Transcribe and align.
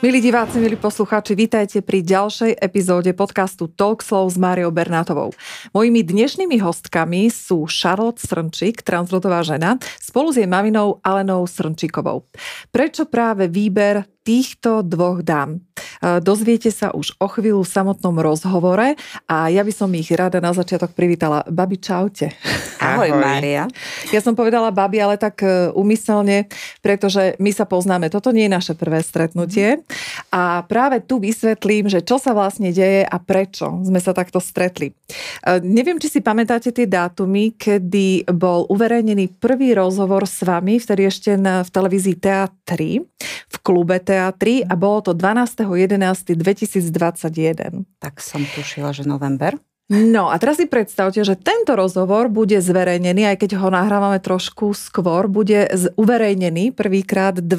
Milí 0.00 0.24
diváci, 0.24 0.56
milí 0.56 0.80
poslucháči, 0.80 1.36
vítajte 1.36 1.84
pri 1.84 2.00
ďalšej 2.00 2.56
epizóde 2.56 3.12
podcastu 3.12 3.68
Talk 3.68 4.00
Slow 4.00 4.32
s 4.32 4.40
Máriou 4.40 4.72
Bernátovou. 4.72 5.28
Mojimi 5.76 6.00
dnešnými 6.00 6.56
hostkami 6.56 7.28
sú 7.28 7.68
Charlotte 7.68 8.16
Srnčík, 8.16 8.80
transrodová 8.80 9.44
žena, 9.44 9.76
spolu 10.00 10.32
s 10.32 10.40
jej 10.40 10.48
maminou 10.48 11.04
Alenou 11.04 11.44
Srnčíkovou. 11.44 12.24
Prečo 12.72 13.12
práve 13.12 13.52
výber 13.52 14.08
týchto 14.30 14.86
dvoch 14.86 15.26
dám. 15.26 15.58
E, 15.58 16.22
dozviete 16.22 16.70
sa 16.70 16.94
už 16.94 17.18
o 17.18 17.26
chvíľu 17.26 17.66
v 17.66 17.72
samotnom 17.74 18.14
rozhovore 18.22 18.94
a 19.26 19.50
ja 19.50 19.66
by 19.66 19.72
som 19.74 19.90
ich 19.90 20.06
rada 20.14 20.38
na 20.38 20.54
začiatok 20.54 20.94
privítala. 20.94 21.42
Babi, 21.50 21.82
čaute. 21.82 22.30
Ahoj, 22.78 23.10
Ahoj. 23.10 23.18
Mária. 23.18 23.66
Ja 24.14 24.22
som 24.22 24.38
povedala 24.38 24.70
babi, 24.70 25.02
ale 25.02 25.18
tak 25.18 25.42
e, 25.42 25.74
umyselne, 25.74 26.46
pretože 26.78 27.34
my 27.42 27.50
sa 27.50 27.66
poznáme. 27.66 28.06
Toto 28.06 28.30
nie 28.30 28.46
je 28.46 28.54
naše 28.54 28.74
prvé 28.78 29.02
stretnutie. 29.02 29.82
A 30.30 30.62
práve 30.70 31.02
tu 31.02 31.18
vysvetlím, 31.18 31.90
že 31.90 32.06
čo 32.06 32.22
sa 32.22 32.30
vlastne 32.30 32.70
deje 32.70 33.02
a 33.02 33.16
prečo 33.18 33.82
sme 33.82 33.98
sa 33.98 34.14
takto 34.14 34.38
stretli. 34.38 34.94
E, 35.42 35.58
neviem, 35.66 35.98
či 35.98 36.06
si 36.06 36.20
pamätáte 36.22 36.70
tie 36.70 36.86
dátumy, 36.86 37.58
kedy 37.58 38.30
bol 38.30 38.62
uverejnený 38.70 39.42
prvý 39.42 39.74
rozhovor 39.74 40.22
s 40.22 40.46
vami, 40.46 40.78
vtedy 40.78 41.10
ešte 41.10 41.34
v 41.40 41.70
televízii 41.74 42.14
TA3 42.14 43.02
v 43.50 43.56
klube 43.66 43.98
teatri 44.20 44.60
a 44.60 44.76
bolo 44.76 45.00
to 45.00 45.16
12.11.2021. 45.16 47.88
Tak 47.96 48.20
som 48.20 48.44
tušila, 48.44 48.92
že 48.92 49.08
november. 49.08 49.56
No 49.90 50.30
a 50.30 50.38
teraz 50.38 50.62
si 50.62 50.70
predstavte, 50.70 51.18
že 51.26 51.34
tento 51.34 51.74
rozhovor 51.74 52.30
bude 52.30 52.62
zverejnený, 52.62 53.34
aj 53.34 53.42
keď 53.42 53.58
ho 53.58 53.74
nahrávame 53.74 54.22
trošku 54.22 54.70
skôr, 54.70 55.26
bude 55.26 55.66
uverejnený 55.98 56.70
prvýkrát 56.70 57.42
12. 57.42 57.50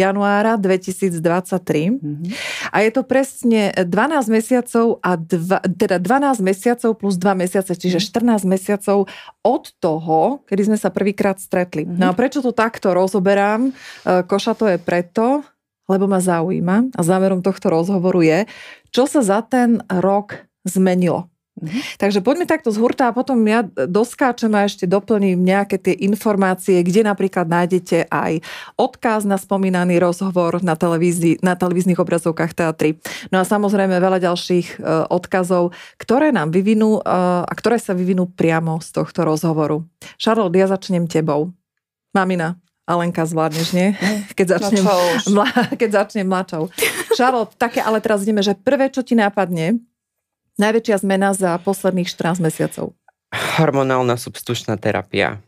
januára 0.00 0.56
2023. 0.56 1.20
Mm-hmm. 1.20 2.32
A 2.72 2.76
je 2.80 2.88
to 2.88 3.04
presne 3.04 3.68
12 3.68 3.84
mesiacov 4.32 4.96
a 5.04 5.20
dva, 5.20 5.60
teda 5.60 6.00
12 6.00 6.40
mesiacov 6.40 6.96
plus 6.96 7.20
2 7.20 7.28
mesiace, 7.36 7.76
čiže 7.76 8.00
14 8.00 8.40
mhm. 8.40 8.48
mesiacov 8.48 9.04
od 9.44 9.64
toho, 9.76 10.40
kedy 10.48 10.72
sme 10.72 10.80
sa 10.80 10.88
prvýkrát 10.88 11.36
stretli. 11.36 11.84
Mm-hmm. 11.84 12.00
No 12.00 12.08
a 12.08 12.16
prečo 12.16 12.40
to 12.40 12.56
takto 12.56 12.96
rozoberám? 12.96 13.68
E, 13.68 13.72
Koša 14.24 14.56
to 14.56 14.72
je 14.72 14.80
preto, 14.80 15.44
lebo 15.86 16.10
ma 16.10 16.18
zaujíma 16.22 16.94
a 16.94 17.00
záverom 17.02 17.42
tohto 17.42 17.70
rozhovoru 17.70 18.22
je, 18.22 18.38
čo 18.90 19.06
sa 19.06 19.22
za 19.22 19.40
ten 19.42 19.82
rok 19.88 20.46
zmenilo. 20.66 21.30
Mm-hmm. 21.56 21.96
Takže 21.96 22.20
poďme 22.20 22.44
takto 22.44 22.68
z 22.68 22.76
hurta 22.76 23.08
a 23.08 23.16
potom 23.16 23.40
ja 23.48 23.64
doskáčem 23.64 24.52
a 24.52 24.68
ešte 24.68 24.84
doplním 24.84 25.40
nejaké 25.40 25.80
tie 25.80 25.96
informácie, 26.04 26.84
kde 26.84 27.00
napríklad 27.00 27.48
nájdete 27.48 28.12
aj 28.12 28.44
odkaz 28.76 29.24
na 29.24 29.40
spomínaný 29.40 29.96
rozhovor 29.96 30.60
na, 30.60 30.76
televízii, 30.76 31.40
na 31.40 31.56
televíznych 31.56 31.96
obrazovkách 31.96 32.52
teatry. 32.52 33.00
No 33.32 33.40
a 33.40 33.48
samozrejme 33.48 33.96
veľa 33.96 34.20
ďalších 34.28 34.68
e, 34.76 35.08
odkazov, 35.08 35.72
ktoré 35.96 36.28
nám 36.28 36.52
vyvinú 36.52 37.00
e, 37.00 37.08
a 37.48 37.52
ktoré 37.56 37.80
sa 37.80 37.96
vyvinú 37.96 38.28
priamo 38.28 38.76
z 38.84 38.92
tohto 38.92 39.24
rozhovoru. 39.24 39.80
Charlotte, 40.20 40.60
ja 40.60 40.68
začnem 40.68 41.08
tebou. 41.08 41.56
Mamina, 42.12 42.60
Alenka, 42.86 43.26
zvládneš, 43.26 43.74
nie? 43.74 43.98
Keď 44.38 44.46
začnem, 44.58 44.86
no 44.86 44.94
mla, 45.42 45.50
keď 45.74 45.90
začnem 46.06 46.26
mladšou. 46.26 46.70
Charlotte, 47.18 47.58
také 47.58 47.82
ale 47.82 47.98
teraz 47.98 48.22
ideme, 48.22 48.46
že 48.46 48.54
prvé, 48.54 48.88
čo 48.94 49.02
ti 49.02 49.18
nápadne, 49.18 49.82
Najväčšia 50.56 51.04
zmena 51.04 51.36
za 51.36 51.60
posledných 51.60 52.08
14 52.08 52.40
mesiacov. 52.40 52.96
Hormonálna 53.60 54.16
substitučná 54.16 54.80
terapia. 54.80 55.44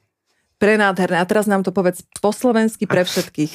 Prenádherné. 0.61 1.17
A 1.17 1.25
teraz 1.25 1.49
nám 1.49 1.65
to 1.65 1.73
povedz 1.73 2.05
po 2.21 2.29
slovensky 2.29 2.85
pre 2.85 3.09
všetkých. 3.09 3.53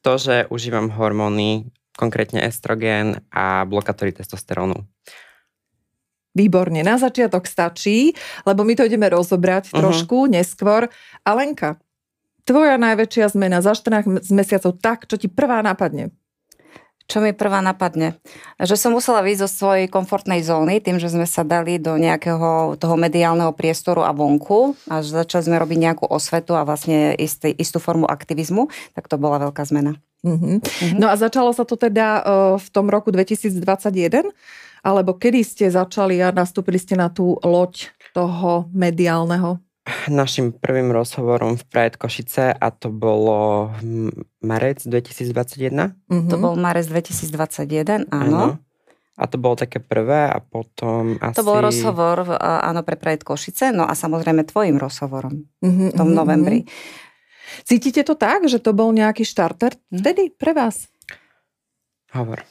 To, 0.00 0.16
že 0.16 0.48
užívam 0.48 0.88
hormóny, 0.88 1.68
konkrétne 2.00 2.40
estrogen 2.40 3.20
a 3.28 3.68
blokátory 3.68 4.16
testosterónu. 4.16 4.80
Výborne, 6.34 6.82
na 6.82 6.96
začiatok 6.96 7.46
stačí, 7.46 8.16
lebo 8.48 8.64
my 8.66 8.74
to 8.74 8.88
ideme 8.88 9.06
rozobrať 9.06 9.70
uh-huh. 9.70 9.78
trošku 9.84 10.26
neskôr. 10.26 10.88
Alenka, 11.20 11.78
tvoja 12.44 12.76
najväčšia 12.76 13.32
zmena 13.32 13.64
za 13.64 13.76
14 13.76 14.28
mesiacov, 14.32 14.76
tak, 14.78 15.08
čo 15.08 15.16
ti 15.16 15.28
prvá 15.28 15.64
napadne? 15.64 16.12
Čo 17.04 17.20
mi 17.20 17.36
prvá 17.36 17.60
napadne? 17.60 18.16
Že 18.56 18.76
som 18.80 18.90
musela 18.96 19.20
vyjsť 19.20 19.42
zo 19.44 19.48
svojej 19.48 19.92
komfortnej 19.92 20.40
zóny, 20.40 20.80
tým, 20.80 20.96
že 20.96 21.12
sme 21.12 21.28
sa 21.28 21.44
dali 21.44 21.76
do 21.76 22.00
nejakého 22.00 22.80
toho 22.80 22.96
mediálneho 22.96 23.52
priestoru 23.52 24.08
a 24.08 24.16
vonku 24.16 24.72
a 24.88 25.04
začali 25.04 25.44
sme 25.44 25.60
robiť 25.60 25.78
nejakú 25.84 26.04
osvetu 26.08 26.56
a 26.56 26.64
vlastne 26.64 27.12
istý, 27.20 27.52
istú 27.52 27.76
formu 27.76 28.08
aktivizmu, 28.08 28.72
tak 28.96 29.12
to 29.12 29.20
bola 29.20 29.36
veľká 29.36 29.68
zmena. 29.68 30.00
Mm-hmm. 30.24 30.56
Mm-hmm. 30.64 30.96
No 30.96 31.12
a 31.12 31.14
začalo 31.20 31.52
sa 31.52 31.68
to 31.68 31.76
teda 31.76 32.24
uh, 32.24 32.56
v 32.56 32.68
tom 32.72 32.88
roku 32.88 33.12
2021? 33.12 34.32
Alebo 34.80 35.16
kedy 35.16 35.40
ste 35.44 35.68
začali 35.68 36.20
a 36.24 36.32
nastúpili 36.32 36.80
ste 36.80 36.96
na 36.96 37.12
tú 37.12 37.36
loď 37.44 37.92
toho 38.16 38.68
mediálneho 38.72 39.60
našim 40.08 40.56
prvým 40.56 40.88
rozhovorom 40.92 41.60
v 41.60 41.64
Pride 41.68 42.00
Košice 42.00 42.56
a 42.56 42.68
to 42.72 42.88
bolo 42.88 43.68
marec 44.40 44.80
2021. 44.80 45.28
Mm-hmm. 46.08 46.30
To 46.32 46.36
bol 46.40 46.56
marec 46.56 46.88
2021, 46.88 48.08
áno. 48.08 48.08
áno. 48.08 48.46
A 49.14 49.30
to 49.30 49.38
bolo 49.38 49.54
také 49.54 49.78
prvé 49.78 50.26
a 50.26 50.42
potom 50.42 51.20
asi... 51.22 51.38
To 51.38 51.46
bol 51.46 51.62
rozhovor, 51.62 52.34
áno, 52.42 52.82
pre 52.82 52.98
Pride 52.98 53.22
Košice, 53.22 53.70
no 53.70 53.86
a 53.86 53.94
samozrejme 53.94 54.42
tvojim 54.42 54.74
rozhovorom 54.74 55.46
mm-hmm, 55.62 55.88
v 55.90 55.94
tom 55.94 56.10
mm-hmm. 56.10 56.18
novembri. 56.18 56.58
Cítite 57.62 58.02
to 58.02 58.18
tak, 58.18 58.50
že 58.50 58.58
to 58.58 58.74
bol 58.74 58.90
nejaký 58.90 59.22
štarter 59.22 59.76
mm-hmm. 59.78 59.98
vtedy 60.00 60.22
pre 60.34 60.50
vás? 60.56 60.90
Hovor. 62.10 62.42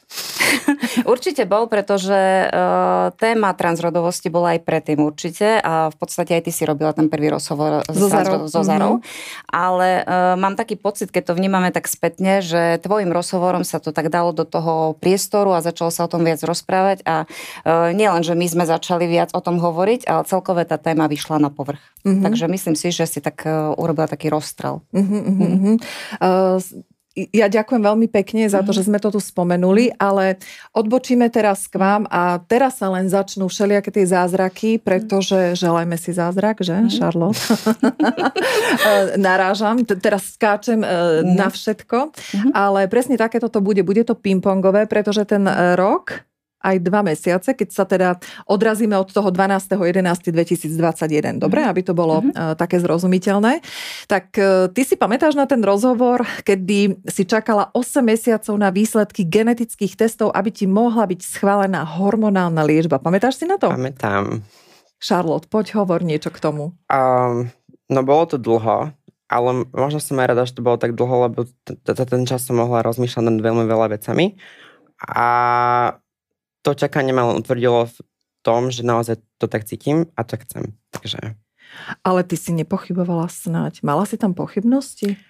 určite 1.12 1.44
bol, 1.48 1.66
pretože 1.66 2.14
uh, 2.14 3.10
téma 3.16 3.52
transrodovosti 3.56 4.28
bola 4.30 4.56
aj 4.56 4.60
predtým 4.64 5.00
určite 5.02 5.60
a 5.60 5.90
v 5.90 5.96
podstate 5.96 6.36
aj 6.38 6.42
ty 6.48 6.52
si 6.52 6.62
robila 6.64 6.92
ten 6.92 7.08
prvý 7.08 7.32
rozhovor 7.32 7.84
so 7.90 8.06
Zarou. 8.08 8.46
So 8.46 8.62
Zarou. 8.62 9.00
Mm-hmm. 9.00 9.50
Ale 9.50 9.88
uh, 10.02 10.34
mám 10.38 10.54
taký 10.54 10.78
pocit, 10.78 11.10
keď 11.10 11.32
to 11.32 11.36
vnímame 11.38 11.70
tak 11.74 11.90
spätne, 11.90 12.40
že 12.44 12.80
tvojim 12.80 13.10
rozhovorom 13.10 13.66
sa 13.66 13.80
to 13.80 13.90
tak 13.90 14.08
dalo 14.08 14.30
do 14.32 14.46
toho 14.46 14.96
priestoru 14.98 15.56
a 15.56 15.64
začalo 15.64 15.90
sa 15.90 16.06
o 16.06 16.12
tom 16.12 16.22
viac 16.22 16.40
rozprávať 16.42 17.04
a 17.04 17.24
uh, 17.24 17.90
nielen, 17.92 18.22
že 18.22 18.36
my 18.36 18.46
sme 18.46 18.64
začali 18.64 19.06
viac 19.08 19.34
o 19.36 19.40
tom 19.40 19.60
hovoriť, 19.60 20.06
ale 20.08 20.26
celkové 20.28 20.64
tá 20.64 20.80
téma 20.80 21.08
vyšla 21.10 21.40
na 21.40 21.50
povrch. 21.50 21.82
Mm-hmm. 22.04 22.22
Takže 22.22 22.44
myslím 22.48 22.76
si, 22.76 22.88
že 22.92 23.08
si 23.08 23.18
tak 23.24 23.44
uh, 23.44 23.72
urobila 23.76 24.08
taký 24.08 24.28
rozstrel. 24.28 24.84
Mm-hmm, 24.92 25.22
mm-hmm. 25.24 25.76
Uh, 26.20 26.60
ja 27.14 27.46
ďakujem 27.46 27.78
veľmi 27.78 28.10
pekne 28.10 28.50
za 28.50 28.66
to, 28.66 28.74
mhm. 28.74 28.76
že 28.76 28.86
sme 28.90 28.98
to 28.98 29.14
tu 29.14 29.20
spomenuli, 29.22 29.94
ale 29.96 30.42
odbočíme 30.74 31.30
teraz 31.30 31.70
k 31.70 31.78
vám 31.78 32.02
a 32.10 32.42
teraz 32.42 32.82
sa 32.82 32.90
len 32.90 33.06
začnú 33.06 33.46
všelijaké 33.46 33.94
tie 33.94 34.06
zázraky, 34.06 34.82
pretože 34.82 35.54
želajme 35.54 35.94
si 35.94 36.10
zázrak, 36.10 36.60
že, 36.60 36.74
mm. 36.74 36.90
Charlotte? 36.98 37.42
E, 38.74 39.16
narážam, 39.16 39.86
teraz 39.86 40.34
skáčem 40.34 40.82
mm. 40.82 41.38
na 41.38 41.46
všetko, 41.46 42.10
mm. 42.10 42.50
ale 42.52 42.90
presne 42.90 43.14
takéto 43.14 43.46
to 43.46 43.62
bude. 43.62 43.80
Bude 43.86 44.02
to 44.02 44.18
pingpongové, 44.18 44.90
pretože 44.90 45.22
ten 45.24 45.46
e, 45.46 45.78
rok 45.78 46.26
aj 46.64 46.80
dva 46.80 47.04
mesiace, 47.04 47.52
keď 47.52 47.68
sa 47.68 47.84
teda 47.84 48.16
odrazíme 48.48 48.96
od 48.96 49.12
toho 49.12 49.28
12.11.2021. 49.28 51.36
Dobre, 51.36 51.60
mm. 51.60 51.68
aby 51.68 51.84
to 51.84 51.92
bolo 51.92 52.24
mm-hmm. 52.24 52.56
také 52.56 52.80
zrozumiteľné. 52.80 53.60
Tak 54.08 54.32
uh, 54.40 54.72
ty 54.72 54.88
si 54.88 54.96
pamätáš 54.96 55.36
na 55.36 55.44
ten 55.44 55.60
rozhovor, 55.60 56.24
kedy 56.42 57.04
si 57.04 57.28
čakala 57.28 57.68
8 57.76 58.00
mesiacov 58.00 58.56
na 58.56 58.72
výsledky 58.72 59.28
genetických 59.28 60.00
testov, 60.00 60.32
aby 60.32 60.48
ti 60.48 60.64
mohla 60.64 61.04
byť 61.04 61.20
schválená 61.20 61.84
hormonálna 61.84 62.64
liečba. 62.64 62.96
Pamätáš 62.96 63.36
si 63.36 63.44
na 63.44 63.60
to? 63.60 63.68
Pamätám. 63.68 64.40
Charlotte, 65.04 65.52
poď 65.52 65.84
hovor 65.84 66.00
niečo 66.00 66.32
k 66.32 66.40
tomu. 66.40 66.72
Um, 66.88 67.52
no 67.92 68.00
bolo 68.00 68.24
to 68.24 68.40
dlho, 68.40 68.96
ale 69.28 69.50
možno 69.74 70.00
som 70.00 70.16
aj 70.16 70.32
rada, 70.32 70.48
že 70.48 70.56
to 70.56 70.64
bolo 70.64 70.80
tak 70.80 70.96
dlho, 70.96 71.28
lebo 71.28 71.44
ten 71.84 72.24
čas 72.24 72.48
som 72.48 72.56
mohla 72.56 72.80
rozmýšľať 72.80 73.24
nad 73.28 73.44
veľmi 73.44 73.68
veľa 73.68 74.00
vecami. 74.00 74.40
A 75.04 75.28
to 76.64 76.72
čakanie 76.72 77.12
ma 77.12 77.28
len 77.28 77.36
utvrdilo 77.36 77.86
v 77.86 77.96
tom, 78.40 78.72
že 78.72 78.80
naozaj 78.80 79.20
to 79.36 79.46
tak 79.46 79.68
cítim 79.68 80.08
a 80.16 80.24
to 80.24 80.40
chcem. 80.40 80.72
Takže... 80.96 81.36
Ale 82.00 82.24
ty 82.24 82.40
si 82.40 82.56
nepochybovala 82.56 83.28
snáď. 83.28 83.84
Mala 83.84 84.08
si 84.08 84.16
tam 84.16 84.32
pochybnosti? 84.32 85.20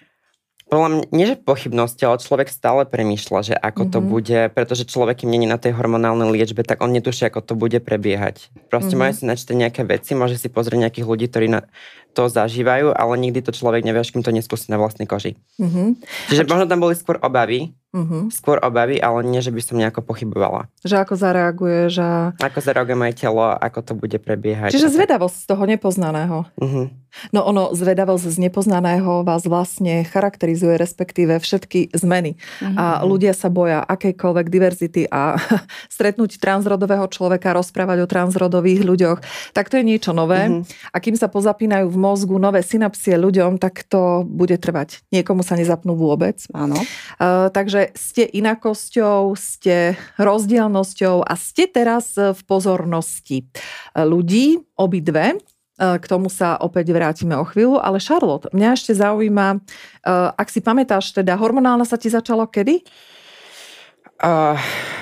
Podľa 0.65 0.89
mňa, 0.89 1.03
nie 1.13 1.25
že 1.29 1.37
pochybnosti, 1.37 2.01
ale 2.09 2.17
človek 2.17 2.49
stále 2.49 2.89
premýšľa, 2.89 3.39
že 3.45 3.53
ako 3.53 3.85
mm-hmm. 3.85 3.93
to 3.93 3.99
mhm. 4.01 4.07
bude, 4.09 4.39
pretože 4.49 4.83
človek, 4.89 5.21
kým 5.21 5.29
není 5.29 5.45
na 5.45 5.61
tej 5.61 5.77
hormonálnej 5.77 6.33
liečbe, 6.33 6.65
tak 6.65 6.81
on 6.81 6.89
netuší, 6.89 7.29
ako 7.29 7.45
to 7.45 7.53
bude 7.53 7.77
prebiehať. 7.85 8.49
Proste 8.73 8.97
mm-hmm. 8.97 9.05
môže 9.05 9.21
si 9.21 9.29
načítať 9.29 9.55
nejaké 9.61 9.81
veci, 9.85 10.17
môže 10.17 10.41
si 10.41 10.49
pozrieť 10.49 10.89
nejakých 10.89 11.05
ľudí, 11.05 11.29
ktorí 11.29 11.47
na 11.53 11.69
to 12.17 12.31
zažívajú, 12.33 12.97
ale 12.97 13.13
nikdy 13.21 13.45
to 13.45 13.53
človek 13.53 13.85
nevie, 13.85 14.01
až 14.01 14.09
kým 14.09 14.25
to 14.25 14.33
neskúsi 14.33 14.73
na 14.73 14.81
vlastnej 14.81 15.05
koži. 15.05 15.37
Mm-hmm. 15.61 15.87
Čiže 16.33 16.43
čo... 16.43 16.49
možno 16.49 16.65
tam 16.65 16.81
boli 16.81 16.97
skôr 16.97 17.21
obavy, 17.21 17.77
Uh-huh. 17.95 18.27
Skôr 18.27 18.59
obavy, 18.59 18.99
ale 18.99 19.23
nie, 19.23 19.39
že 19.39 19.55
by 19.55 19.61
som 19.63 19.79
nejako 19.79 20.03
pochybovala. 20.03 20.67
Že 20.83 21.07
ako 21.07 21.13
zareaguje, 21.15 21.79
že... 21.87 22.07
Ako 22.43 22.59
zareaguje 22.59 22.99
moje 22.99 23.15
telo, 23.15 23.55
ako 23.55 23.79
to 23.79 23.93
bude 23.95 24.19
prebiehať. 24.19 24.75
Čiže 24.75 24.91
zvedavosť 24.91 25.37
z 25.39 25.45
toho 25.47 25.63
nepoznaného. 25.63 26.37
Uh-huh. 26.59 26.91
No 27.31 27.47
ono, 27.47 27.71
zvedavosť 27.71 28.35
z 28.35 28.37
nepoznaného 28.43 29.23
vás 29.23 29.47
vlastne 29.47 30.03
charakterizuje, 30.03 30.75
respektíve 30.75 31.39
všetky 31.39 31.95
zmeny. 31.95 32.35
Uh-huh. 32.35 32.75
A 32.75 32.85
ľudia 33.07 33.31
sa 33.31 33.47
boja 33.47 33.79
akejkoľvek 33.87 34.45
diverzity 34.51 35.07
a 35.07 35.39
stretnúť 35.95 36.35
transrodového 36.43 37.07
človeka, 37.07 37.55
rozprávať 37.55 38.03
o 38.03 38.11
transrodových 38.11 38.83
ľuďoch, 38.83 39.19
tak 39.55 39.71
to 39.71 39.79
je 39.79 39.87
niečo 39.87 40.11
nové. 40.11 40.51
Uh-huh. 40.51 40.67
A 40.91 40.99
kým 40.99 41.15
sa 41.15 41.31
pozapínajú 41.31 41.87
v 41.87 41.95
mozgu 41.95 42.35
nové 42.35 42.59
synapsie 42.59 43.15
ľuďom, 43.15 43.55
tak 43.55 43.87
to 43.87 44.27
bude 44.27 44.59
trvať. 44.59 44.99
Niekomu 45.15 45.47
sa 45.47 45.55
nezapnú 45.55 45.95
vôbec. 45.95 46.43
Áno. 46.51 46.75
Uh, 47.15 47.47
takže 47.55 47.84
ste 47.93 48.25
inakosťou, 48.25 49.37
ste 49.37 49.93
rozdielnosťou 50.17 51.21
a 51.21 51.33
ste 51.37 51.69
teraz 51.69 52.17
v 52.17 52.41
pozornosti 52.47 53.45
ľudí, 53.93 54.63
obidve. 54.79 55.37
K 55.75 56.05
tomu 56.07 56.31
sa 56.31 56.55
opäť 56.55 56.95
vrátime 56.95 57.35
o 57.35 57.43
chvíľu, 57.43 57.83
ale 57.83 57.99
Charlotte, 57.99 58.47
mňa 58.55 58.79
ešte 58.79 58.95
zaujíma, 58.95 59.59
ak 60.39 60.47
si 60.47 60.63
pamätáš, 60.63 61.11
teda 61.11 61.35
hormonálna 61.35 61.83
sa 61.83 61.99
ti 61.99 62.07
začalo 62.07 62.47
kedy? 62.47 62.79
Uh, 64.15 64.55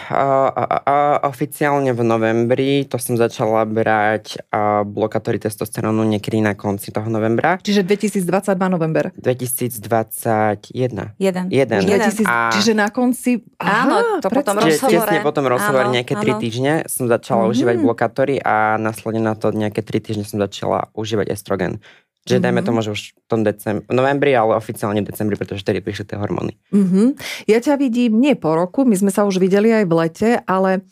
uh, 0.10 0.50
uh, 0.50 1.21
oficiálne 1.30 1.94
v 1.94 2.01
novembri, 2.01 2.81
to 2.89 2.98
som 2.98 3.13
začala 3.13 3.62
brať 3.62 4.42
uh, 4.50 4.81
blokátory 4.81 5.38
testosterónu 5.38 6.01
niekedy 6.01 6.42
na 6.42 6.57
konci 6.57 6.89
toho 6.89 7.06
novembra. 7.13 7.62
Čiže 7.62 7.86
2022 7.86 8.57
november. 8.74 9.13
2021. 9.13 10.65
Jeden. 10.74 11.06
Jeden. 11.54 11.81
Jeden. 11.86 12.10
A... 12.25 12.50
Čiže 12.57 12.74
na 12.74 12.89
konci... 12.89 13.45
Aha, 13.62 13.86
áno, 13.86 13.98
to 14.18 14.33
potom 14.33 14.57
rozhovore. 14.57 15.06
Tesne 15.06 15.21
potom 15.21 15.45
rozhovor, 15.45 15.86
áno, 15.86 15.94
nejaké. 15.94 16.18
3 16.18 16.42
týždne 16.42 16.74
som 16.89 17.06
začala 17.06 17.45
mm-hmm. 17.45 17.54
užívať 17.54 17.75
blokátory 17.83 18.36
a 18.42 18.81
následne 18.81 19.21
na 19.21 19.38
to 19.38 19.54
nejaké 19.54 19.86
3 19.86 20.09
týždne 20.09 20.25
som 20.25 20.42
začala 20.42 20.89
užívať 20.98 21.30
estrogen. 21.36 21.83
Čiže 22.23 22.39
mm-hmm. 22.39 22.45
dajme 22.47 22.61
tomu, 22.63 22.79
že 22.79 22.89
už 22.95 23.01
v 23.19 23.27
tom 23.27 23.41
decembri, 23.43 23.83
novembri, 23.91 24.31
ale 24.31 24.55
oficiálne 24.55 25.03
decembri, 25.03 25.35
pretože 25.35 25.59
vtedy 25.67 25.83
prišli 25.83 26.07
tie 26.07 26.17
hormóny. 26.17 26.55
Mm-hmm. 26.71 27.07
Ja 27.51 27.59
ťa 27.59 27.75
vidím 27.75 28.23
nie 28.23 28.39
po 28.39 28.55
roku, 28.55 28.87
my 28.87 28.95
sme 28.95 29.11
sa 29.11 29.27
už 29.27 29.43
videli 29.43 29.75
aj 29.75 29.85
v 29.85 29.93
lete, 29.93 30.29
ale 30.47 30.87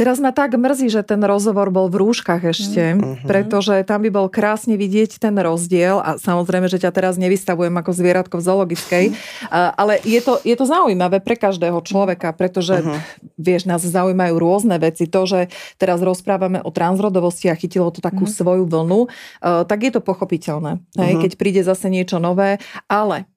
Teraz 0.00 0.16
ma 0.16 0.32
tak 0.32 0.56
mrzí, 0.56 0.88
že 0.88 1.04
ten 1.04 1.20
rozhovor 1.20 1.68
bol 1.68 1.92
v 1.92 2.00
rúškach 2.00 2.40
ešte, 2.48 2.96
mm-hmm. 2.96 3.28
pretože 3.28 3.84
tam 3.84 4.00
by 4.00 4.08
bol 4.08 4.32
krásne 4.32 4.80
vidieť 4.80 5.20
ten 5.20 5.36
rozdiel 5.36 6.00
a 6.00 6.16
samozrejme, 6.16 6.72
že 6.72 6.80
ťa 6.80 6.88
teraz 6.88 7.20
nevystavujem 7.20 7.76
ako 7.76 7.92
zvieratko 7.92 8.40
v 8.40 8.46
zoologickej, 8.48 9.04
mm-hmm. 9.12 9.76
ale 9.76 10.00
je 10.00 10.24
to, 10.24 10.40
je 10.40 10.56
to 10.56 10.64
zaujímavé 10.64 11.20
pre 11.20 11.36
každého 11.36 11.84
človeka, 11.84 12.32
pretože 12.32 12.80
mm-hmm. 12.80 12.96
vieš, 13.36 13.68
nás 13.68 13.84
zaujímajú 13.84 14.40
rôzne 14.40 14.80
veci. 14.80 15.04
To, 15.04 15.28
že 15.28 15.52
teraz 15.76 16.00
rozprávame 16.00 16.64
o 16.64 16.72
transrodovosti 16.72 17.52
a 17.52 17.60
chytilo 17.60 17.92
to 17.92 18.00
takú 18.00 18.24
mm-hmm. 18.24 18.40
svoju 18.40 18.64
vlnu, 18.72 19.12
tak 19.44 19.84
je 19.84 19.92
to 19.92 20.00
pochopiteľné, 20.00 20.80
mm-hmm. 20.80 21.20
keď 21.28 21.30
príde 21.36 21.60
zase 21.60 21.92
niečo 21.92 22.16
nové, 22.16 22.56
ale 22.88 23.28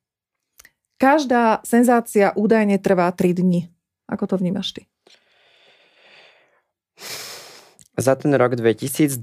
každá 0.96 1.60
senzácia 1.68 2.32
údajne 2.40 2.80
trvá 2.80 3.12
3 3.12 3.44
dni. 3.44 3.68
Ako 4.08 4.32
to 4.32 4.40
vnímaš 4.40 4.80
ty? 4.80 4.88
Za 7.94 8.18
ten 8.18 8.34
rok 8.34 8.58
2022 8.58 9.14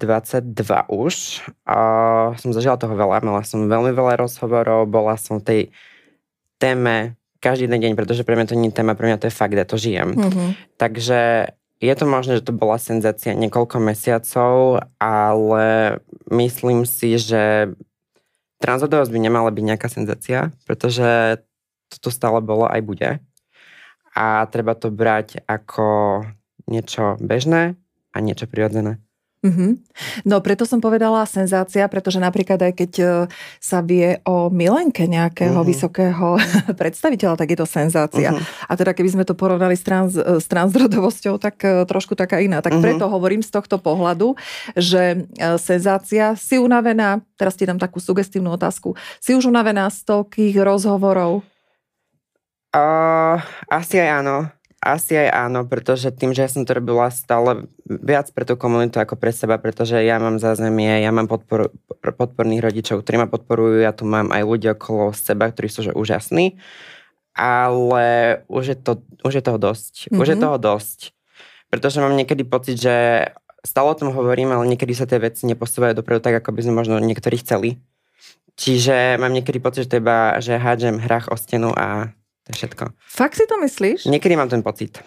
už 0.94 1.14
a 1.66 1.78
som 2.38 2.54
zažila 2.54 2.78
toho 2.78 2.94
veľa. 2.94 3.26
Mala 3.26 3.42
som 3.42 3.66
veľmi 3.66 3.90
veľa 3.90 4.22
rozhovorov, 4.22 4.86
bola 4.86 5.18
som 5.18 5.42
v 5.42 5.46
tej 5.46 5.60
téme 6.62 7.18
každý 7.42 7.66
jeden 7.66 7.80
deň, 7.82 7.92
pretože 7.96 8.22
pre 8.22 8.36
mňa 8.36 8.46
to 8.46 8.54
nie 8.54 8.70
je 8.70 8.78
téma, 8.78 8.94
pre 8.94 9.10
mňa 9.10 9.18
to 9.18 9.26
je 9.26 9.34
fakt, 9.34 9.56
ja 9.56 9.66
to 9.66 9.80
žijem. 9.80 10.12
Mm-hmm. 10.12 10.48
Takže 10.76 11.50
je 11.80 11.94
to 11.96 12.04
možné, 12.04 12.38
že 12.38 12.46
to 12.46 12.52
bola 12.52 12.76
senzácia 12.76 13.32
niekoľko 13.32 13.80
mesiacov, 13.80 14.84
ale 15.00 15.96
myslím 16.28 16.84
si, 16.84 17.16
že 17.16 17.72
transrodovosť 18.60 19.08
by 19.08 19.18
nemala 19.18 19.48
byť 19.48 19.64
nejaká 19.64 19.88
senzácia, 19.88 20.52
pretože 20.68 21.40
to 21.88 21.96
tu 21.96 22.08
stále 22.12 22.44
bolo 22.44 22.68
aj 22.68 22.80
bude. 22.84 23.10
A 24.12 24.44
treba 24.52 24.76
to 24.76 24.92
brať 24.92 25.40
ako 25.48 26.22
niečo 26.70 27.18
bežné 27.18 27.74
a 28.14 28.16
niečo 28.22 28.46
prirodzené. 28.46 29.02
Mm-hmm. 29.40 29.70
No 30.28 30.44
preto 30.44 30.68
som 30.68 30.84
povedala 30.84 31.24
senzácia, 31.24 31.88
pretože 31.88 32.20
napríklad 32.20 32.60
aj 32.60 32.72
keď 32.76 32.92
e, 33.00 33.06
sa 33.56 33.80
vie 33.80 34.20
o 34.28 34.52
milenke 34.52 35.08
nejakého 35.08 35.56
mm-hmm. 35.56 35.70
vysokého 35.72 36.36
predstaviteľa, 36.80 37.40
tak 37.40 37.48
je 37.48 37.58
to 37.58 37.64
senzácia. 37.64 38.36
Mm-hmm. 38.36 38.68
A 38.68 38.72
teda 38.76 38.92
keby 38.92 39.08
sme 39.16 39.24
to 39.24 39.32
porovnali 39.32 39.80
s, 39.80 39.80
trans, 39.80 40.12
s 40.12 40.44
transrodovosťou, 40.44 41.40
tak 41.40 41.56
e, 41.64 41.88
trošku 41.88 42.20
taká 42.20 42.44
iná. 42.44 42.60
Tak 42.60 42.76
mm-hmm. 42.76 42.84
preto 42.84 43.08
hovorím 43.08 43.40
z 43.40 43.48
tohto 43.48 43.80
pohľadu, 43.80 44.36
že 44.76 45.24
e, 45.24 45.56
senzácia, 45.56 46.36
si 46.36 46.60
unavená, 46.60 47.24
teraz 47.40 47.56
ti 47.56 47.64
dám 47.64 47.80
takú 47.80 47.96
sugestívnu 47.96 48.52
otázku, 48.52 48.92
si 49.24 49.32
už 49.32 49.48
unavená 49.48 49.88
z 49.88 50.04
toľkých 50.04 50.60
rozhovorov? 50.60 51.40
Uh, 52.76 53.40
asi 53.72 53.96
aj 53.98 54.20
áno. 54.20 54.59
Asi 54.80 55.12
aj 55.12 55.28
áno, 55.28 55.68
pretože 55.68 56.08
tým, 56.08 56.32
že 56.32 56.40
ja 56.40 56.48
som 56.48 56.64
to 56.64 56.72
robila 56.72 57.12
stále 57.12 57.68
viac 57.84 58.32
pre 58.32 58.48
tú 58.48 58.56
komunitu 58.56 58.96
ako 58.96 59.20
pre 59.20 59.28
seba, 59.28 59.60
pretože 59.60 60.00
ja 60.00 60.16
mám 60.16 60.40
zázemie, 60.40 61.04
ja 61.04 61.12
mám 61.12 61.28
podpor, 61.28 61.68
podporných 62.00 62.64
rodičov, 62.64 63.04
ktorí 63.04 63.20
ma 63.20 63.28
podporujú, 63.28 63.84
ja 63.84 63.92
tu 63.92 64.08
mám 64.08 64.32
aj 64.32 64.40
ľudí 64.40 64.72
okolo 64.72 65.12
seba, 65.12 65.52
ktorí 65.52 65.68
sú 65.68 65.84
že 65.84 65.92
úžasní, 65.92 66.56
ale 67.36 68.40
už 68.48 68.64
je, 68.72 68.76
to, 68.80 69.04
už 69.20 69.32
je 69.36 69.44
toho 69.44 69.60
dosť. 69.60 69.94
Mm-hmm. 70.08 70.20
Už 70.24 70.28
je 70.32 70.36
mhm. 70.40 70.44
toho 70.48 70.56
dosť. 70.56 70.98
Pretože 71.68 72.00
mám 72.00 72.16
niekedy 72.16 72.42
pocit, 72.48 72.80
že 72.80 72.96
stále 73.60 73.92
o 73.92 73.98
tom 74.00 74.16
hovorím, 74.16 74.56
ale 74.56 74.64
niekedy 74.64 74.96
sa 74.96 75.04
tie 75.04 75.20
veci 75.20 75.44
neposúvajú 75.44 75.92
dopredu 75.92 76.24
tak, 76.24 76.40
ako 76.40 76.56
by 76.56 76.60
sme 76.64 76.74
možno 76.80 76.96
niektorí 77.04 77.36
chceli. 77.44 77.84
Čiže 78.56 79.20
mám 79.20 79.32
niekedy 79.32 79.60
pocit, 79.60 79.88
že 79.88 79.96
to 79.96 80.00
iba, 80.00 80.36
že 80.40 80.60
hádžem 80.60 81.00
hrách 81.00 81.32
o 81.32 81.36
stenu 81.36 81.72
a 81.72 82.12
je 82.50 82.58
všetko. 82.58 82.90
Fakt 82.98 83.38
si 83.38 83.46
to 83.46 83.62
myslíš? 83.62 84.10
Niekedy 84.10 84.34
mám 84.34 84.50
ten 84.50 84.66
pocit. 84.66 84.98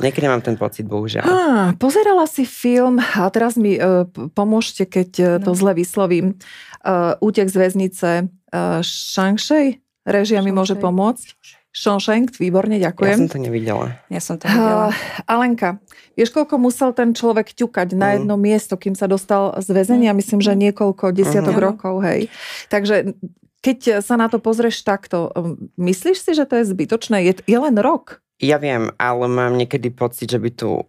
Niekedy 0.00 0.28
mám 0.28 0.44
ten 0.44 0.60
pocit, 0.60 0.84
bohužiaľ. 0.88 1.24
Á, 1.24 1.36
pozerala 1.80 2.28
si 2.28 2.44
film, 2.44 3.00
a 3.00 3.28
teraz 3.32 3.56
mi 3.56 3.76
uh, 3.76 4.08
pomôžte, 4.36 4.84
keď 4.84 5.10
uh, 5.16 5.26
to 5.40 5.52
no. 5.52 5.58
zle 5.58 5.72
vyslovím, 5.76 6.36
uh, 6.84 7.16
Útek 7.20 7.48
z 7.48 7.56
väznice 7.56 8.10
uh, 8.26 8.80
Shangshai? 8.84 9.80
Režia 10.02 10.42
mi 10.42 10.50
môže 10.50 10.74
pomôcť? 10.74 11.60
Shawshank, 11.72 12.36
výborne, 12.36 12.76
ďakujem. 12.76 13.16
Ja 13.16 13.22
som 13.24 13.32
to 13.32 13.40
nevidela. 13.40 13.86
Ja 14.12 14.20
som 14.20 14.36
to 14.36 14.44
nevidela. 14.44 14.92
Uh, 14.92 15.24
Alenka, 15.24 15.80
vieš, 16.12 16.28
koľko 16.36 16.60
musel 16.60 16.92
ten 16.92 17.16
človek 17.16 17.56
ťukať 17.56 17.96
mm. 17.96 17.98
na 17.98 18.08
jedno 18.12 18.36
miesto, 18.36 18.76
kým 18.76 18.92
sa 18.92 19.08
dostal 19.08 19.56
z 19.56 19.72
väzenia? 19.72 20.12
Myslím, 20.12 20.44
že 20.44 20.52
niekoľko 20.52 21.16
desiatok 21.16 21.56
mm. 21.56 21.64
rokov, 21.64 22.04
hej. 22.04 22.28
Takže 22.68 23.16
keď 23.62 24.02
sa 24.02 24.18
na 24.18 24.26
to 24.26 24.42
pozrieš 24.42 24.82
takto, 24.82 25.30
um, 25.32 25.70
myslíš 25.78 26.18
si, 26.18 26.32
že 26.34 26.44
to 26.44 26.58
je 26.60 26.68
zbytočné? 26.68 27.22
Je, 27.22 27.32
je 27.46 27.58
len 27.58 27.78
rok. 27.78 28.18
Ja 28.42 28.58
viem, 28.58 28.90
ale 28.98 29.30
mám 29.30 29.54
niekedy 29.54 29.94
pocit, 29.94 30.26
že 30.26 30.42
by 30.42 30.50
tu 30.50 30.82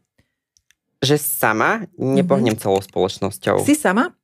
že 1.04 1.20
sama 1.20 1.86
nepohnem 2.00 2.56
mm-hmm. 2.56 2.64
celou 2.64 2.80
spoločnosťou. 2.80 3.68
Si 3.68 3.76
sama? 3.76 4.16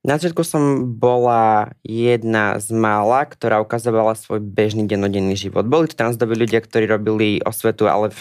Na 0.00 0.16
začiatku 0.16 0.42
som 0.42 0.96
bola 0.96 1.76
jedna 1.84 2.56
z 2.58 2.72
mála, 2.72 3.28
ktorá 3.28 3.60
ukazovala 3.60 4.16
svoj 4.16 4.40
bežný 4.42 4.88
dennodenný 4.88 5.36
život. 5.36 5.68
Boli 5.68 5.92
to 5.92 5.94
transdoví 5.94 6.34
ľudia, 6.34 6.64
ktorí 6.64 6.88
robili 6.88 7.38
osvetu, 7.44 7.86
ale 7.86 8.10
v 8.10 8.20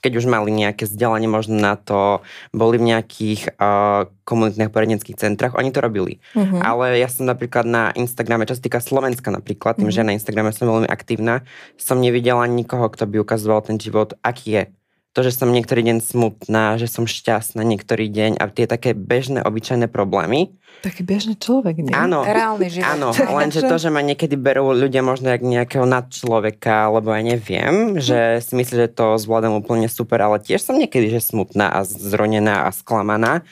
keď 0.00 0.12
už 0.20 0.26
mali 0.26 0.50
nejaké 0.52 0.88
vzdelanie 0.88 1.28
možno 1.28 1.60
na 1.60 1.76
to, 1.76 2.24
boli 2.50 2.80
v 2.80 2.96
nejakých 2.96 3.56
uh, 3.60 4.08
komunitných 4.24 4.72
poradenských 4.72 5.20
centrách, 5.20 5.56
oni 5.56 5.70
to 5.70 5.84
robili. 5.84 6.18
Uh-huh. 6.32 6.60
Ale 6.60 6.96
ja 6.96 7.06
som 7.06 7.28
napríklad 7.28 7.68
na 7.68 7.92
Instagrame, 7.92 8.48
čo 8.48 8.56
sa 8.56 8.64
týka 8.64 8.80
Slovenska 8.80 9.28
napríklad, 9.28 9.76
tým, 9.76 9.92
uh-huh. 9.92 10.02
že 10.02 10.06
na 10.06 10.16
Instagrame 10.16 10.50
som 10.56 10.68
veľmi 10.68 10.88
aktívna, 10.88 11.44
som 11.76 12.00
nevidela 12.00 12.48
nikoho, 12.48 12.88
kto 12.88 13.04
by 13.06 13.16
ukazoval 13.20 13.60
ten 13.62 13.76
život, 13.76 14.16
aký 14.24 14.48
je 14.56 14.62
to, 15.10 15.26
že 15.26 15.34
som 15.34 15.50
niektorý 15.50 15.82
deň 15.82 15.98
smutná, 16.06 16.78
že 16.78 16.86
som 16.86 17.02
šťastná 17.02 17.66
niektorý 17.66 18.06
deň 18.06 18.38
a 18.38 18.46
tie 18.46 18.70
také 18.70 18.94
bežné, 18.94 19.42
obyčajné 19.42 19.90
problémy. 19.90 20.54
Taký 20.86 21.02
bežný 21.02 21.34
človek, 21.34 21.82
nie? 21.82 21.90
Áno. 21.90 22.22
Reálny 22.22 22.70
život. 22.70 22.86
Áno, 22.94 23.08
lenže 23.42 23.66
to, 23.66 23.74
že 23.74 23.90
ma 23.90 24.06
niekedy 24.06 24.38
berú 24.38 24.70
ľudia 24.70 25.02
možno 25.02 25.34
jak 25.34 25.42
nejakého 25.42 25.82
nadčloveka, 25.82 26.86
alebo 26.86 27.10
ja 27.10 27.26
neviem, 27.26 27.98
že 27.98 28.38
si 28.38 28.54
myslí, 28.54 28.86
že 28.86 28.94
to 28.94 29.18
zvládam 29.18 29.58
úplne 29.58 29.90
super, 29.90 30.22
ale 30.22 30.38
tiež 30.38 30.62
som 30.62 30.78
niekedy, 30.78 31.10
že 31.10 31.26
smutná 31.34 31.74
a 31.74 31.82
zronená 31.82 32.66
a 32.66 32.70
sklamaná. 32.70 33.42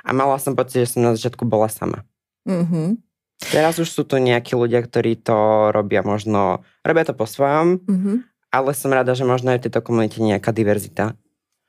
A 0.00 0.10
mala 0.16 0.40
som 0.40 0.56
pocit, 0.56 0.88
že 0.88 0.96
som 0.96 1.04
na 1.04 1.12
začiatku 1.12 1.44
bola 1.44 1.68
sama. 1.68 2.08
Mm-hmm. 2.48 2.98
Teraz 3.52 3.76
už 3.76 3.92
sú 3.92 4.02
tu 4.08 4.16
nejakí 4.16 4.56
ľudia, 4.56 4.80
ktorí 4.80 5.20
to 5.20 5.68
robia 5.76 6.00
možno, 6.00 6.64
robia 6.80 7.04
to 7.04 7.12
po 7.12 7.28
svojom, 7.28 7.84
mm-hmm 7.84 8.31
ale 8.52 8.76
som 8.76 8.92
rada, 8.92 9.16
že 9.16 9.24
možno 9.24 9.56
aj 9.56 9.58
v 9.58 9.64
tejto 9.66 9.80
komunite 9.80 10.20
nejaká 10.20 10.52
diverzita. 10.52 11.16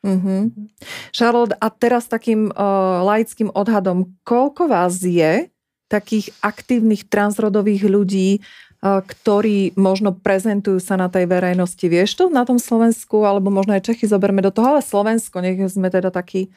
Mm-hmm. 0.04 0.68
Charlotte, 1.16 1.56
a 1.56 1.72
teraz 1.72 2.12
takým 2.12 2.52
uh, 2.52 3.08
laickým 3.08 3.48
odhadom, 3.56 4.12
koľko 4.28 4.68
vás 4.68 5.00
je 5.00 5.48
takých 5.88 6.36
aktívnych 6.44 7.08
transrodových 7.08 7.88
ľudí 7.88 8.44
ktorí 8.84 9.80
možno 9.80 10.12
prezentujú 10.12 10.84
sa 10.84 11.00
na 11.00 11.08
tej 11.08 11.24
verejnosti. 11.24 11.80
Vieš 11.80 12.20
to 12.20 12.24
na 12.28 12.44
tom 12.44 12.60
Slovensku, 12.60 13.24
alebo 13.24 13.48
možno 13.48 13.72
aj 13.80 13.88
Čechy 13.88 14.12
zoberme 14.12 14.44
do 14.44 14.52
toho, 14.52 14.76
ale 14.76 14.82
Slovensko, 14.84 15.40
nech 15.40 15.56
sme 15.72 15.88
teda 15.88 16.12
takí 16.12 16.52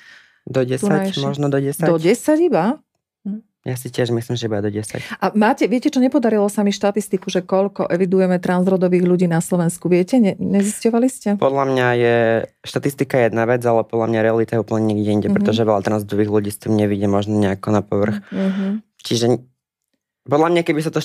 do 0.47 0.62
10, 0.62 0.87
možno 1.23 1.50
do 1.50 1.59
10. 1.59 1.87
Do 1.87 1.99
10 1.99 2.50
iba? 2.50 2.78
Ja 3.66 3.75
si 3.75 3.90
tiež 3.90 4.14
myslím, 4.14 4.38
že 4.38 4.46
iba 4.46 4.62
do 4.62 4.70
10. 4.70 5.02
A 5.18 5.35
máte, 5.35 5.66
viete, 5.66 5.90
čo 5.90 5.99
nepodarilo 5.99 6.46
sa 6.46 6.62
mi 6.62 6.70
štatistiku, 6.70 7.26
že 7.26 7.42
koľko 7.42 7.90
evidujeme 7.90 8.38
transrodových 8.38 9.02
ľudí 9.02 9.26
na 9.26 9.42
Slovensku? 9.42 9.90
Viete, 9.90 10.23
ne, 10.23 10.38
nezisťovali 10.38 11.08
ste? 11.11 11.35
Podľa 11.35 11.64
mňa 11.75 11.87
je, 11.99 12.16
štatistika 12.62 13.26
jedna 13.26 13.42
vec, 13.42 13.66
ale 13.66 13.82
podľa 13.82 14.06
mňa 14.06 14.20
realita 14.23 14.54
je 14.54 14.62
úplne 14.62 14.94
niekde 14.94 15.11
inde, 15.11 15.26
mm-hmm. 15.26 15.37
pretože 15.42 15.66
veľa 15.66 15.82
transrodových 15.82 16.30
ľudí 16.30 16.50
s 16.54 16.62
tým 16.62 16.78
nevidie 16.78 17.11
možno 17.11 17.42
nejako 17.42 17.68
na 17.75 17.82
povrch. 17.82 18.23
Mm-hmm. 18.30 18.70
Čiže 19.02 19.26
podľa 20.26 20.49
mňa, 20.50 20.62
keby 20.66 20.80
sa 20.83 20.90
to 20.90 20.99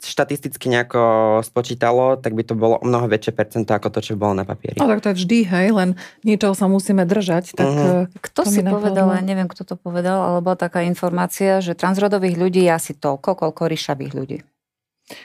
štatisticky 0.00 0.66
nejako 0.70 1.00
spočítalo, 1.42 2.14
tak 2.16 2.38
by 2.38 2.46
to 2.46 2.54
bolo 2.54 2.78
o 2.78 2.86
mnoho 2.86 3.10
väčšie 3.10 3.34
percento 3.34 3.74
ako 3.74 3.90
to, 3.90 4.00
čo 4.00 4.14
bolo 4.14 4.38
na 4.38 4.46
papieri. 4.46 4.78
No 4.78 4.86
tak 4.86 5.02
to 5.02 5.10
je 5.12 5.18
vždy, 5.18 5.38
hej, 5.50 5.66
len 5.74 5.98
niečoho 6.22 6.54
sa 6.54 6.70
musíme 6.70 7.02
držať. 7.02 7.58
Tak, 7.58 7.66
uh-huh. 7.66 8.02
Kto 8.22 8.40
si 8.46 8.62
povedal, 8.62 9.10
ja 9.10 9.22
neviem, 9.22 9.50
kto 9.50 9.66
to 9.66 9.74
povedal, 9.74 10.22
alebo 10.22 10.54
taká 10.54 10.86
informácia, 10.86 11.58
že 11.58 11.74
transrodových 11.74 12.38
ľudí 12.38 12.62
je 12.64 12.72
asi 12.72 12.92
toľko, 12.94 13.34
koľko 13.34 13.62
ríšavých 13.66 14.12
ľudí. 14.14 14.38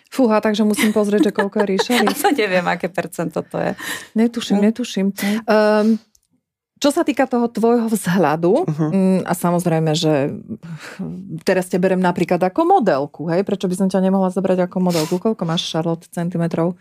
Fúha, 0.10 0.40
takže 0.40 0.64
musím 0.64 0.96
pozrieť, 0.96 1.30
že 1.30 1.36
koľko 1.36 1.64
je 1.64 1.66
ríšavých. 1.78 2.18
to 2.18 2.30
neviem, 2.34 2.66
aké 2.66 2.90
percento 2.90 3.46
to 3.46 3.58
je. 3.62 3.72
Netuším, 4.18 4.58
hm. 4.58 4.64
netuším. 4.66 5.08
Um, 5.46 6.02
čo 6.84 6.92
sa 6.92 7.08
týka 7.08 7.24
toho 7.32 7.48
tvojho 7.48 7.88
vzhľadu, 7.88 8.68
uh-huh. 8.68 9.24
a 9.24 9.32
samozrejme, 9.32 9.96
že 9.96 10.36
teraz 11.48 11.72
te 11.72 11.80
berem 11.80 12.04
napríklad 12.04 12.44
ako 12.44 12.68
modelku, 12.68 13.32
hej? 13.32 13.48
Prečo 13.48 13.72
by 13.72 13.76
som 13.80 13.88
ťa 13.88 14.04
nemohla 14.04 14.28
zobrať 14.36 14.68
ako 14.68 14.84
modelku? 14.84 15.16
Koľko 15.16 15.48
máš, 15.48 15.64
Charlotte, 15.64 16.12
centimetrov? 16.12 16.76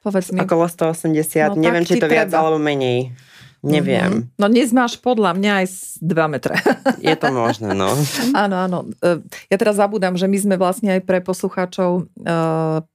Povedz 0.00 0.32
mi. 0.32 0.40
Okolo 0.40 0.64
180. 0.64 1.52
No, 1.52 1.60
Neviem, 1.60 1.84
či 1.84 2.00
to 2.00 2.08
treba. 2.08 2.24
viac 2.24 2.32
alebo 2.32 2.56
menej. 2.56 3.12
Neviem. 3.58 4.10
Mm-hmm. 4.22 4.38
No 4.38 4.46
dnes 4.46 4.70
máš 4.70 5.02
podľa 5.02 5.34
mňa 5.34 5.52
aj 5.62 5.66
2 5.98 6.32
metre. 6.34 6.54
Je 7.02 7.14
to 7.18 7.34
možné, 7.34 7.74
no. 7.74 7.90
áno, 8.30 8.56
áno. 8.56 8.78
E, 9.02 9.18
ja 9.50 9.56
teraz 9.58 9.82
zabúdam, 9.82 10.14
že 10.14 10.30
my 10.30 10.38
sme 10.38 10.54
vlastne 10.54 10.94
aj 10.94 11.02
pre 11.02 11.18
poslucháčov 11.18 12.06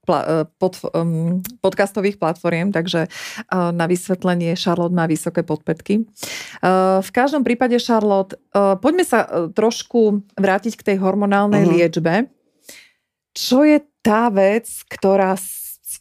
pla, 0.07 0.19
uh, 0.23 0.45
pod, 0.55 0.79
podcastových 1.59 2.15
platformiem, 2.15 2.71
takže 2.71 3.11
na 3.51 3.85
vysvetlenie 3.87 4.55
Charlotte 4.55 4.95
má 4.95 5.03
vysoké 5.07 5.43
podpetky. 5.43 6.07
Uh, 6.63 7.03
v 7.03 7.11
každom 7.11 7.43
prípade, 7.43 7.75
Charlotte, 7.83 8.39
poďme 8.53 9.03
sa 9.03 9.27
trošku 9.51 10.23
vrátiť 10.39 10.79
k 10.79 10.85
tej 10.93 10.97
hormonálnej 11.03 11.67
mm-hmm. 11.67 11.75
liečbe. 11.75 12.13
Čo 13.33 13.65
je 13.67 13.83
tá 14.03 14.29
vec, 14.29 14.69
ktorá 14.87 15.35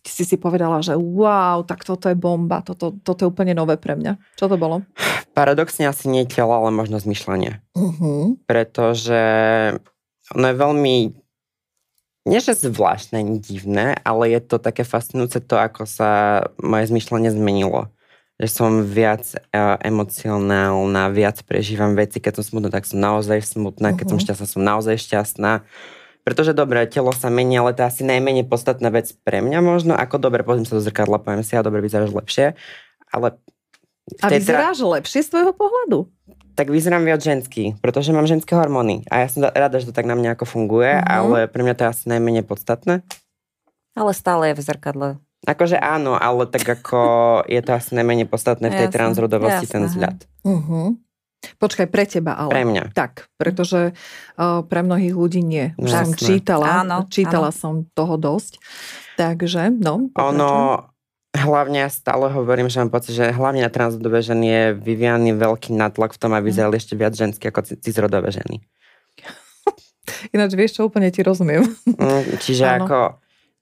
si 0.03 0.27
si 0.27 0.35
povedala, 0.35 0.83
že 0.83 0.99
wow, 0.99 1.63
tak 1.63 1.87
toto 1.87 2.11
je 2.11 2.19
bomba, 2.19 2.61
toto, 2.61 2.99
toto 3.07 3.23
je 3.23 3.31
úplne 3.31 3.55
nové 3.55 3.79
pre 3.79 3.95
mňa. 3.95 4.19
Čo 4.35 4.51
to 4.51 4.59
bolo? 4.59 4.83
Paradoxne 5.33 5.87
asi 5.87 6.11
nie 6.11 6.27
telo, 6.27 6.53
ale 6.53 6.75
možno 6.75 6.99
zmyšľanie. 6.99 7.63
Uh-huh. 7.79 8.35
Pretože 8.51 9.23
ono 10.35 10.47
je 10.51 10.57
veľmi 10.59 10.95
nie 12.23 12.39
že 12.39 12.55
zvláštne, 12.55 13.43
divné, 13.43 13.99
ale 14.07 14.31
je 14.31 14.41
to 14.47 14.63
také 14.63 14.87
fascinujúce 14.87 15.43
to, 15.43 15.59
ako 15.59 15.91
sa 15.91 16.43
moje 16.63 16.95
zmyšľanie 16.95 17.35
zmenilo. 17.35 17.91
Že 18.39 18.49
som 18.51 18.71
viac 18.87 19.27
uh, 19.55 19.79
emocionálna, 19.83 21.11
viac 21.11 21.43
prežívam 21.43 21.99
veci, 21.99 22.23
keď 22.23 22.39
som 22.39 22.45
smutná, 22.47 22.71
tak 22.71 22.87
som 22.87 23.03
naozaj 23.03 23.43
smutná, 23.43 23.91
uh-huh. 23.91 23.99
keď 23.99 24.07
som 24.07 24.19
šťastná, 24.23 24.47
som 24.47 24.63
naozaj 24.63 24.99
šťastná. 25.03 25.67
Pretože 26.23 26.55
dobre, 26.55 26.87
telo 26.87 27.11
sa 27.11 27.29
mení, 27.35 27.59
ale 27.59 27.75
to 27.75 27.83
je 27.83 27.91
asi 27.91 28.03
najmenej 28.07 28.47
podstatná 28.47 28.95
vec 28.95 29.11
pre 29.27 29.43
mňa 29.43 29.59
možno. 29.59 29.93
Ako 29.99 30.23
dobre, 30.23 30.47
pozriem 30.47 30.67
sa 30.67 30.79
do 30.79 30.83
zrkadla, 30.83 31.19
poviem 31.19 31.43
si, 31.43 31.59
a 31.59 31.67
dobre, 31.67 31.83
vyzeráš 31.83 32.15
lepšie. 32.15 32.55
Ale 33.11 33.43
a 34.23 34.27
vyzeráš 34.31 34.83
tra... 34.83 34.89
lepšie 34.99 35.21
z 35.23 35.29
tvojho 35.35 35.53
pohľadu? 35.55 35.99
Tak 36.53 36.69
vyzerám 36.69 37.03
viac 37.03 37.25
ženský, 37.25 37.75
pretože 37.81 38.13
mám 38.13 38.29
ženské 38.29 38.53
hormóny. 38.53 39.03
A 39.09 39.25
ja 39.25 39.29
som 39.31 39.43
rada, 39.43 39.81
že 39.81 39.89
to 39.89 39.97
tak 39.97 40.05
na 40.05 40.15
mňa 40.19 40.37
ako 40.37 40.45
funguje, 40.45 40.95
uh-huh. 40.95 41.07
ale 41.07 41.39
pre 41.49 41.65
mňa 41.65 41.75
to 41.75 41.83
je 41.87 41.89
asi 41.91 42.05
najmenej 42.13 42.45
podstatné. 42.45 43.03
Ale 43.97 44.11
stále 44.13 44.53
je 44.53 44.59
v 44.61 44.63
zrkadle. 44.63 45.09
Akože 45.43 45.75
áno, 45.75 46.15
ale 46.15 46.47
tak 46.47 46.63
ako 46.63 47.01
je 47.55 47.61
to 47.67 47.71
asi 47.75 47.99
najmenej 47.99 48.31
podstatné 48.31 48.71
v 48.71 48.77
tej 48.79 48.89
jasne, 48.91 48.97
transrodovosti 49.01 49.67
jasne, 49.67 49.75
ten 49.75 49.83
vzhľad. 49.89 50.19
Uh-huh. 50.45 50.87
Počkaj, 51.59 51.87
pre 51.91 52.07
teba 52.07 52.39
ale. 52.39 52.51
Pre 52.55 52.65
mňa. 52.67 52.83
Tak, 52.95 53.27
pretože 53.35 53.93
uh, 53.93 54.63
pre 54.63 54.81
mnohých 54.87 55.15
ľudí 55.15 55.43
nie. 55.43 55.75
Už 55.75 55.91
som 55.91 56.15
čítala, 56.15 56.87
áno, 56.87 57.07
čítala 57.11 57.51
áno. 57.51 57.57
som 57.57 57.73
toho 57.95 58.15
dosť. 58.15 58.63
Takže, 59.19 59.75
no. 59.75 60.11
Ono, 60.15 60.53
hlavne 61.35 61.83
ja 61.87 61.91
stále 61.91 62.31
hovorím, 62.31 62.71
že 62.71 62.79
mám 62.85 62.95
pocit, 62.95 63.17
že 63.17 63.35
hlavne 63.35 63.65
na 63.65 63.73
transrodové 63.73 64.23
ženy 64.23 64.47
je 64.47 64.63
vyvíjaný 64.79 65.35
veľký 65.35 65.75
natlak 65.75 66.15
v 66.15 66.21
tom, 66.21 66.33
aby 66.37 66.53
vyzerali 66.53 66.79
ešte 66.79 66.95
viac 66.95 67.17
ženské 67.17 67.51
ako 67.51 67.75
cizrodové 67.81 68.31
ženy. 68.31 68.63
Ináč 70.35 70.55
vieš 70.55 70.79
čo, 70.79 70.87
úplne 70.87 71.11
ti 71.11 71.25
rozumiem. 71.25 71.67
Mm, 71.89 72.39
čiže 72.39 72.65
ano. 72.69 72.87
ako 72.87 72.99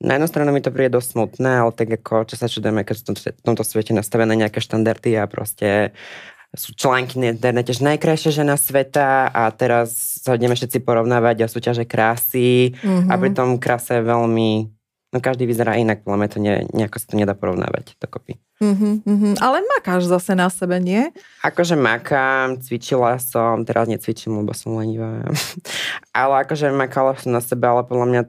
na 0.01 0.17
jednu 0.17 0.29
stranu 0.33 0.51
mi 0.57 0.65
to 0.65 0.73
príde 0.73 0.97
dosť 0.97 1.09
smutné, 1.13 1.51
ale 1.61 1.71
tak 1.77 1.93
ako, 1.93 2.25
čo 2.25 2.35
sa 2.41 2.49
čudujeme, 2.49 2.89
keď 2.89 2.95
sú 2.97 3.05
v 3.13 3.45
tomto 3.45 3.63
svete 3.63 3.93
nastavené 3.93 4.33
nejaké 4.33 4.65
štandardy 4.65 5.13
a 5.21 5.29
proste 5.29 5.93
sú 6.51 6.75
články 6.75 7.23
na 7.23 7.31
internete, 7.31 7.71
že 7.71 7.87
najkrajšia 7.87 8.43
žena 8.43 8.59
sveta 8.59 9.31
a 9.31 9.47
teraz 9.55 10.21
sa 10.27 10.35
ideme 10.35 10.59
všetci 10.59 10.83
porovnávať 10.83 11.47
a 11.47 11.53
súťaže 11.53 11.87
krásy 11.87 12.75
mm-hmm. 12.75 13.07
a 13.07 13.15
pri 13.15 13.31
tom 13.31 13.55
krása 13.63 14.03
je 14.03 14.09
veľmi 14.11 14.81
No 15.11 15.19
každý 15.19 15.43
vyzerá 15.43 15.75
inak, 15.75 16.07
podľa 16.07 16.19
mňa 16.23 16.31
to 16.31 16.39
ne, 16.39 16.55
nejako 16.71 16.97
sa 17.03 17.07
to 17.11 17.19
nedá 17.19 17.35
porovnávať 17.35 17.99
dokopy. 17.99 18.39
Mm-hmm, 18.63 18.95
mm-hmm. 19.03 19.35
Ale 19.43 19.67
makáš 19.67 20.07
zase 20.07 20.39
na 20.39 20.47
sebe, 20.47 20.79
nie? 20.79 21.11
Akože 21.43 21.75
makám, 21.75 22.63
cvičila 22.63 23.19
som, 23.19 23.67
teraz 23.67 23.91
necvičím, 23.91 24.39
lebo 24.39 24.55
som 24.55 24.79
lenivá. 24.79 25.27
ale 26.15 26.47
akože 26.47 26.71
makala 26.71 27.19
som 27.19 27.35
na 27.35 27.43
sebe, 27.43 27.67
ale 27.67 27.83
podľa 27.83 28.07
mňa 28.07 28.23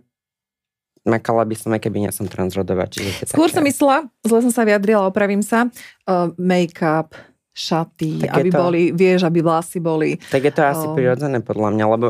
makala 1.05 1.45
by 1.45 1.53
som, 1.53 1.69
aj 1.69 1.85
keby 1.85 2.01
nie 2.01 2.09
som 2.09 2.25
transrodová. 2.25 2.89
Skôr 2.89 3.45
také... 3.45 3.61
som 3.61 3.63
myslela, 3.65 4.09
zle 4.25 4.39
som 4.49 4.53
sa 4.53 4.65
vyjadrila, 4.65 5.05
opravím 5.05 5.45
sa, 5.45 5.69
uh, 6.09 6.33
make-up, 6.41 7.13
šaty, 7.51 8.23
tak 8.23 8.31
aby 8.39 8.49
to, 8.49 8.57
boli, 8.57 8.81
vieš, 8.95 9.27
aby 9.27 9.43
vlasy 9.43 9.83
boli. 9.83 10.15
Tak 10.31 10.41
je 10.41 10.53
to 10.55 10.63
asi 10.63 10.85
um, 10.87 10.95
prirodzené 10.95 11.43
podľa 11.43 11.69
mňa, 11.75 11.85
lebo 11.91 12.07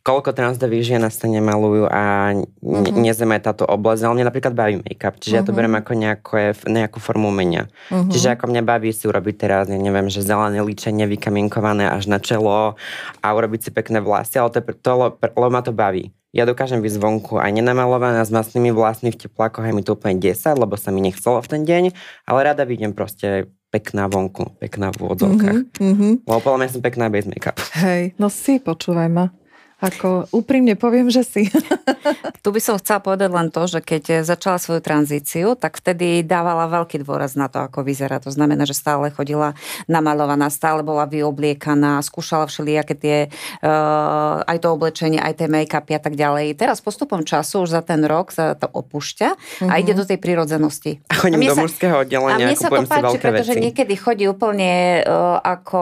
koľko 0.00 0.32
transdových 0.32 0.84
žien 0.84 1.02
sa 1.12 1.28
nemalujú 1.28 1.84
a 1.84 2.32
uh-huh. 2.32 2.96
nezeme 2.96 3.36
táto 3.36 3.68
oblasť, 3.68 4.00
ale 4.08 4.14
mňa 4.20 4.26
napríklad 4.32 4.54
baví 4.56 4.74
make-up, 4.80 5.20
čiže 5.20 5.36
uh-huh. 5.36 5.44
ja 5.44 5.48
to 5.48 5.52
mhm. 5.52 5.56
beriem 5.60 5.76
ako 5.76 5.92
nejaké, 5.92 6.42
nejakú 6.64 6.98
formu 7.02 7.28
umenia. 7.28 7.68
Uh-huh. 7.92 8.08
Čiže 8.08 8.40
ako 8.40 8.48
mňa 8.48 8.62
baví 8.64 8.90
si 8.96 9.04
urobiť 9.04 9.34
teraz, 9.36 9.64
ja 9.68 9.76
neviem, 9.76 10.08
že 10.08 10.24
zelené 10.24 10.64
líčenie 10.64 11.04
vykaminkované 11.04 11.92
až 11.92 12.08
na 12.08 12.16
čelo 12.16 12.80
a 13.20 13.26
urobiť 13.28 13.68
si 13.68 13.70
pekné 13.70 14.00
vlasy, 14.00 14.40
ale 14.40 14.48
to, 14.56 14.60
to, 14.64 14.92
lebo 15.20 15.48
ma 15.52 15.60
to 15.60 15.76
baví. 15.76 16.14
Ja 16.30 16.46
dokážem 16.46 16.78
byť 16.78 16.94
zvonku 16.94 17.42
aj 17.42 17.50
nenamalovaná 17.50 18.22
s 18.22 18.30
masnými 18.30 18.70
vlasmi 18.70 19.10
v 19.10 19.26
teplákoch, 19.26 19.66
aj 19.66 19.74
mi 19.74 19.82
to 19.82 19.98
úplne 19.98 20.22
10, 20.22 20.62
lebo 20.62 20.78
sa 20.78 20.94
mi 20.94 21.02
nechcelo 21.02 21.42
v 21.42 21.50
ten 21.50 21.62
deň, 21.66 21.90
ale 22.30 22.38
rada 22.46 22.62
vidím 22.62 22.94
proste 22.94 23.50
pekná 23.70 24.10
vonku, 24.10 24.58
pekná 24.58 24.90
v 24.90 25.06
úvodzovkách. 25.06 25.58
Mm-hmm. 25.78 26.12
Lebo 26.26 26.38
podľa 26.42 26.58
mňa 26.58 26.70
som 26.74 26.82
pekná 26.82 27.06
bez 27.06 27.24
make-up. 27.30 27.56
Hej, 27.78 28.18
no 28.18 28.26
si, 28.26 28.58
počúvaj 28.58 29.08
ma. 29.08 29.30
Ako 29.80 30.28
úprimne 30.36 30.76
poviem, 30.76 31.08
že 31.08 31.24
si. 31.24 31.48
tu 32.44 32.48
by 32.52 32.60
som 32.60 32.76
chcela 32.76 33.00
povedať 33.00 33.32
len 33.32 33.48
to, 33.48 33.64
že 33.64 33.80
keď 33.80 34.04
začala 34.28 34.60
svoju 34.60 34.84
tranzíciu, 34.84 35.56
tak 35.56 35.80
vtedy 35.80 36.20
dávala 36.20 36.68
veľký 36.68 37.00
dôraz 37.00 37.32
na 37.32 37.48
to, 37.48 37.64
ako 37.64 37.80
vyzerá. 37.80 38.20
To 38.20 38.28
znamená, 38.28 38.68
že 38.68 38.76
stále 38.76 39.08
chodila 39.08 39.56
namalovaná, 39.88 40.52
stále 40.52 40.84
bola 40.84 41.08
vyobliekaná, 41.08 42.04
skúšala 42.04 42.44
všelijaké 42.44 42.94
tie, 42.96 43.18
uh, 43.64 44.44
aj 44.44 44.58
to 44.60 44.68
oblečenie, 44.68 45.16
aj 45.16 45.40
tie 45.40 45.48
make-upy 45.48 45.96
a 45.96 46.00
tak 46.00 46.12
ďalej. 46.12 46.60
Teraz 46.60 46.84
postupom 46.84 47.24
času, 47.24 47.64
už 47.64 47.72
za 47.72 47.80
ten 47.80 48.04
rok 48.04 48.36
sa 48.36 48.52
to 48.52 48.68
opúšťa 48.68 49.28
mm-hmm. 49.32 49.68
a 49.72 49.72
ide 49.80 49.96
do 49.96 50.04
tej 50.04 50.20
prírodzenosti. 50.20 51.00
A 51.08 51.16
chodím 51.16 51.48
a 51.48 51.56
do 51.56 51.64
mužského 51.64 52.04
oddelenia, 52.04 52.36
a 52.36 52.48
mne 52.52 52.56
sa 52.60 52.68
to 52.68 52.84
páči, 52.84 53.16
pretože 53.16 53.56
veci. 53.56 53.64
niekedy 53.64 53.94
chodí 53.96 54.28
úplne 54.28 55.00
uh, 55.08 55.40
ako 55.40 55.80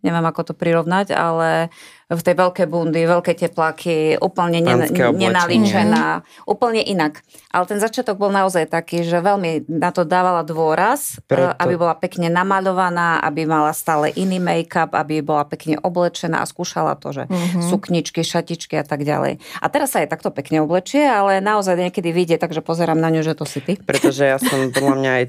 neviem 0.00 0.24
ako 0.24 0.52
to 0.52 0.54
prirovnať, 0.56 1.12
ale 1.12 1.68
v 2.10 2.22
tej 2.26 2.34
veľké 2.34 2.66
bundy, 2.66 3.06
veľké 3.06 3.38
tepláky, 3.38 4.18
úplne 4.18 4.58
nen- 4.58 4.90
nenaličená, 4.90 6.20
mm. 6.20 6.50
úplne 6.50 6.82
inak. 6.82 7.22
Ale 7.54 7.70
ten 7.70 7.78
začiatok 7.78 8.18
bol 8.18 8.34
naozaj 8.34 8.66
taký, 8.66 9.06
že 9.06 9.22
veľmi 9.22 9.70
na 9.70 9.94
to 9.94 10.02
dávala 10.02 10.42
dôraz, 10.42 11.22
e, 11.22 11.30
Preto... 11.30 11.54
aby 11.54 11.74
bola 11.78 11.94
pekne 11.94 12.26
namaľovaná, 12.26 13.22
aby 13.22 13.46
mala 13.46 13.70
stále 13.70 14.10
iný 14.18 14.42
make-up, 14.42 14.90
aby 14.90 15.22
bola 15.22 15.46
pekne 15.46 15.78
oblečená 15.78 16.42
a 16.42 16.50
skúšala 16.50 16.98
to, 16.98 17.14
že 17.14 17.24
mm-hmm. 17.30 17.62
sukničky, 17.70 18.26
šatičky 18.26 18.74
a 18.74 18.84
tak 18.84 19.06
ďalej. 19.06 19.38
A 19.62 19.66
teraz 19.70 19.94
sa 19.94 20.02
aj 20.02 20.10
takto 20.10 20.34
pekne 20.34 20.66
oblečie, 20.66 21.06
ale 21.06 21.38
naozaj 21.38 21.78
niekedy 21.78 22.10
vyjde, 22.10 22.36
takže 22.42 22.58
pozerám 22.58 22.98
na 22.98 23.14
ňu, 23.14 23.22
že 23.22 23.38
to 23.38 23.46
si 23.46 23.62
ty. 23.62 23.78
Pretože 23.78 24.26
ja 24.26 24.42
som 24.42 24.74
podľa 24.74 24.94
mňa 24.98 25.10
aj 25.14 25.24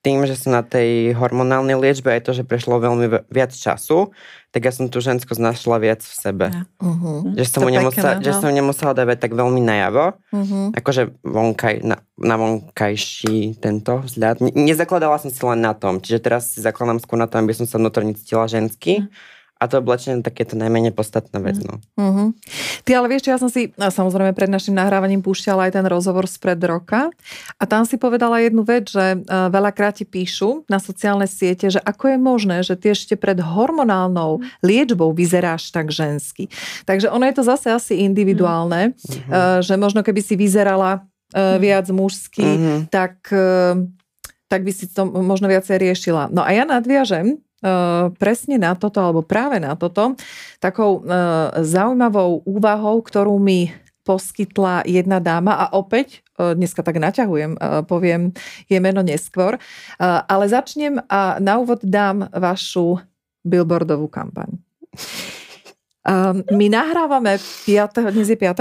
tým, 0.00 0.24
že 0.24 0.32
som 0.32 0.56
na 0.56 0.64
tej 0.64 1.12
hormonálnej 1.12 1.76
liečbe, 1.76 2.08
aj 2.08 2.24
to, 2.24 2.32
že 2.32 2.48
prešlo 2.48 2.80
veľmi 2.80 3.28
viac 3.28 3.52
času, 3.52 4.16
tak 4.48 4.64
ja 4.64 4.72
som 4.72 4.88
tú 4.88 4.98
ženskosť 5.04 5.36
našla 5.36 5.76
viac 5.76 6.00
v 6.00 6.14
sebe. 6.16 6.46
Uh-huh. 6.80 7.36
Že, 7.36 7.44
som 7.44 7.68
nemusela, 7.68 8.18
že 8.18 8.32
som 8.32 8.48
nemusela 8.48 8.96
dávať 8.96 9.28
tak 9.28 9.32
veľmi 9.36 9.60
najavo. 9.60 10.16
Uh-huh. 10.32 10.72
Akože 10.72 11.12
vonkaj, 11.20 11.84
na, 11.84 12.00
na 12.16 12.34
vonkajší 12.40 13.60
tento 13.60 14.00
vzhľad. 14.08 14.40
Nezakladala 14.56 15.20
som 15.20 15.28
si 15.28 15.40
len 15.44 15.60
na 15.60 15.76
tom. 15.76 16.00
Čiže 16.00 16.18
teraz 16.18 16.56
si 16.56 16.64
zakladám 16.64 16.98
skôr 16.98 17.20
na 17.20 17.28
tom, 17.28 17.44
aby 17.44 17.52
som 17.52 17.68
sa 17.68 17.76
vnútorne 17.76 18.16
cítila 18.16 18.48
žensky. 18.48 19.04
Uh-huh 19.04 19.38
a 19.60 19.68
to 19.68 19.84
oblečenie 19.84 20.24
tak 20.24 20.40
je 20.40 20.48
to 20.48 20.56
najmenej 20.56 20.96
podstatná 20.96 21.36
vec. 21.44 21.60
No. 21.60 21.76
Uh-huh. 22.00 22.32
Ty 22.88 23.04
ale 23.04 23.12
vieš, 23.12 23.28
ja 23.28 23.36
som 23.36 23.52
si 23.52 23.76
samozrejme 23.76 24.32
pred 24.32 24.48
našim 24.48 24.72
nahrávaním 24.72 25.20
púšťala 25.20 25.68
aj 25.68 25.76
ten 25.76 25.84
rozhovor 25.84 26.24
spred 26.24 26.56
roka 26.64 27.12
a 27.60 27.64
tam 27.68 27.84
si 27.84 28.00
povedala 28.00 28.40
jednu 28.40 28.64
vec, 28.64 28.88
že 28.88 29.20
uh, 29.20 29.52
veľakrát 29.52 30.00
ti 30.00 30.08
píšu 30.08 30.64
na 30.72 30.80
sociálne 30.80 31.28
siete, 31.28 31.68
že 31.68 31.76
ako 31.84 32.16
je 32.16 32.18
možné, 32.18 32.56
že 32.64 32.72
ty 32.72 32.96
ešte 32.96 33.20
pred 33.20 33.36
hormonálnou 33.36 34.40
liečbou 34.64 35.12
vyzeráš 35.12 35.68
tak 35.68 35.92
žensky. 35.92 36.48
Takže 36.88 37.12
ono 37.12 37.28
je 37.28 37.36
to 37.36 37.44
zase 37.44 37.68
asi 37.68 38.00
individuálne, 38.00 38.96
uh-huh. 38.96 39.28
uh, 39.28 39.58
že 39.60 39.76
možno 39.76 40.00
keby 40.00 40.24
si 40.24 40.40
vyzerala 40.40 41.04
uh, 41.04 41.60
viac 41.60 41.84
mužsky, 41.92 42.48
uh-huh. 42.48 42.88
tak, 42.88 43.28
tak 44.48 44.60
by 44.64 44.72
si 44.72 44.88
to 44.88 45.04
možno 45.04 45.52
viacej 45.52 45.76
riešila. 45.76 46.32
No 46.32 46.40
a 46.40 46.48
ja 46.56 46.64
nadviažem 46.64 47.44
presne 48.16 48.56
na 48.56 48.72
toto, 48.72 49.04
alebo 49.04 49.20
práve 49.20 49.60
na 49.60 49.76
toto, 49.76 50.16
takou 50.58 51.04
eh, 51.04 51.60
zaujímavou 51.60 52.40
úvahou, 52.48 53.04
ktorú 53.04 53.36
mi 53.36 53.68
poskytla 54.00 54.88
jedna 54.88 55.20
dáma 55.20 55.54
a 55.56 55.66
opäť, 55.76 56.24
eh, 56.40 56.56
dneska 56.56 56.80
tak 56.80 56.96
naťahujem, 56.96 57.60
poviem 57.84 58.32
je 58.66 58.78
meno 58.80 59.04
neskôr, 59.04 59.60
ale 60.00 60.44
začnem 60.48 61.04
a 61.08 61.36
na 61.36 61.60
úvod 61.60 61.84
dám 61.84 62.32
vašu 62.32 63.00
billboardovú 63.44 64.08
kampaň. 64.08 64.56
My 66.48 66.66
nahrávame 66.72 67.36
5. 67.36 68.08
dnes 68.08 68.32
je 68.32 68.38
5. 68.40 68.56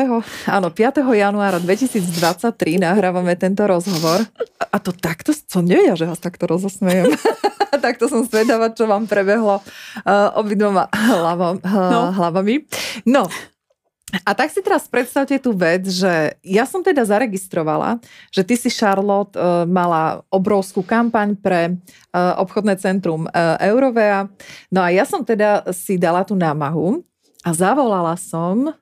Áno, 0.52 0.68
5. 0.76 1.00
januára 1.16 1.56
2023 1.64 2.76
nahrávame 2.84 3.32
tento 3.40 3.64
rozhovor. 3.64 4.28
A 4.60 4.78
to 4.84 4.92
takto, 4.92 5.32
som 5.32 5.64
nevedia, 5.64 5.96
že 5.96 6.04
vás 6.04 6.20
takto 6.20 6.52
rozosmejem. 6.52 7.16
takto 7.86 8.12
som 8.12 8.28
zvedavá, 8.28 8.76
čo 8.76 8.92
vám 8.92 9.08
prebehlo 9.08 9.64
uh, 9.64 10.36
obidvoma 10.36 10.92
hlavom, 10.92 11.64
uh, 11.64 11.72
no. 11.72 12.02
hlavami. 12.12 12.68
No, 13.08 13.32
a 14.26 14.34
tak 14.34 14.50
si 14.50 14.60
teraz 14.66 14.90
predstavte 14.90 15.38
tú 15.38 15.54
vec, 15.54 15.86
že 15.86 16.34
ja 16.42 16.66
som 16.66 16.82
teda 16.82 17.06
zaregistrovala, 17.06 18.02
že 18.34 18.42
ty 18.42 18.58
si, 18.58 18.68
Charlotte, 18.74 19.38
uh, 19.38 19.64
mala 19.70 20.26
obrovskú 20.34 20.82
kampaň 20.82 21.38
pre 21.38 21.78
uh, 22.12 22.36
obchodné 22.42 22.76
centrum 22.82 23.30
uh, 23.30 23.56
Eurovea. 23.62 24.26
No 24.74 24.82
a 24.82 24.90
ja 24.90 25.06
som 25.06 25.22
teda 25.22 25.64
si 25.72 25.96
dala 25.96 26.26
tú 26.26 26.34
námahu 26.34 27.06
a 27.44 27.50
zavolala 27.56 28.14
som 28.20 28.70
uh, 28.70 28.76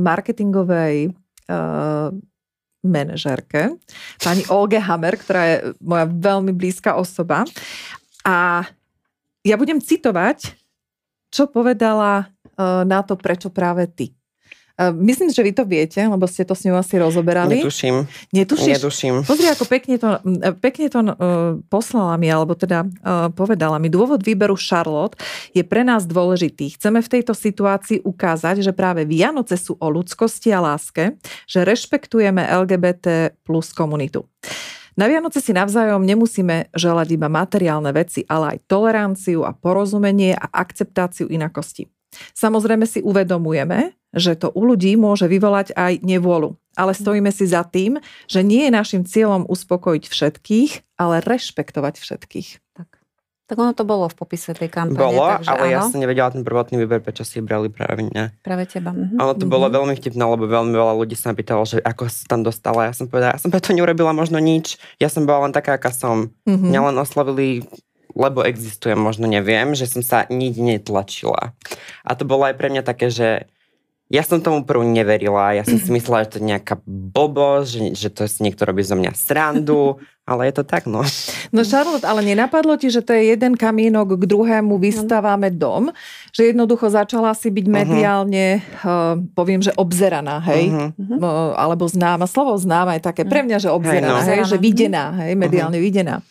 marketingovej 0.00 1.12
uh, 1.50 2.08
manažerke, 2.86 3.76
pani 4.22 4.42
Olge 4.48 4.80
Hammer, 4.80 5.18
ktorá 5.20 5.42
je 5.44 5.56
moja 5.82 6.06
veľmi 6.08 6.54
blízka 6.56 6.96
osoba. 6.96 7.44
A 8.24 8.64
ja 9.44 9.54
budem 9.58 9.82
citovať, 9.82 10.54
čo 11.28 11.50
povedala 11.50 12.32
uh, 12.56 12.86
na 12.88 13.04
to, 13.04 13.20
prečo 13.20 13.52
práve 13.52 13.84
ty. 13.90 14.15
Myslím, 14.76 15.32
že 15.32 15.40
vy 15.40 15.56
to 15.56 15.64
viete, 15.64 15.96
lebo 16.04 16.28
ste 16.28 16.44
to 16.44 16.52
s 16.52 16.68
ňou 16.68 16.76
asi 16.76 17.00
rozoberali. 17.00 17.64
Netuším. 17.64 18.04
Netušíš? 18.36 18.76
Netuším. 18.76 19.14
Pozri, 19.24 19.48
ako 19.48 19.64
pekne 19.64 19.96
to, 19.96 20.20
pekne 20.60 20.86
to 20.92 21.00
uh, 21.00 21.14
poslala 21.72 22.20
mi, 22.20 22.28
alebo 22.28 22.52
teda 22.52 22.84
uh, 22.84 23.32
povedala 23.32 23.80
mi. 23.80 23.88
Dôvod 23.88 24.20
výberu 24.20 24.52
Charlotte 24.52 25.16
je 25.56 25.64
pre 25.64 25.80
nás 25.80 26.04
dôležitý. 26.04 26.76
Chceme 26.76 27.00
v 27.00 27.08
tejto 27.08 27.32
situácii 27.32 28.04
ukázať, 28.04 28.60
že 28.60 28.76
práve 28.76 29.08
Vianoce 29.08 29.56
sú 29.56 29.80
o 29.80 29.88
ľudskosti 29.88 30.52
a 30.52 30.60
láske, 30.60 31.16
že 31.48 31.64
rešpektujeme 31.64 32.44
LGBT 32.44 33.32
plus 33.48 33.72
komunitu. 33.72 34.28
Na 34.96 35.08
Vianoce 35.08 35.40
si 35.40 35.56
navzájom 35.56 36.04
nemusíme 36.04 36.72
želať 36.76 37.16
iba 37.16 37.28
materiálne 37.32 37.92
veci, 37.96 38.24
ale 38.28 38.56
aj 38.56 38.64
toleranciu 38.68 39.44
a 39.44 39.56
porozumenie 39.56 40.36
a 40.36 40.48
akceptáciu 40.52 41.28
inakosti. 41.28 41.95
Samozrejme 42.34 42.84
si 42.88 43.00
uvedomujeme, 43.02 43.96
že 44.16 44.34
to 44.34 44.48
u 44.52 44.64
ľudí 44.64 44.96
môže 44.96 45.28
vyvolať 45.28 45.76
aj 45.76 46.00
nevôľu. 46.00 46.56
Ale 46.76 46.92
stojíme 46.92 47.32
si 47.32 47.48
za 47.48 47.64
tým, 47.64 48.00
že 48.28 48.44
nie 48.44 48.68
je 48.68 48.72
našim 48.72 49.02
cieľom 49.04 49.48
uspokojiť 49.48 50.04
všetkých, 50.08 50.70
ale 51.00 51.24
rešpektovať 51.24 51.94
všetkých. 52.00 52.48
Tak. 52.76 52.88
Tak 53.46 53.62
ono 53.62 53.70
to 53.78 53.86
bolo 53.86 54.10
v 54.10 54.16
popise 54.18 54.50
tej 54.58 54.66
kampane. 54.66 54.98
Bolo, 54.98 55.22
takže 55.22 55.54
ale 55.54 55.70
áno. 55.70 55.74
ja 55.78 55.80
som 55.86 56.02
nevedela 56.02 56.34
ten 56.34 56.42
prvotný 56.42 56.82
výber, 56.82 56.98
prečo 56.98 57.22
si 57.22 57.38
brali 57.38 57.70
práve 57.70 58.02
mňa. 58.02 58.42
Práve 58.42 58.66
teba. 58.66 58.90
Mhm. 58.90 59.22
Ono 59.22 59.32
to 59.38 59.46
mm-hmm. 59.46 59.54
bolo 59.54 59.66
veľmi 59.70 59.94
vtipné, 59.94 60.18
lebo 60.18 60.50
veľmi 60.50 60.74
veľa 60.74 60.94
ľudí 60.98 61.14
sa 61.14 61.30
pýtalo, 61.30 61.62
že 61.62 61.78
ako 61.78 62.10
sa 62.10 62.26
tam 62.26 62.42
dostala. 62.42 62.90
Ja 62.90 62.94
som 62.98 63.06
povedala, 63.06 63.38
ja 63.38 63.40
som 63.40 63.54
preto 63.54 63.70
neurobila 63.70 64.10
možno 64.10 64.42
nič. 64.42 64.82
Ja 64.98 65.06
som 65.06 65.30
bola 65.30 65.46
len 65.46 65.54
taká, 65.54 65.78
aká 65.78 65.94
som. 65.94 66.34
Mm-hmm. 66.42 66.68
Mňa 66.74 66.80
len 66.90 66.96
oslovili 66.98 67.46
lebo 68.16 68.40
existujem, 68.40 68.96
možno 68.96 69.28
neviem, 69.28 69.76
že 69.76 69.84
som 69.84 70.00
sa 70.00 70.24
nič 70.32 70.56
netlačila. 70.56 71.52
A 72.00 72.10
to 72.16 72.24
bolo 72.24 72.48
aj 72.48 72.56
pre 72.56 72.72
mňa 72.72 72.82
také, 72.82 73.12
že 73.12 73.44
ja 74.06 74.22
som 74.22 74.38
tomu 74.38 74.62
prvú 74.62 74.86
neverila, 74.86 75.58
ja 75.58 75.66
som 75.66 75.82
si 75.82 75.90
myslela, 75.90 76.22
že 76.26 76.30
to 76.30 76.38
je 76.38 76.50
nejaká 76.54 76.78
blbosť, 76.86 77.66
že, 77.66 77.82
že 78.06 78.08
to 78.14 78.22
si 78.30 78.46
niekto 78.46 78.62
robí 78.62 78.86
zo 78.86 78.94
mňa 78.94 79.10
srandu, 79.18 79.98
ale 80.30 80.46
je 80.46 80.62
to 80.62 80.64
tak, 80.66 80.86
no. 80.86 81.02
No 81.50 81.60
Charlotte, 81.66 82.06
ale 82.06 82.22
nenapadlo 82.22 82.78
ti, 82.78 82.86
že 82.86 83.02
to 83.02 83.10
je 83.10 83.34
jeden 83.34 83.58
kamienok 83.58 84.14
k 84.14 84.30
druhému 84.30 84.78
vystávame 84.78 85.50
dom, 85.50 85.90
že 86.30 86.54
jednoducho 86.54 86.86
začala 86.86 87.34
si 87.34 87.50
byť 87.50 87.66
mhm. 87.66 87.74
mediálne, 87.74 88.46
uh-huh. 88.62 88.86
uh, 88.86 89.14
poviem, 89.34 89.58
že 89.58 89.74
obzeraná, 89.74 90.38
hej, 90.54 90.70
uh-huh. 90.70 91.18
uh, 91.18 91.58
alebo 91.58 91.90
známa, 91.90 92.30
slovo 92.30 92.54
známa 92.54 92.94
je 92.98 93.10
také 93.10 93.26
pre 93.26 93.42
mňa, 93.42 93.58
že 93.58 93.74
obzeraná, 93.74 94.22
hej, 94.22 94.38
no. 94.38 94.46
hej 94.46 94.50
že 94.54 94.56
videná, 94.62 95.04
hej, 95.26 95.34
mediálne 95.34 95.82
uh-huh. 95.82 95.88
videná. 95.90 96.22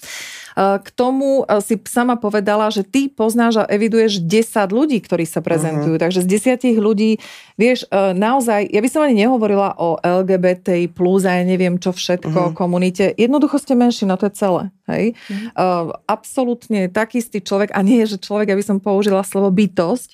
Eh, 0.56 0.80
k 0.80 0.88
tomu 0.96 1.44
eh, 1.44 1.60
si 1.60 1.76
sama 1.84 2.15
povedala, 2.15 2.72
že 2.72 2.88
ty 2.88 3.12
poznáš 3.12 3.60
a 3.60 3.68
eviduješ 3.68 4.24
10 4.24 4.72
ľudí, 4.72 5.04
ktorí 5.04 5.28
sa 5.28 5.44
prezentujú. 5.44 6.00
Uh-huh. 6.00 6.04
Takže 6.08 6.24
z 6.24 6.28
desiatich 6.32 6.80
ľudí, 6.80 7.20
vieš, 7.60 7.84
eh, 7.91 8.15
naozaj, 8.15 8.72
ja 8.72 8.80
by 8.80 8.89
som 8.89 9.04
ani 9.04 9.28
nehovorila 9.28 9.76
o 9.76 10.00
LGBT 10.00 10.88
plus 10.96 11.28
a 11.28 11.36
ja 11.36 11.44
neviem 11.44 11.76
čo 11.76 11.91
všetko, 11.91 12.56
uh-huh. 12.56 12.56
komunite. 12.56 13.12
Jednoducho 13.20 13.60
ste 13.60 13.76
menší, 13.76 14.08
no 14.08 14.15
to 14.15 14.32
je 14.32 14.34
celé. 14.39 14.72
Hej? 14.86 15.18
Uh-huh. 15.18 15.50
Uh, 15.58 15.86
absolútne 16.06 16.94
taký 16.94 17.18
istý 17.18 17.41
človek, 17.41 17.74
a 17.74 17.82
nie 17.82 18.06
je, 18.06 18.15
že 18.15 18.22
človek, 18.22 18.54
aby 18.54 18.62
som 18.62 18.78
použila 18.78 19.26
slovo 19.26 19.50
bytosť, 19.50 20.13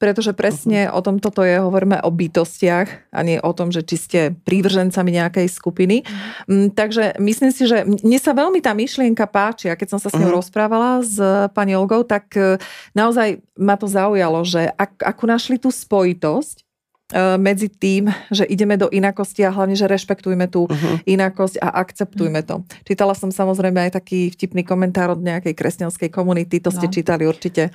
pretože 0.00 0.32
presne 0.32 0.88
uh-huh. 0.88 0.96
o 0.98 1.00
tom 1.04 1.20
toto 1.20 1.44
je, 1.44 1.60
hovoríme 1.60 2.00
o 2.00 2.10
bytostiach 2.10 3.12
a 3.12 3.20
nie 3.20 3.36
o 3.36 3.52
tom, 3.52 3.68
že 3.68 3.84
či 3.84 3.96
ste 4.00 4.20
prívržencami 4.32 5.10
nejakej 5.20 5.46
skupiny. 5.52 6.02
Uh-huh. 6.02 6.72
Takže 6.72 7.20
myslím 7.20 7.52
si, 7.52 7.68
že 7.68 7.84
mne 7.84 8.18
sa 8.18 8.32
veľmi 8.32 8.64
tá 8.64 8.72
myšlienka 8.72 9.28
páči 9.28 9.75
keď 9.76 9.88
som 9.94 10.00
sa 10.00 10.08
s 10.08 10.16
ňou 10.16 10.32
uh-huh. 10.32 10.40
rozprávala 10.40 11.04
s 11.04 11.20
pani 11.52 11.76
Olgou, 11.76 12.02
tak 12.02 12.32
e, 12.34 12.56
naozaj 12.96 13.44
ma 13.60 13.76
to 13.76 13.86
zaujalo, 13.86 14.42
že 14.42 14.72
ak, 14.74 15.04
ako 15.04 15.24
našli 15.28 15.60
tú 15.60 15.68
spojitosť, 15.68 16.66
E, 17.06 17.38
medzi 17.38 17.70
tým, 17.70 18.10
že 18.34 18.42
ideme 18.50 18.74
do 18.74 18.90
inakosti 18.90 19.46
a 19.46 19.54
hlavne, 19.54 19.78
že 19.78 19.86
rešpektujme 19.86 20.50
tú 20.50 20.66
uh-huh. 20.66 20.98
inakosť 21.06 21.62
a 21.62 21.78
akceptujme 21.78 22.42
to. 22.42 22.66
Čítala 22.82 23.14
som 23.14 23.30
samozrejme 23.30 23.78
aj 23.86 24.02
taký 24.02 24.34
vtipný 24.34 24.66
komentár 24.66 25.14
od 25.14 25.22
nejakej 25.22 25.54
kresťanskej 25.54 26.10
komunity, 26.10 26.58
to 26.58 26.74
ste 26.74 26.90
no. 26.90 26.94
čítali 26.94 27.22
určite. 27.30 27.70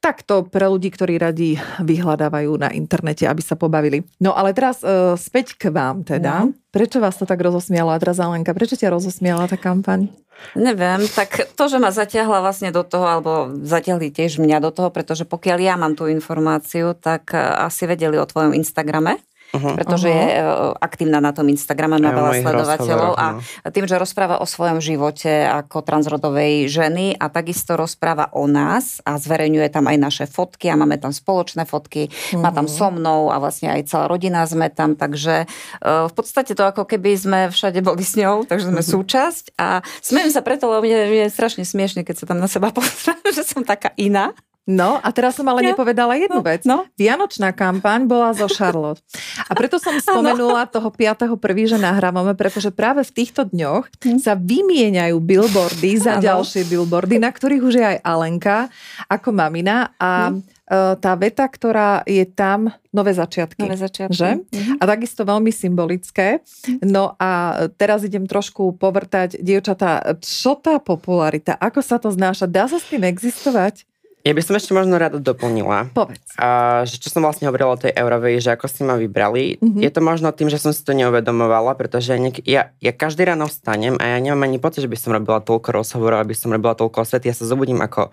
Takto 0.00 0.48
pre 0.48 0.64
ľudí, 0.64 0.88
ktorí 0.88 1.20
radi 1.20 1.60
vyhľadávajú 1.84 2.56
na 2.56 2.72
internete, 2.72 3.28
aby 3.28 3.44
sa 3.44 3.52
pobavili. 3.52 4.00
No 4.16 4.32
ale 4.32 4.56
teraz 4.56 4.80
uh, 4.80 5.12
späť 5.20 5.60
k 5.60 5.68
vám 5.68 6.08
teda. 6.08 6.48
No. 6.48 6.56
Prečo 6.72 7.04
vás 7.04 7.20
to 7.20 7.28
tak 7.28 7.36
rozosmiala? 7.44 7.96
A 7.96 8.00
teraz 8.00 8.16
Alenka, 8.16 8.56
prečo 8.56 8.80
ťa 8.80 8.96
rozosmiala 8.96 9.44
tá 9.44 9.60
kampaň? 9.60 10.08
Neviem, 10.56 11.04
tak 11.12 11.52
to, 11.52 11.64
že 11.68 11.76
ma 11.76 11.92
zatiahla 11.92 12.40
vlastne 12.40 12.72
do 12.72 12.80
toho, 12.80 13.04
alebo 13.04 13.52
zatiahli 13.60 14.08
tiež 14.08 14.40
mňa 14.40 14.64
do 14.64 14.72
toho, 14.72 14.88
pretože 14.88 15.28
pokiaľ 15.28 15.58
ja 15.60 15.74
mám 15.76 15.92
tú 15.92 16.08
informáciu, 16.08 16.96
tak 16.96 17.36
eh, 17.36 17.40
asi 17.40 17.84
vedeli 17.84 18.16
o 18.16 18.24
tvojom 18.24 18.56
Instagrame 18.56 19.20
uh-huh. 19.52 19.74
pretože 19.74 20.08
uh-huh. 20.10 20.20
je 20.20 20.26
e, 20.38 20.42
aktívna 20.78 21.18
na 21.18 21.34
tom 21.34 21.46
Instagrame, 21.50 21.98
má 21.98 22.10
veľa 22.10 22.32
sledovateľov 22.42 23.12
a 23.18 23.26
no. 23.36 23.70
tým, 23.70 23.86
že 23.86 23.98
rozpráva 23.98 24.38
o 24.38 24.46
svojom 24.46 24.78
živote 24.78 25.46
ako 25.46 25.82
transrodovej 25.82 26.70
ženy 26.70 27.18
a 27.18 27.26
takisto 27.30 27.74
rozpráva 27.74 28.30
o 28.34 28.46
nás 28.46 29.02
a 29.02 29.18
zverejňuje 29.18 29.68
tam 29.70 29.90
aj 29.90 29.96
naše 29.98 30.24
fotky 30.30 30.70
a 30.70 30.78
máme 30.78 30.98
tam 30.98 31.10
spoločné 31.10 31.66
fotky, 31.66 32.08
uh-huh. 32.10 32.42
má 32.42 32.50
tam 32.54 32.66
mhm. 32.66 32.72
so 32.72 32.88
mnou 32.90 33.30
a 33.30 33.36
vlastne 33.42 33.70
aj 33.70 33.90
celá 33.90 34.04
rodina 34.06 34.42
sme 34.46 34.70
tam, 34.70 34.94
takže 34.94 35.44
e, 35.44 35.46
v 35.84 36.12
podstate 36.12 36.54
to 36.54 36.64
ako 36.66 36.86
keby 36.86 37.16
sme 37.18 37.38
všade 37.50 37.82
boli 37.82 38.02
s 38.02 38.14
ňou, 38.14 38.46
takže 38.46 38.70
sme 38.70 38.82
uh-huh. 38.82 38.94
súčasť 38.98 39.58
a 39.58 39.82
smejem 40.02 40.30
sa 40.30 40.42
preto, 40.44 40.70
lebo 40.70 40.86
mne 40.86 41.26
je 41.26 41.26
strašne 41.30 41.62
smiešne, 41.62 42.02
keď 42.02 42.16
sa 42.18 42.24
tam 42.26 42.42
na 42.42 42.50
seba 42.50 42.74
pozriem, 42.74 43.22
že 43.36 43.46
som 43.46 43.62
taká 43.62 43.94
iná. 43.94 44.34
No 44.70 45.02
a 45.02 45.08
teraz 45.10 45.34
som 45.34 45.46
ale 45.50 45.66
ja. 45.66 45.74
nepovedala 45.74 46.14
jednu 46.14 46.38
no, 46.38 46.46
vec. 46.46 46.62
No. 46.62 46.86
Vianočná 46.94 47.50
kampaň 47.50 48.06
bola 48.06 48.30
zo 48.30 48.46
Charlotte. 48.46 49.02
A 49.50 49.52
preto 49.58 49.82
som 49.82 49.98
spomenula 49.98 50.70
toho 50.70 50.94
5.1., 50.94 51.74
že 51.74 51.78
nahrávame, 51.82 52.38
pretože 52.38 52.70
práve 52.70 53.02
v 53.02 53.10
týchto 53.10 53.50
dňoch 53.50 53.90
hm. 53.98 54.22
sa 54.22 54.38
vymieňajú 54.38 55.18
billboardy 55.18 55.98
za 55.98 56.22
ano. 56.22 56.22
ďalšie 56.22 56.70
billboardy, 56.70 57.18
na 57.18 57.34
ktorých 57.34 57.62
už 57.66 57.74
je 57.74 57.84
aj 57.84 57.98
Alenka 58.06 58.70
ako 59.10 59.34
mamina 59.34 59.90
a 59.98 60.30
hm 60.30 60.60
tá 61.02 61.12
veta, 61.18 61.42
ktorá 61.50 62.06
je 62.06 62.22
tam, 62.22 62.70
nové 62.94 63.10
začiatky. 63.10 63.66
Nové 63.66 63.74
začiatky. 63.74 64.14
Že? 64.14 64.30
Mm-hmm. 64.38 64.76
A 64.78 64.82
takisto 64.86 65.26
veľmi 65.26 65.50
symbolické. 65.50 66.46
No 66.86 67.18
a 67.18 67.66
teraz 67.74 68.06
idem 68.06 68.30
trošku 68.30 68.78
povrtať, 68.78 69.42
dievčatá, 69.42 70.14
čo 70.22 70.54
tá 70.54 70.78
popularita, 70.78 71.58
ako 71.58 71.82
sa 71.82 71.98
to 71.98 72.14
znáša? 72.14 72.46
Dá 72.46 72.70
sa 72.70 72.78
s 72.78 72.86
tým 72.86 73.02
existovať? 73.02 73.89
Ja 74.20 74.36
by 74.36 74.42
som 74.44 74.52
ešte 74.52 74.76
možno 74.76 75.00
rada 75.00 75.16
doplnila. 75.16 75.88
Povedz. 75.96 76.36
A, 76.36 76.84
že 76.84 77.00
čo 77.00 77.08
som 77.08 77.24
vlastne 77.24 77.48
hovorila 77.48 77.72
o 77.72 77.80
tej 77.80 77.96
Eurovej, 77.96 78.44
že 78.44 78.52
ako 78.52 78.68
si 78.68 78.84
ma 78.84 79.00
vybrali. 79.00 79.56
Mm-hmm. 79.56 79.80
Je 79.80 79.90
to 79.90 80.00
možno 80.04 80.28
tým, 80.28 80.52
že 80.52 80.60
som 80.60 80.76
si 80.76 80.84
to 80.84 80.92
neuvedomovala, 80.92 81.72
pretože 81.72 82.12
niek- 82.20 82.44
ja, 82.44 82.76
ja 82.84 82.92
každý 82.92 83.24
ráno 83.24 83.48
vstanem 83.48 83.96
a 83.96 84.04
ja 84.12 84.18
nemám 84.20 84.44
ani 84.44 84.60
pocit, 84.60 84.84
že 84.84 84.92
by 84.92 84.98
som 85.00 85.16
robila 85.16 85.40
toľko 85.40 85.72
rozhovorov, 85.72 86.20
aby 86.20 86.36
som 86.36 86.52
robila 86.52 86.76
toľko 86.76 87.00
osvet. 87.00 87.24
Ja 87.24 87.32
sa 87.32 87.48
zobudím 87.48 87.80
ako 87.80 88.12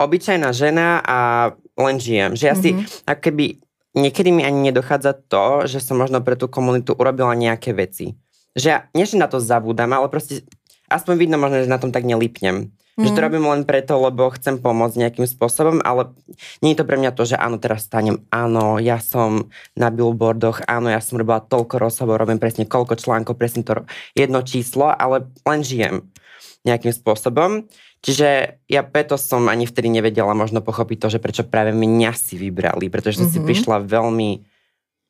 obyčajná 0.00 0.56
žena 0.56 1.04
a 1.04 1.18
len 1.76 2.00
žijem. 2.00 2.32
Že 2.32 2.44
ja 2.48 2.56
si, 2.56 2.72
mm-hmm. 2.72 3.04
ako 3.12 3.20
keby, 3.20 3.44
niekedy 4.00 4.32
mi 4.32 4.42
ani 4.48 4.72
nedochádza 4.72 5.12
to, 5.28 5.68
že 5.68 5.84
som 5.84 6.00
možno 6.00 6.24
pre 6.24 6.40
tú 6.40 6.48
komunitu 6.48 6.96
urobila 6.96 7.36
nejaké 7.36 7.76
veci. 7.76 8.16
Že 8.56 8.66
ja, 8.72 8.78
nie 8.96 9.04
že 9.04 9.20
na 9.20 9.28
to 9.28 9.36
zabúdam, 9.36 9.92
ale 9.92 10.08
proste 10.08 10.48
aspoň 10.88 11.14
vidno 11.20 11.36
možno, 11.36 11.60
že 11.60 11.68
na 11.68 11.76
tom 11.76 11.92
tak 11.92 12.08
nelipnem. 12.08 12.72
Mm. 13.00 13.08
Že 13.08 13.16
to 13.16 13.20
mhm. 13.20 13.26
robím 13.32 13.46
len 13.48 13.62
preto, 13.64 13.96
lebo 13.96 14.28
chcem 14.36 14.60
pomôcť 14.60 15.00
nejakým 15.00 15.24
spôsobom, 15.24 15.80
ale 15.80 16.12
nie 16.60 16.76
je 16.76 16.84
to 16.84 16.88
pre 16.88 17.00
mňa 17.00 17.16
to, 17.16 17.24
že 17.24 17.40
áno, 17.40 17.56
teraz 17.56 17.88
stanem, 17.88 18.20
áno, 18.28 18.76
ja 18.76 19.00
som 19.00 19.48
na 19.72 19.88
billboardoch, 19.88 20.68
áno, 20.68 20.92
ja 20.92 21.00
som 21.00 21.16
robila 21.16 21.40
toľko 21.40 21.80
rozhovorov, 21.80 22.28
robím 22.28 22.36
presne 22.36 22.68
koľko 22.68 23.00
článkov, 23.00 23.40
presne 23.40 23.64
to 23.64 23.88
jedno 24.12 24.44
číslo, 24.44 24.92
ale 24.92 25.32
len 25.48 25.64
žijem 25.64 26.12
nejakým 26.68 26.92
spôsobom. 26.92 27.64
Čiže 28.04 28.60
ja 28.68 28.82
preto 28.84 29.16
som 29.16 29.48
ani 29.48 29.64
vtedy 29.64 29.88
nevedela 29.88 30.32
možno 30.36 30.60
pochopiť 30.60 30.96
to, 31.00 31.08
že 31.16 31.22
prečo 31.24 31.44
práve 31.44 31.72
mňa 31.72 32.12
si 32.16 32.36
vybrali, 32.36 32.92
pretože 32.92 33.24
som 33.24 33.28
mm-hmm. 33.28 33.40
si 33.40 33.40
mhm. 33.40 33.48
prišla 33.48 33.76
veľmi 33.88 34.30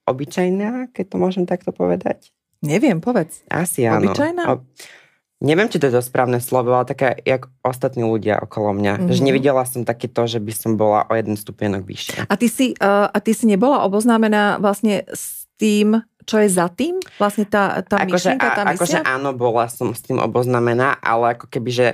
obyčajná, 0.06 0.90
keď 0.94 1.04
to 1.06 1.16
môžem 1.18 1.44
takto 1.46 1.70
povedať. 1.70 2.30
Neviem, 2.60 3.00
povedz. 3.00 3.40
Asi 3.48 3.88
áno. 3.88 4.10
Obyčajná? 4.10 4.42
O, 4.52 4.54
Neviem, 5.40 5.72
či 5.72 5.80
to 5.80 5.88
je 5.88 5.96
to 5.96 6.04
správne 6.04 6.36
slovo, 6.36 6.76
ale 6.76 6.84
taká, 6.84 7.16
jak 7.24 7.48
ostatní 7.64 8.04
ľudia 8.04 8.44
okolo 8.44 8.76
mňa. 8.76 8.92
Mm-hmm. 9.00 9.12
Že 9.16 9.20
nevidela 9.24 9.64
som 9.64 9.88
také 9.88 10.04
to, 10.04 10.28
že 10.28 10.36
by 10.36 10.52
som 10.52 10.76
bola 10.76 11.08
o 11.08 11.16
jeden 11.16 11.32
stupienok 11.40 11.80
vyššia. 11.88 12.28
A 12.28 12.34
ty 12.36 12.52
si, 12.52 12.76
uh, 12.76 13.08
a 13.08 13.18
ty 13.24 13.32
si 13.32 13.48
nebola 13.48 13.80
oboznámená 13.88 14.60
vlastne 14.60 15.08
s 15.08 15.48
tým, 15.56 16.04
čo 16.28 16.36
je 16.44 16.48
za 16.52 16.68
tým? 16.68 17.00
Vlastne 17.16 17.48
tá, 17.48 17.80
tá 17.80 18.04
akože, 18.04 18.36
myšlienka, 18.36 18.48
tá 18.52 18.62
Akože 18.68 19.00
áno, 19.00 19.32
bola 19.32 19.64
som 19.72 19.96
s 19.96 20.04
tým 20.04 20.20
oboznamená, 20.20 21.00
ale 21.00 21.32
ako 21.32 21.48
keby, 21.48 21.70
že 21.72 21.86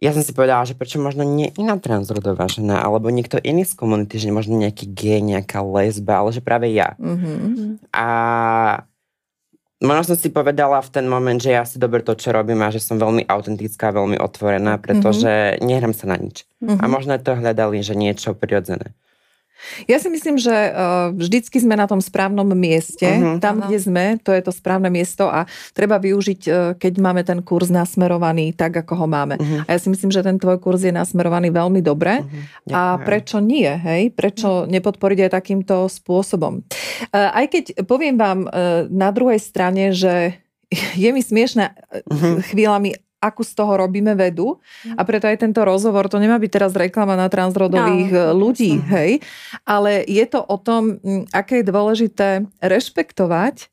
ja 0.00 0.14
som 0.16 0.24
si 0.24 0.32
povedala, 0.32 0.64
že 0.64 0.72
prečo 0.78 0.96
možno 0.96 1.28
nie 1.28 1.52
iná 1.60 1.76
transrodová 1.76 2.48
žena, 2.48 2.80
alebo 2.80 3.12
niekto 3.12 3.36
iný 3.42 3.68
z 3.68 3.76
komunity, 3.76 4.16
že 4.16 4.32
možno 4.32 4.56
nejaký 4.56 4.88
gay, 4.96 5.20
nejaká 5.20 5.60
lesba, 5.60 6.24
ale 6.24 6.30
že 6.32 6.40
práve 6.40 6.72
ja. 6.72 6.96
Mm-hmm. 6.96 7.92
A 7.92 8.06
Možno 9.78 10.14
som 10.14 10.18
si 10.18 10.34
povedala 10.34 10.82
v 10.82 10.90
ten 10.90 11.06
moment, 11.06 11.38
že 11.38 11.54
ja 11.54 11.62
si 11.62 11.78
dobre 11.78 12.02
to, 12.02 12.18
čo 12.18 12.34
robím 12.34 12.66
a 12.66 12.74
že 12.74 12.82
som 12.82 12.98
veľmi 12.98 13.30
autentická, 13.30 13.94
veľmi 13.94 14.18
otvorená, 14.18 14.74
pretože 14.82 15.30
mm-hmm. 15.30 15.62
nehrám 15.62 15.94
sa 15.94 16.10
na 16.10 16.18
nič. 16.18 16.50
Mm-hmm. 16.58 16.82
A 16.82 16.84
možno 16.90 17.14
to 17.22 17.38
hľadali, 17.38 17.78
že 17.86 17.94
niečo 17.94 18.34
prirodzené. 18.34 18.90
Ja 19.90 19.98
si 19.98 20.08
myslím, 20.08 20.38
že 20.38 20.52
uh, 20.52 21.10
vždycky 21.12 21.58
sme 21.58 21.74
na 21.74 21.90
tom 21.90 21.98
správnom 21.98 22.46
mieste. 22.54 23.06
Uh-huh. 23.06 23.42
Tam, 23.42 23.60
kde 23.62 23.78
sme, 23.78 24.04
to 24.22 24.30
je 24.30 24.42
to 24.42 24.52
správne 24.54 24.88
miesto 24.88 25.26
a 25.26 25.44
treba 25.74 25.98
využiť, 25.98 26.40
uh, 26.48 26.54
keď 26.78 26.92
máme 27.02 27.22
ten 27.26 27.42
kurz 27.42 27.68
nasmerovaný 27.68 28.54
tak, 28.54 28.78
ako 28.86 29.04
ho 29.04 29.06
máme. 29.10 29.36
Uh-huh. 29.36 29.66
A 29.66 29.76
ja 29.76 29.78
si 29.78 29.90
myslím, 29.90 30.14
že 30.14 30.24
ten 30.24 30.38
tvoj 30.38 30.62
kurz 30.62 30.86
je 30.86 30.94
nasmerovaný 30.94 31.50
veľmi 31.50 31.82
dobre. 31.82 32.22
Uh-huh. 32.22 32.74
A 32.74 32.80
prečo 33.02 33.42
nie? 33.42 33.68
Hej? 33.68 34.14
Prečo 34.14 34.64
uh-huh. 34.64 34.70
nepodporiť 34.70 35.28
aj 35.28 35.30
takýmto 35.34 35.90
spôsobom? 35.90 36.62
Uh, 37.10 37.30
aj 37.34 37.46
keď 37.50 37.64
poviem 37.84 38.14
vám 38.18 38.50
na 38.88 39.10
druhej 39.10 39.40
strane, 39.42 39.90
že 39.90 40.38
je 41.02 41.10
mi 41.10 41.20
smiešne 41.20 41.74
uh-huh. 41.90 42.44
chvíľami 42.46 43.07
akú 43.18 43.42
z 43.42 43.52
toho 43.54 43.74
robíme 43.74 44.14
vedu 44.14 44.62
a 44.94 45.02
preto 45.02 45.26
aj 45.26 45.42
tento 45.42 45.62
rozhovor, 45.66 46.06
to 46.06 46.22
nemá 46.22 46.38
byť 46.38 46.50
teraz 46.50 46.72
reklama 46.74 47.18
na 47.18 47.26
transrodových 47.26 48.10
no, 48.14 48.34
ľudí, 48.38 48.78
hej, 48.94 49.18
ale 49.66 50.06
je 50.06 50.24
to 50.26 50.40
o 50.42 50.56
tom, 50.58 51.02
aké 51.34 51.60
je 51.62 51.70
dôležité 51.70 52.28
rešpektovať 52.62 53.56
e, 53.58 53.66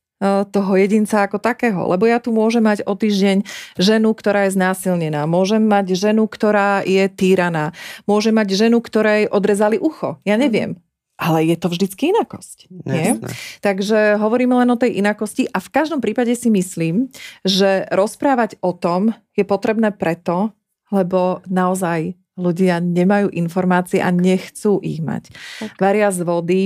toho 0.49 0.71
jedinca 0.73 1.29
ako 1.29 1.38
takého. 1.38 1.86
Lebo 1.86 2.10
ja 2.10 2.17
tu 2.17 2.34
môžem 2.34 2.65
mať 2.65 2.81
o 2.89 2.97
týždeň 2.97 3.45
ženu, 3.77 4.10
ktorá 4.17 4.49
je 4.49 4.58
znásilnená. 4.58 5.29
Môžem 5.29 5.62
mať 5.62 5.93
ženu, 5.93 6.25
ktorá 6.25 6.81
je 6.81 7.05
týraná. 7.10 7.77
Môžem 8.10 8.34
mať 8.34 8.58
ženu, 8.58 8.81
ktorej 8.81 9.29
odrezali 9.29 9.77
ucho. 9.77 10.17
Ja 10.25 10.41
neviem 10.41 10.84
ale 11.15 11.47
je 11.47 11.56
to 11.56 11.71
vždycky 11.71 12.12
inakosť. 12.12 12.67
Nie? 12.84 13.15
Takže 13.63 14.19
hovoríme 14.19 14.51
len 14.60 14.69
o 14.71 14.80
tej 14.80 14.99
inakosti 14.99 15.47
a 15.47 15.63
v 15.63 15.69
každom 15.71 16.04
prípade 16.04 16.36
si 16.36 16.51
myslím, 16.51 17.08
že 17.47 17.88
rozprávať 17.91 18.60
o 18.60 18.75
tom 18.75 19.15
je 19.32 19.47
potrebné 19.47 19.95
preto, 19.95 20.51
lebo 20.91 21.39
naozaj 21.47 22.19
ľudia 22.36 22.84
nemajú 22.84 23.32
informácie 23.32 24.04
a 24.04 24.12
nechcú 24.12 24.84
ich 24.84 24.99
mať. 24.99 25.32
Tak. 25.63 25.80
Varia 25.80 26.12
z 26.12 26.19
vody 26.28 26.62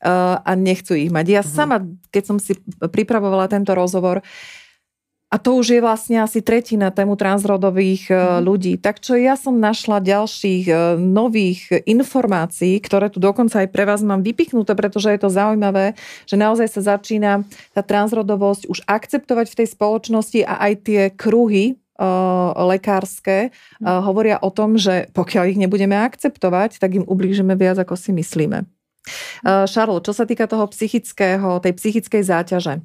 uh, 0.00 0.40
a 0.40 0.56
nechcú 0.56 0.96
ich 0.96 1.12
mať. 1.12 1.26
Ja 1.28 1.42
uh-huh. 1.44 1.52
sama, 1.52 1.76
keď 2.08 2.22
som 2.24 2.36
si 2.40 2.56
pripravovala 2.80 3.52
tento 3.52 3.76
rozhovor, 3.76 4.24
a 5.30 5.38
to 5.38 5.62
už 5.62 5.78
je 5.78 5.80
vlastne 5.80 6.18
asi 6.18 6.42
tretina 6.42 6.90
tému 6.90 7.14
transrodových 7.14 8.10
mm. 8.10 8.42
ľudí. 8.42 8.74
Tak 8.82 8.98
čo 8.98 9.14
ja 9.14 9.38
som 9.38 9.62
našla 9.62 10.02
ďalších 10.02 10.66
e, 10.66 10.74
nových 10.98 11.70
informácií, 11.86 12.82
ktoré 12.82 13.14
tu 13.14 13.22
dokonca 13.22 13.62
aj 13.62 13.70
pre 13.70 13.86
vás 13.86 14.02
mám 14.02 14.26
vypichnuté, 14.26 14.74
pretože 14.74 15.06
je 15.14 15.20
to 15.22 15.30
zaujímavé, 15.30 15.94
že 16.26 16.34
naozaj 16.34 16.66
sa 16.74 16.98
začína 16.98 17.46
tá 17.70 17.82
transrodovosť 17.86 18.66
už 18.66 18.82
akceptovať 18.90 19.54
v 19.54 19.58
tej 19.62 19.68
spoločnosti 19.70 20.40
a 20.42 20.54
aj 20.66 20.72
tie 20.82 21.00
kruhy 21.14 21.78
uh, 21.78 22.50
lekárske 22.74 23.54
uh, 23.54 24.02
hovoria 24.02 24.42
o 24.42 24.50
tom, 24.50 24.74
že 24.74 25.14
pokiaľ 25.14 25.54
ich 25.54 25.62
nebudeme 25.62 25.94
akceptovať, 25.94 26.82
tak 26.82 26.98
im 26.98 27.06
ublížime 27.06 27.54
viac, 27.54 27.78
ako 27.78 27.94
si 27.94 28.10
myslíme. 28.10 28.66
Charles, 29.40 30.04
čo 30.04 30.12
sa 30.12 30.28
týka 30.28 30.44
toho 30.44 30.68
psychického, 30.68 31.56
tej 31.64 31.72
psychickej 31.72 32.20
záťaže, 32.20 32.84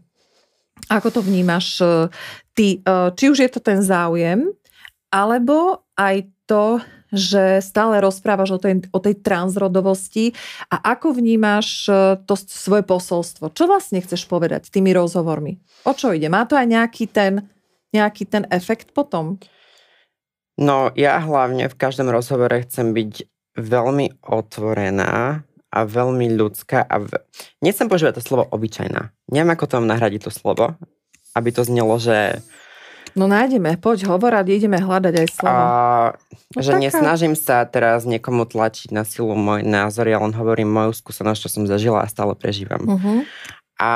ako 0.89 1.07
to 1.09 1.19
vnímaš 1.25 1.81
e, 1.81 2.09
ty? 2.53 2.79
E, 2.81 3.11
či 3.15 3.25
už 3.31 3.37
je 3.41 3.49
to 3.49 3.59
ten 3.61 3.81
záujem, 3.81 4.51
alebo 5.09 5.85
aj 5.95 6.27
to, 6.45 6.83
že 7.15 7.63
stále 7.63 8.03
rozprávaš 8.03 8.57
o 8.57 8.59
tej, 8.59 8.85
o 8.91 8.99
tej 8.99 9.17
transrodovosti 9.23 10.35
a 10.67 10.93
ako 10.93 11.15
vnímaš 11.15 11.87
e, 11.87 12.19
to 12.27 12.35
svoje 12.35 12.83
posolstvo? 12.83 13.49
Čo 13.55 13.65
vlastne 13.65 14.03
chceš 14.03 14.27
povedať 14.27 14.69
tými 14.69 14.91
rozhovormi? 14.93 15.57
O 15.87 15.93
čo 15.95 16.11
ide? 16.11 16.27
Má 16.27 16.45
to 16.45 16.59
aj 16.59 16.67
nejaký 16.67 17.07
ten, 17.09 17.47
nejaký 17.95 18.27
ten 18.27 18.43
efekt 18.51 18.91
potom? 18.91 19.39
No 20.55 20.91
ja 20.95 21.19
hlavne 21.19 21.67
v 21.67 21.75
každom 21.75 22.07
rozhovore 22.07 22.63
chcem 22.63 22.95
byť 22.95 23.13
veľmi 23.59 24.23
otvorená 24.23 25.43
a 25.75 25.83
veľmi 25.83 26.39
ľudská 26.39 26.87
a 26.87 26.95
v... 27.03 27.11
nechcem 27.59 27.91
používať 27.91 28.17
to 28.17 28.23
slovo 28.23 28.47
obyčajná. 28.47 29.11
Neviem, 29.27 29.51
ako 29.51 29.83
mám 29.83 29.91
nahradiť 29.91 30.25
to 30.25 30.31
slovo, 30.31 30.79
aby 31.35 31.49
to 31.51 31.67
znelo, 31.67 31.99
že... 31.99 32.39
No 33.15 33.27
nájdeme, 33.27 33.75
poď 33.79 34.11
hovor 34.11 34.31
a 34.35 34.43
ideme 34.43 34.79
hľadať 34.79 35.13
aj 35.19 35.27
slovo. 35.31 35.55
A, 35.55 36.15
no 36.55 36.59
že 36.59 36.75
taká... 36.75 36.83
nesnažím 36.83 37.35
sa 37.35 37.67
teraz 37.67 38.07
niekomu 38.07 38.47
tlačiť 38.47 38.95
na 38.95 39.03
silu 39.03 39.35
môj 39.35 39.67
názor, 39.67 40.07
ja 40.07 40.19
len 40.19 40.31
hovorím 40.31 40.71
moju 40.71 40.95
skúsenosť, 40.95 41.47
čo 41.47 41.49
som 41.51 41.63
zažila 41.67 42.03
a 42.03 42.11
stále 42.11 42.35
prežívam. 42.35 42.83
Uh-huh. 42.83 43.23
A 43.79 43.91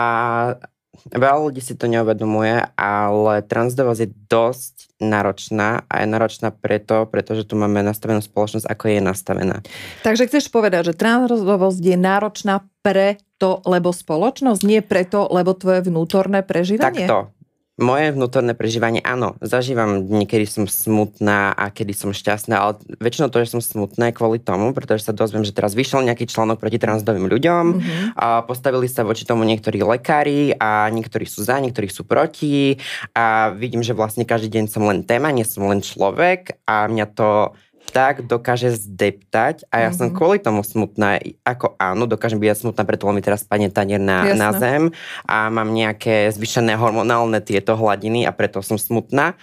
Veľa 1.10 1.40
ľudí 1.50 1.62
si 1.64 1.78
to 1.78 1.88
neuvedomuje, 1.88 2.66
ale 2.76 3.34
transdovosť 3.46 4.02
je 4.04 4.10
dosť 4.28 4.76
náročná 5.00 5.88
a 5.88 5.94
je 6.04 6.08
náročná 6.10 6.50
preto, 6.52 7.08
pretože 7.08 7.48
tu 7.48 7.56
máme 7.56 7.80
nastavenú 7.86 8.20
spoločnosť, 8.20 8.68
ako 8.68 8.86
je 8.90 9.00
nastavená. 9.00 9.58
Takže 10.04 10.28
chceš 10.28 10.52
povedať, 10.52 10.92
že 10.92 11.00
transdovosť 11.00 11.82
je 11.82 11.98
náročná 11.98 12.68
preto, 12.84 13.64
lebo 13.64 13.96
spoločnosť, 13.96 14.62
nie 14.68 14.84
preto, 14.84 15.30
lebo 15.32 15.56
tvoje 15.56 15.88
vnútorné 15.88 16.44
prežívanie? 16.44 17.08
Takto. 17.08 17.39
Moje 17.80 18.12
vnútorné 18.12 18.52
prežívanie, 18.60 19.00
áno, 19.00 19.40
zažívam 19.40 20.04
dni, 20.04 20.28
kedy 20.28 20.44
som 20.44 20.66
smutná 20.68 21.56
a 21.56 21.72
kedy 21.72 21.96
som 21.96 22.12
šťastná, 22.12 22.60
ale 22.60 22.76
väčšinou 23.00 23.32
to, 23.32 23.40
že 23.40 23.56
som 23.56 23.64
smutná 23.64 24.12
kvôli 24.12 24.44
tomu, 24.44 24.76
pretože 24.76 25.08
sa 25.08 25.16
dozviem, 25.16 25.48
že 25.48 25.56
teraz 25.56 25.80
vyšiel 25.80 26.04
nejaký 26.04 26.28
článok 26.28 26.60
proti 26.60 26.76
transdovým 26.76 27.32
ľuďom 27.32 27.66
mm-hmm. 27.72 28.04
a 28.20 28.44
postavili 28.44 28.92
sa 28.92 29.08
voči 29.08 29.24
tomu 29.24 29.48
niektorí 29.48 29.80
lekári 29.80 30.52
a 30.60 30.92
niektorí 30.92 31.24
sú 31.24 31.40
za, 31.48 31.56
niektorí 31.64 31.88
sú 31.88 32.04
proti 32.04 32.76
a 33.16 33.56
vidím, 33.56 33.80
že 33.80 33.96
vlastne 33.96 34.28
každý 34.28 34.60
deň 34.60 34.66
som 34.68 34.84
len 34.84 35.08
téma, 35.08 35.32
nie 35.32 35.48
som 35.48 35.64
len 35.72 35.80
človek 35.80 36.60
a 36.68 36.84
mňa 36.92 37.06
to 37.16 37.56
tak 37.90 38.26
dokáže 38.26 38.78
zdeptať 38.78 39.68
a 39.70 39.76
ja 39.84 39.90
mm-hmm. 39.90 39.98
som 39.98 40.08
mhm. 40.10 40.16
kvôli 40.16 40.38
tomu 40.40 40.62
smutná, 40.62 41.20
ako 41.44 41.76
áno, 41.82 42.06
dokážem 42.06 42.38
byť 42.38 42.70
smutná, 42.70 42.86
preto 42.86 43.10
mi 43.10 43.22
teraz 43.22 43.44
spadne 43.44 43.74
tanier 43.74 44.02
na, 44.02 44.34
na 44.38 44.50
zem 44.56 44.94
a 45.26 45.50
mám 45.50 45.74
nejaké 45.74 46.30
zvyšené 46.32 46.78
hormonálne 46.78 47.42
tieto 47.42 47.74
hladiny 47.74 48.24
a 48.24 48.32
preto 48.32 48.62
som 48.62 48.78
smutná, 48.78 49.36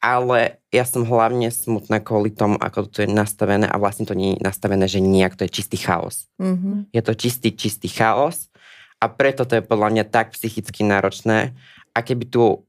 ale 0.00 0.62
ja 0.72 0.88
som 0.88 1.04
hlavne 1.04 1.52
smutná 1.52 2.00
kvôli 2.00 2.32
tomu, 2.32 2.56
ako 2.56 2.88
to 2.88 3.04
je 3.04 3.08
nastavené 3.10 3.68
a 3.68 3.76
vlastne 3.76 4.08
to 4.08 4.16
nie 4.16 4.38
je 4.38 4.42
nastavené, 4.42 4.88
že 4.88 5.04
nejak 5.04 5.36
to 5.36 5.44
je 5.44 5.52
čistý 5.52 5.76
chaos. 5.76 6.30
Mm-hmm. 6.40 6.88
Je 6.94 7.02
to 7.04 7.12
čistý, 7.12 7.52
čistý 7.52 7.92
chaos 7.92 8.48
a 8.96 9.12
preto 9.12 9.44
to 9.44 9.60
je 9.60 9.66
podľa 9.66 9.88
mňa 9.92 10.04
tak 10.08 10.32
psychicky 10.32 10.88
náročné 10.88 11.52
a 11.92 11.98
keby 12.00 12.24
tu 12.32 12.64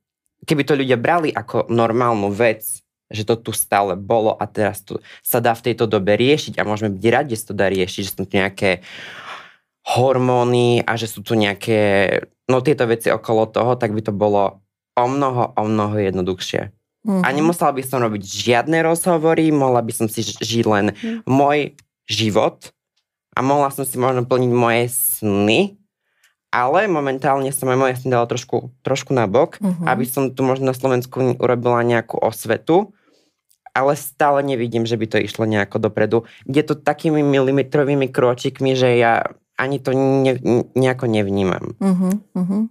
keby 0.45 0.65
to 0.65 0.73
ľudia 0.73 0.97
brali 0.97 1.29
ako 1.29 1.69
normálnu 1.69 2.33
vec, 2.33 2.80
že 3.11 3.27
to 3.27 3.35
tu 3.35 3.51
stále 3.51 3.99
bolo 3.99 4.33
a 4.33 4.47
teraz 4.47 4.81
to 4.81 5.03
sa 5.21 5.43
dá 5.43 5.53
v 5.53 5.71
tejto 5.71 5.85
dobe 5.85 6.15
riešiť 6.15 6.57
a 6.57 6.67
môžeme 6.67 6.95
byť 6.95 7.05
radi, 7.11 7.35
že 7.35 7.41
sa 7.43 7.47
to 7.51 7.55
dá 7.55 7.67
riešiť, 7.67 8.01
že 8.01 8.11
sú 8.11 8.17
tu 8.23 8.33
nejaké 8.33 8.81
hormóny 9.85 10.81
a 10.87 10.95
že 10.95 11.11
sú 11.11 11.21
tu 11.21 11.35
nejaké, 11.35 12.09
no 12.47 12.63
tieto 12.63 12.87
veci 12.87 13.11
okolo 13.11 13.49
toho, 13.49 13.75
tak 13.75 13.91
by 13.91 14.01
to 14.01 14.13
bolo 14.15 14.63
o 14.95 15.05
mnoho, 15.05 15.53
o 15.57 15.63
mnoho 15.67 15.95
jednoduchšie. 15.99 16.71
Mm-hmm. 17.01 17.23
A 17.25 17.27
nemusela 17.33 17.73
by 17.73 17.81
som 17.81 17.99
robiť 18.05 18.21
žiadne 18.21 18.77
rozhovory, 18.85 19.49
mohla 19.49 19.81
by 19.81 19.93
som 19.93 20.05
si 20.05 20.21
žiť 20.21 20.65
len 20.69 20.93
mm. 20.93 21.25
môj 21.25 21.73
život 22.05 22.69
a 23.33 23.41
mohla 23.41 23.73
som 23.73 23.81
si 23.81 23.97
možno 23.97 24.21
plniť 24.27 24.51
moje 24.53 24.85
sny 24.93 25.81
ale 26.51 26.91
momentálne 26.91 27.47
som 27.55 27.71
aj 27.71 27.79
moje 27.79 27.95
dala 28.03 28.27
trošku, 28.27 28.75
trošku 28.83 29.15
na 29.15 29.23
bok, 29.25 29.55
uh-huh. 29.57 29.87
aby 29.87 30.03
som 30.03 30.35
tu 30.35 30.43
možno 30.43 30.67
na 30.67 30.75
Slovensku 30.75 31.39
urobila 31.39 31.79
nejakú 31.79 32.19
osvetu, 32.19 32.91
ale 33.71 33.95
stále 33.95 34.43
nevidím, 34.43 34.85
že 34.85 34.99
by 34.99 35.05
to 35.07 35.17
išlo 35.17 35.47
nejako 35.47 35.77
dopredu. 35.79 36.23
Ide 36.43 36.63
to 36.63 36.75
takými 36.75 37.23
milimetrovými 37.23 38.11
kročikmi, 38.11 38.75
že 38.75 38.99
ja 38.99 39.23
ani 39.55 39.77
to 39.79 39.93
ne, 39.93 40.33
nejako 40.75 41.05
nevnímam. 41.05 41.77
Uh-huh, 41.77 42.13
uh-huh. 42.33 42.61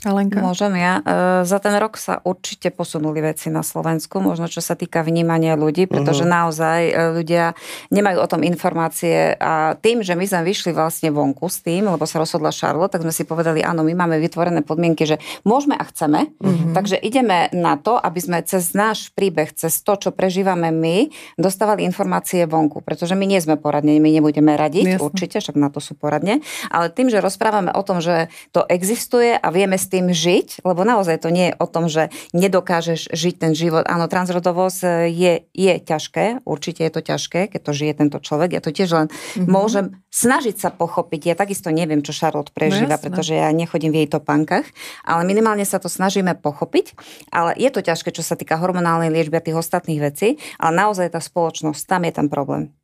Alenka? 0.00 0.40
Môžem 0.40 0.80
ja. 0.80 1.04
E, 1.04 1.44
za 1.44 1.60
ten 1.60 1.76
rok 1.76 2.00
sa 2.00 2.24
určite 2.24 2.72
posunuli 2.72 3.20
veci 3.20 3.52
na 3.52 3.60
Slovensku, 3.60 4.16
možno 4.24 4.48
čo 4.48 4.64
sa 4.64 4.72
týka 4.72 5.04
vnímania 5.04 5.60
ľudí, 5.60 5.84
pretože 5.84 6.24
uh-huh. 6.24 6.48
naozaj 6.48 6.80
e, 6.88 6.92
ľudia 7.20 7.52
nemajú 7.92 8.16
o 8.16 8.30
tom 8.30 8.40
informácie 8.40 9.36
a 9.36 9.76
tým, 9.76 10.00
že 10.00 10.16
my 10.16 10.24
sme 10.24 10.40
vyšli 10.48 10.72
vlastne 10.72 11.12
vonku 11.12 11.44
s 11.52 11.60
tým, 11.60 11.84
lebo 11.84 12.08
sa 12.08 12.16
rozhodla 12.16 12.48
Charlotte, 12.48 12.96
tak 12.96 13.04
sme 13.04 13.12
si 13.12 13.28
povedali, 13.28 13.60
áno, 13.60 13.84
my 13.84 13.92
máme 13.92 14.16
vytvorené 14.24 14.64
podmienky, 14.64 15.04
že 15.04 15.20
môžeme 15.44 15.76
a 15.76 15.84
chceme, 15.84 16.32
uh-huh. 16.32 16.72
takže 16.72 16.96
ideme 16.96 17.52
na 17.52 17.76
to, 17.76 18.00
aby 18.00 18.24
sme 18.24 18.40
cez 18.40 18.72
náš 18.72 19.12
príbeh, 19.12 19.52
cez 19.52 19.84
to, 19.84 20.00
čo 20.00 20.16
prežívame 20.16 20.72
my, 20.72 21.12
dostávali 21.36 21.84
informácie 21.84 22.48
vonku, 22.48 22.80
pretože 22.80 23.12
my 23.12 23.28
nie 23.28 23.36
sme 23.36 23.60
poradne, 23.60 24.00
my 24.00 24.08
nebudeme 24.16 24.56
radiť, 24.56 24.96
Jasne. 24.96 25.04
určite, 25.04 25.36
však 25.44 25.60
na 25.60 25.68
to 25.68 25.84
sú 25.84 25.92
poradne, 25.92 26.40
ale 26.72 26.88
tým, 26.88 27.12
že 27.12 27.20
rozprávame 27.20 27.68
o 27.76 27.84
tom, 27.84 28.00
že 28.00 28.32
to 28.56 28.64
existuje 28.64 29.36
a 29.36 29.48
vieme 29.52 29.76
tým 29.90 30.14
žiť, 30.14 30.62
lebo 30.62 30.86
naozaj 30.86 31.26
to 31.26 31.34
nie 31.34 31.50
je 31.50 31.54
o 31.58 31.66
tom, 31.66 31.90
že 31.90 32.14
nedokážeš 32.30 33.10
žiť 33.10 33.34
ten 33.42 33.52
život. 33.58 33.82
Áno, 33.90 34.06
transrodovosť 34.06 34.80
e, 34.86 34.88
je, 35.10 35.34
je 35.50 35.74
ťažké, 35.82 36.46
určite 36.46 36.86
je 36.86 36.92
to 36.94 37.02
ťažké, 37.02 37.50
keď 37.50 37.60
to 37.60 37.72
žije 37.74 37.92
tento 37.98 38.18
človek. 38.22 38.54
Ja 38.54 38.62
to 38.62 38.70
tiež 38.70 38.90
len 38.94 39.06
mm-hmm. 39.10 39.50
môžem 39.50 39.98
snažiť 40.14 40.56
sa 40.56 40.70
pochopiť. 40.70 41.34
Ja 41.34 41.34
takisto 41.34 41.74
neviem, 41.74 42.06
čo 42.06 42.14
Charlotte 42.14 42.54
prežíva, 42.54 42.96
no, 42.96 43.02
pretože 43.02 43.34
ja 43.34 43.50
nechodím 43.50 43.90
v 43.90 44.06
jej 44.06 44.08
topánkach, 44.08 44.66
ale 45.02 45.22
minimálne 45.26 45.66
sa 45.66 45.82
to 45.82 45.90
snažíme 45.90 46.38
pochopiť. 46.38 46.94
Ale 47.34 47.58
je 47.58 47.70
to 47.74 47.82
ťažké, 47.82 48.14
čo 48.14 48.22
sa 48.22 48.38
týka 48.38 48.54
hormonálnej 48.58 49.10
liečby 49.10 49.38
a 49.38 49.44
tých 49.44 49.58
ostatných 49.58 50.00
vecí, 50.00 50.38
ale 50.62 50.72
naozaj 50.78 51.10
tá 51.10 51.18
spoločnosť, 51.18 51.82
tam 51.90 52.06
je 52.06 52.12
ten 52.14 52.26
problém. 52.30 52.79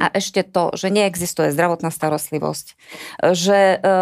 A 0.00 0.08
ešte 0.16 0.40
to, 0.40 0.72
že 0.72 0.88
neexistuje 0.88 1.52
zdravotná 1.52 1.92
starostlivosť, 1.92 2.66
že 3.36 3.76
e, 3.76 3.92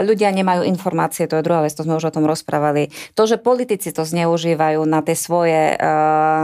ľudia 0.00 0.32
nemajú 0.32 0.64
informácie, 0.64 1.28
to 1.28 1.36
je 1.36 1.44
druhá 1.44 1.60
vec, 1.60 1.76
to 1.76 1.84
sme 1.84 2.00
už 2.00 2.08
o 2.08 2.14
tom 2.14 2.24
rozprávali. 2.24 2.88
To, 3.12 3.28
že 3.28 3.36
politici 3.36 3.92
to 3.92 4.08
zneužívajú 4.08 4.80
na 4.88 5.04
tie 5.04 5.12
svoje, 5.12 5.76
e, 5.76 5.92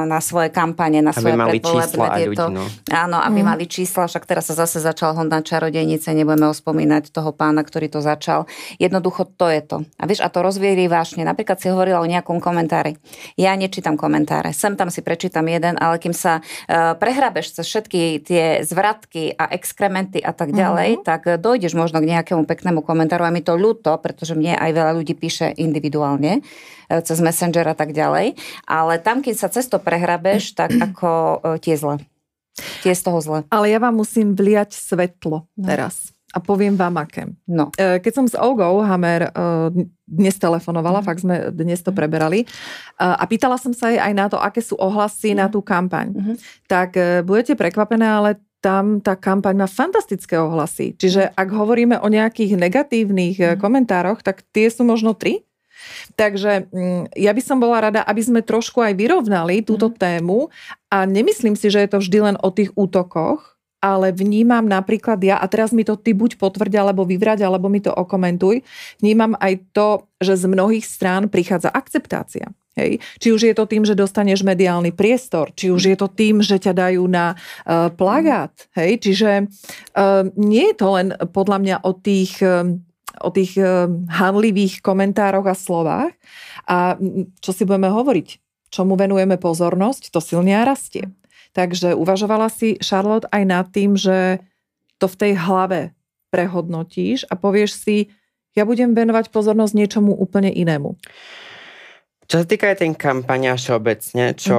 na 0.05 0.21
svoje 0.21 0.53
kampane, 0.53 1.01
na 1.01 1.17
aby 1.17 1.25
svoje 1.25 1.37
mali 1.41 1.59
čísla. 1.65 2.07
Ľudí, 2.21 2.37
no. 2.53 2.65
Áno, 2.93 3.17
aby 3.25 3.41
mm. 3.41 3.47
mali 3.49 3.65
čísla, 3.65 4.05
však 4.05 4.29
teraz 4.29 4.53
sa 4.53 4.55
zase 4.61 4.85
začal 4.85 5.17
hond 5.17 5.33
na 5.33 5.41
čarodejnice, 5.41 6.13
nebudeme 6.13 6.53
ospomínať 6.53 7.09
toho 7.09 7.33
pána, 7.33 7.65
ktorý 7.65 7.89
to 7.89 8.05
začal. 8.05 8.45
Jednoducho 8.77 9.25
to 9.25 9.49
je 9.49 9.63
to. 9.65 9.79
A 9.97 10.05
vieš, 10.05 10.21
a 10.21 10.29
to 10.29 10.45
rozvíri 10.45 10.85
vášne. 10.91 11.25
Napríklad 11.25 11.57
si 11.57 11.73
hovorila 11.73 12.05
o 12.05 12.09
nejakom 12.11 12.43
komentári. 12.43 13.01
Ja 13.41 13.55
nečítam 13.55 13.97
komentáre. 13.97 14.53
Sem 14.53 14.75
tam 14.75 14.93
si 14.93 15.01
prečítam 15.01 15.47
jeden, 15.47 15.79
ale 15.79 16.03
kým 16.03 16.13
sa 16.13 16.43
e, 16.67 16.97
prehrabeš 16.99 17.61
cez 17.61 17.65
všetky 17.71 18.25
tie 18.27 18.45
zvrat 18.67 18.98
látky 18.99 19.39
a 19.39 19.55
exkrementy 19.55 20.19
a 20.19 20.35
tak 20.35 20.51
ďalej, 20.51 20.99
mm-hmm. 20.99 21.07
tak 21.07 21.23
dojdeš 21.39 21.79
možno 21.79 22.03
k 22.03 22.11
nejakému 22.19 22.43
peknému 22.51 22.83
komentáru 22.83 23.23
a 23.23 23.31
mi 23.31 23.47
to 23.47 23.55
ľúto, 23.55 23.95
pretože 24.03 24.35
mne 24.35 24.59
aj 24.59 24.75
veľa 24.75 24.93
ľudí 24.99 25.15
píše 25.15 25.55
individuálne 25.55 26.43
e, 26.91 26.99
cez 27.07 27.23
Messenger 27.23 27.63
a 27.71 27.79
tak 27.79 27.95
ďalej. 27.95 28.35
Ale 28.67 28.99
tam, 28.99 29.23
keď 29.23 29.35
sa 29.39 29.49
cez 29.49 29.71
to 29.71 29.79
prehrabeš, 29.79 30.51
tak 30.59 30.75
ako 30.75 31.39
e, 31.39 31.63
tie 31.63 31.79
zle. 31.79 32.03
Tie 32.83 32.91
z 32.91 33.03
toho 33.07 33.23
zle. 33.23 33.39
Ale 33.55 33.71
ja 33.71 33.79
vám 33.79 33.95
musím 33.95 34.35
vliať 34.35 34.75
svetlo 34.75 35.47
no. 35.47 35.63
teraz. 35.63 36.11
A 36.35 36.45
poviem 36.45 36.77
vám 36.77 37.01
aké. 37.01 37.25
No. 37.49 37.73
Keď 37.73 38.13
som 38.13 38.29
s 38.29 38.37
Olgou 38.37 38.85
Hammer 38.85 39.33
dnes 40.05 40.37
telefonovala, 40.37 41.01
mm. 41.01 41.07
fakt 41.09 41.25
sme 41.25 41.49
dnes 41.57 41.81
to 41.81 41.89
preberali. 41.89 42.45
A 43.01 43.25
pýtala 43.25 43.57
som 43.57 43.73
sa 43.73 43.89
jej 43.89 43.97
aj 43.97 44.13
na 44.13 44.29
to, 44.29 44.37
aké 44.37 44.61
sú 44.61 44.77
ohlasy 44.77 45.33
mm. 45.33 45.39
na 45.41 45.47
tú 45.49 45.65
kampaň. 45.65 46.13
Mm-hmm. 46.13 46.37
Tak 46.69 46.91
budete 47.25 47.57
prekvapené, 47.57 48.05
ale 48.05 48.37
tam 48.59 48.99
tá 48.99 49.15
kampaň 49.15 49.65
má 49.65 49.69
fantastické 49.71 50.35
ohlasy. 50.39 50.95
Čiže 50.99 51.31
ak 51.35 51.49
hovoríme 51.51 52.03
o 52.03 52.09
nejakých 52.11 52.59
negatívnych 52.59 53.37
mm. 53.39 53.57
komentároch, 53.63 54.23
tak 54.23 54.43
tie 54.51 54.67
sú 54.71 54.83
možno 54.83 55.15
tri. 55.15 55.47
Takže 56.19 56.67
mm, 56.75 57.15
ja 57.15 57.31
by 57.31 57.43
som 57.43 57.63
bola 57.63 57.91
rada, 57.91 58.03
aby 58.03 58.19
sme 58.19 58.41
trošku 58.43 58.83
aj 58.83 58.99
vyrovnali 58.99 59.63
túto 59.63 59.91
mm. 59.91 59.95
tému 59.95 60.51
a 60.91 61.07
nemyslím 61.07 61.55
si, 61.55 61.71
že 61.71 61.87
je 61.87 61.91
to 61.91 62.03
vždy 62.03 62.19
len 62.33 62.37
o 62.43 62.51
tých 62.51 62.75
útokoch, 62.75 63.58
ale 63.79 64.11
vnímam 64.11 64.67
napríklad 64.67 65.23
ja, 65.23 65.39
a 65.39 65.47
teraz 65.47 65.71
mi 65.71 65.87
to 65.87 65.95
ty 65.95 66.15
buď 66.15 66.39
potvrdia, 66.39 66.83
alebo 66.83 67.07
vyvrať, 67.07 67.47
alebo 67.47 67.71
mi 67.71 67.79
to 67.79 67.95
okomentuj, 67.95 68.63
vnímam 68.99 69.39
aj 69.39 69.63
to, 69.71 69.89
že 70.19 70.35
z 70.35 70.45
mnohých 70.51 70.87
strán 70.87 71.31
prichádza 71.31 71.71
akceptácia. 71.71 72.51
Hej. 72.79 73.03
Či 73.19 73.29
už 73.35 73.41
je 73.51 73.55
to 73.59 73.67
tým, 73.67 73.83
že 73.83 73.99
dostaneš 73.99 74.47
mediálny 74.47 74.95
priestor, 74.95 75.51
či 75.59 75.75
už 75.75 75.83
je 75.91 75.97
to 75.99 76.07
tým, 76.07 76.39
že 76.39 76.63
ťa 76.63 76.79
dajú 76.79 77.11
na 77.11 77.35
uh, 77.35 77.91
plagát. 77.91 78.55
Hej. 78.79 79.03
Čiže 79.03 79.31
uh, 79.99 80.31
nie 80.39 80.71
je 80.71 80.77
to 80.79 80.87
len 80.95 81.11
podľa 81.35 81.59
mňa 81.59 81.77
o 81.83 81.91
tých, 81.99 82.39
uh, 82.39 82.71
o 83.19 83.31
tých 83.35 83.59
hanlivých 84.15 84.79
komentároch 84.79 85.51
a 85.51 85.59
slovách. 85.59 86.15
A 86.71 86.95
čo 87.43 87.51
si 87.51 87.67
budeme 87.67 87.91
hovoriť? 87.91 88.39
Čomu 88.71 88.95
venujeme 88.95 89.41
pozornosť, 89.43 90.15
to 90.15 90.23
silne 90.23 90.55
rastie. 90.63 91.11
Takže 91.59 91.99
uvažovala 91.99 92.47
si 92.55 92.79
Charlotte 92.79 93.27
aj 93.35 93.43
nad 93.43 93.67
tým, 93.75 93.99
že 93.99 94.39
to 95.03 95.11
v 95.11 95.19
tej 95.19 95.33
hlave 95.35 95.91
prehodnotíš 96.31 97.27
a 97.27 97.35
povieš 97.35 97.75
si, 97.75 97.97
ja 98.55 98.63
budem 98.63 98.95
venovať 98.95 99.35
pozornosť 99.35 99.75
niečomu 99.75 100.15
úplne 100.15 100.55
inému. 100.55 100.95
Čo 102.29 102.45
sa 102.45 102.47
týka 102.47 102.69
aj 102.69 102.85
ten 102.85 102.93
kampania 102.93 103.57
všeobecne, 103.57 104.37
čo 104.37 104.59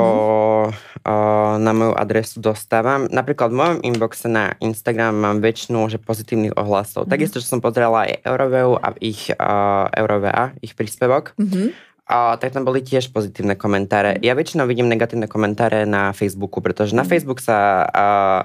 mm-hmm. 0.66 1.06
uh, 1.06 1.56
na 1.62 1.70
moju 1.70 1.94
adresu 1.94 2.42
dostávam, 2.42 3.06
napríklad 3.14 3.54
v 3.54 3.60
mojom 3.62 3.80
inboxe 3.86 4.26
na 4.26 4.58
Instagram 4.58 5.14
mám 5.22 5.38
väčšinu 5.38 5.86
že 5.86 6.02
pozitívnych 6.02 6.58
ohlasov. 6.58 7.06
Mm-hmm. 7.06 7.14
Takisto, 7.14 7.38
čo 7.38 7.48
som 7.48 7.62
pozrela 7.62 8.10
aj 8.10 8.26
Euroveu 8.26 8.74
a 8.74 8.92
ich 8.98 9.30
uh, 9.38 9.86
Eurovea, 9.94 10.58
ich 10.66 10.74
príspevok, 10.74 11.38
mm-hmm. 11.38 11.89
Tak 12.10 12.50
tam 12.58 12.66
boli 12.66 12.82
tiež 12.82 13.14
pozitívne 13.14 13.54
komentáre. 13.54 14.18
Ja 14.26 14.34
väčšinou 14.34 14.66
vidím 14.66 14.90
negatívne 14.90 15.30
komentáre 15.30 15.86
na 15.86 16.10
Facebooku, 16.10 16.58
pretože 16.60 16.98
na 16.98 17.06
mhm. 17.06 17.10
Facebook 17.10 17.40
sa 17.40 17.86
uh, 17.86 18.42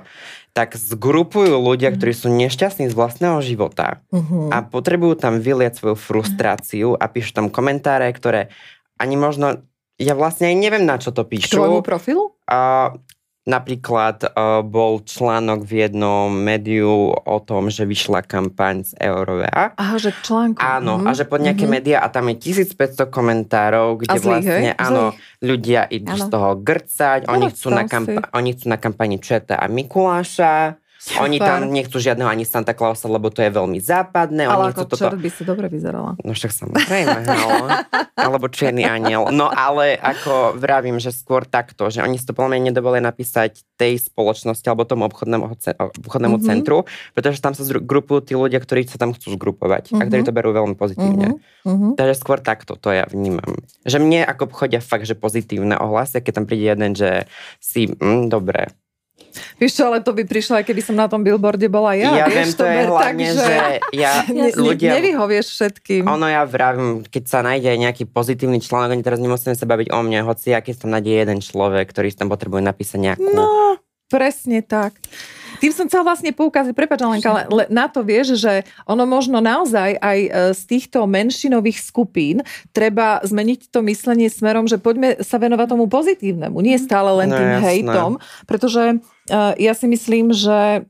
tak 0.55 0.79
zgrupujú 0.79 1.59
ľudia, 1.59 1.91
mm. 1.91 1.95
ktorí 1.99 2.13
sú 2.15 2.31
nešťastní 2.31 2.87
z 2.87 2.95
vlastného 2.95 3.43
života 3.43 4.07
uh-huh. 4.15 4.55
a 4.55 4.63
potrebujú 4.63 5.19
tam 5.19 5.43
vyliať 5.43 5.83
svoju 5.83 5.99
frustráciu 5.99 6.95
a 6.95 7.11
píšu 7.11 7.35
tam 7.35 7.51
komentáre, 7.51 8.07
ktoré 8.15 8.55
ani 8.95 9.19
možno, 9.19 9.67
ja 9.99 10.15
vlastne 10.15 10.55
aj 10.55 10.55
neviem, 10.55 10.87
na 10.87 11.03
čo 11.03 11.11
to 11.11 11.27
píšu. 11.27 11.59
K 11.59 11.83
profilu? 11.83 12.39
Uh, 12.47 13.03
Napríklad 13.45 14.25
uh, 14.25 14.65
bol 14.65 15.05
článok 15.05 15.69
v 15.69 15.85
jednom 15.85 16.33
médiu 16.33 17.13
o 17.13 17.39
tom, 17.45 17.69
že 17.69 17.85
vyšla 17.85 18.25
kampaň 18.25 18.89
z 18.89 18.97
Eurovea. 19.05 19.77
Aha, 19.77 20.01
že 20.01 20.17
článku. 20.17 20.57
Áno, 20.57 20.97
mm-hmm. 20.97 21.09
a 21.09 21.11
že 21.13 21.29
pod 21.29 21.45
nejaké 21.45 21.69
mm-hmm. 21.69 21.77
médiá 21.77 21.99
a 22.01 22.09
tam 22.09 22.33
je 22.33 22.41
1500 22.41 23.05
komentárov, 23.13 24.01
kde 24.01 24.17
zlých, 24.17 24.49
vlastne, 24.49 24.73
hej? 24.73 24.81
áno, 24.81 25.13
ľudia 25.45 25.85
idú 25.93 26.17
áno. 26.17 26.25
z 26.25 26.27
toho 26.33 26.51
grcať, 26.57 27.21
oni 27.29 27.47
chcú, 27.53 27.69
na 27.69 27.85
kampa- 27.85 28.33
oni 28.33 28.51
chcú 28.57 28.67
na 28.73 28.79
kampani 28.81 29.17
Četa 29.21 29.61
a 29.61 29.69
Mikuláša 29.69 30.81
Oni 31.21 31.37
tam 31.37 31.69
nechcú 31.69 32.01
žiadneho 32.01 32.29
ani 32.29 32.49
Santa 32.49 32.73
Clausa, 32.73 33.13
lebo 33.13 33.29
to 33.29 33.45
je 33.45 33.53
veľmi 33.53 33.77
západné. 33.77 34.49
Ale 34.49 34.73
oni 34.73 34.73
ako 34.73 34.85
toto... 34.89 35.13
by 35.21 35.31
si 35.31 35.43
dobre 35.45 35.69
vyzerala. 35.69 36.17
No 36.25 36.33
však 36.33 36.53
samozrejme, 36.53 37.29
ale, 37.29 37.69
alebo 38.17 38.49
čierny 38.49 38.89
aniel. 38.89 39.29
No 39.29 39.53
ale 39.53 40.01
ako 40.01 40.57
vravím, 40.57 40.97
že 40.97 41.13
skôr 41.13 41.45
takto, 41.45 41.93
že 41.93 42.01
oni 42.01 42.17
si 42.17 42.25
to 42.25 42.33
podľa 42.33 42.57
mňa 42.57 42.73
nedovolia 42.73 43.05
napísať 43.05 43.69
tej 43.77 44.01
spoločnosti 44.01 44.65
alebo 44.65 44.89
tomu 44.89 45.05
obchodnému, 45.05 45.45
obchodnému 46.01 46.37
mm-hmm. 46.41 46.49
centru, 46.49 46.89
pretože 47.13 47.45
tam 47.45 47.53
sa 47.53 47.63
grupujú 47.69 48.25
tí 48.25 48.33
ľudia, 48.33 48.63
ktorí 48.63 48.89
sa 48.89 48.97
tam 48.97 49.13
chcú 49.13 49.37
zgrupovať 49.37 49.93
mm-hmm. 49.93 50.01
a 50.01 50.07
ktorí 50.09 50.21
mhm. 50.25 50.29
to 50.29 50.37
berú 50.37 50.51
veľmi 50.57 50.75
pozitívne. 50.79 51.37
Mm-hmm. 51.69 52.01
Takže 52.01 52.15
skôr 52.17 52.41
takto 52.41 52.81
to 52.81 52.93
ja 52.95 53.05
vnímam. 53.11 53.61
Že 53.85 54.01
mne 54.01 54.25
ako 54.25 54.49
chodia 54.53 54.81
fakt, 54.81 55.05
že 55.05 55.19
pozitívne 55.19 55.77
ohlasy, 55.77 56.25
keď 56.25 56.33
tam 56.33 56.47
príde 56.49 56.73
jeden, 56.73 56.97
že 56.97 57.29
si, 57.61 57.89
mm, 57.93 58.33
dobre, 58.33 58.73
Vieš 59.59 59.73
čo, 59.79 59.83
ale 59.91 60.01
to 60.01 60.15
by 60.15 60.23
prišlo, 60.27 60.61
aj 60.61 60.65
keby 60.67 60.83
som 60.83 60.95
na 60.95 61.07
tom 61.11 61.27
billboarde 61.27 61.67
bola 61.67 61.95
ja. 61.99 62.25
Ja 62.25 62.27
viem, 62.31 62.51
to 62.51 62.65
je 62.65 62.81
hlavne, 62.87 63.27
tak, 63.27 63.39
že 63.39 63.55
ja, 63.95 64.13
ľudia... 64.65 64.91
Nevyhovieš 64.99 65.47
všetkým. 65.55 66.07
Ono 66.07 66.27
ja 66.27 66.43
vravím, 66.47 67.03
keď 67.05 67.25
sa 67.27 67.41
nájde 67.43 67.75
nejaký 67.79 68.05
pozitívny 68.09 68.63
článok, 68.63 68.95
oni 68.95 69.05
teraz 69.05 69.19
nemusíme 69.19 69.55
sa 69.59 69.67
baviť 69.67 69.91
o 69.91 69.99
mne, 70.03 70.25
hoci 70.25 70.55
aký 70.55 70.75
tam 70.75 70.95
nájde 70.95 71.11
jeden 71.11 71.39
človek, 71.43 71.91
ktorý 71.91 72.15
tam 72.15 72.31
potrebuje 72.31 72.63
napísať 72.63 72.99
nejakú... 73.03 73.31
No, 73.35 73.79
presne 74.09 74.63
tak. 74.63 74.95
Tým 75.65 75.73
som 75.73 75.87
chcela 75.89 76.13
vlastne 76.13 76.35
poukázať, 76.35 76.77
prepáč 76.77 77.01
Alenka, 77.01 77.31
ale 77.31 77.65
na 77.71 77.87
to 77.87 78.03
vieš, 78.05 78.37
že 78.37 78.69
ono 78.85 79.09
možno 79.09 79.39
naozaj 79.39 79.97
aj 79.97 80.19
e, 80.21 80.31
z 80.53 80.63
týchto 80.69 81.07
menšinových 81.07 81.79
skupín 81.81 82.43
treba 82.75 83.23
zmeniť 83.23 83.71
to 83.71 83.81
myslenie 83.87 84.29
smerom, 84.29 84.67
že 84.67 84.77
poďme 84.77 85.23
sa 85.23 85.39
venovať 85.39 85.67
tomu 85.73 85.87
pozitívnemu, 85.87 86.53
nie 86.61 86.77
stále 86.77 87.17
len 87.25 87.33
no, 87.33 87.39
tým 87.39 87.51
jasné. 87.57 87.65
hejtom, 87.65 88.11
pretože 88.45 89.01
ja 89.33 89.73
si 89.73 89.87
myslím, 89.89 90.33
že 90.33 90.85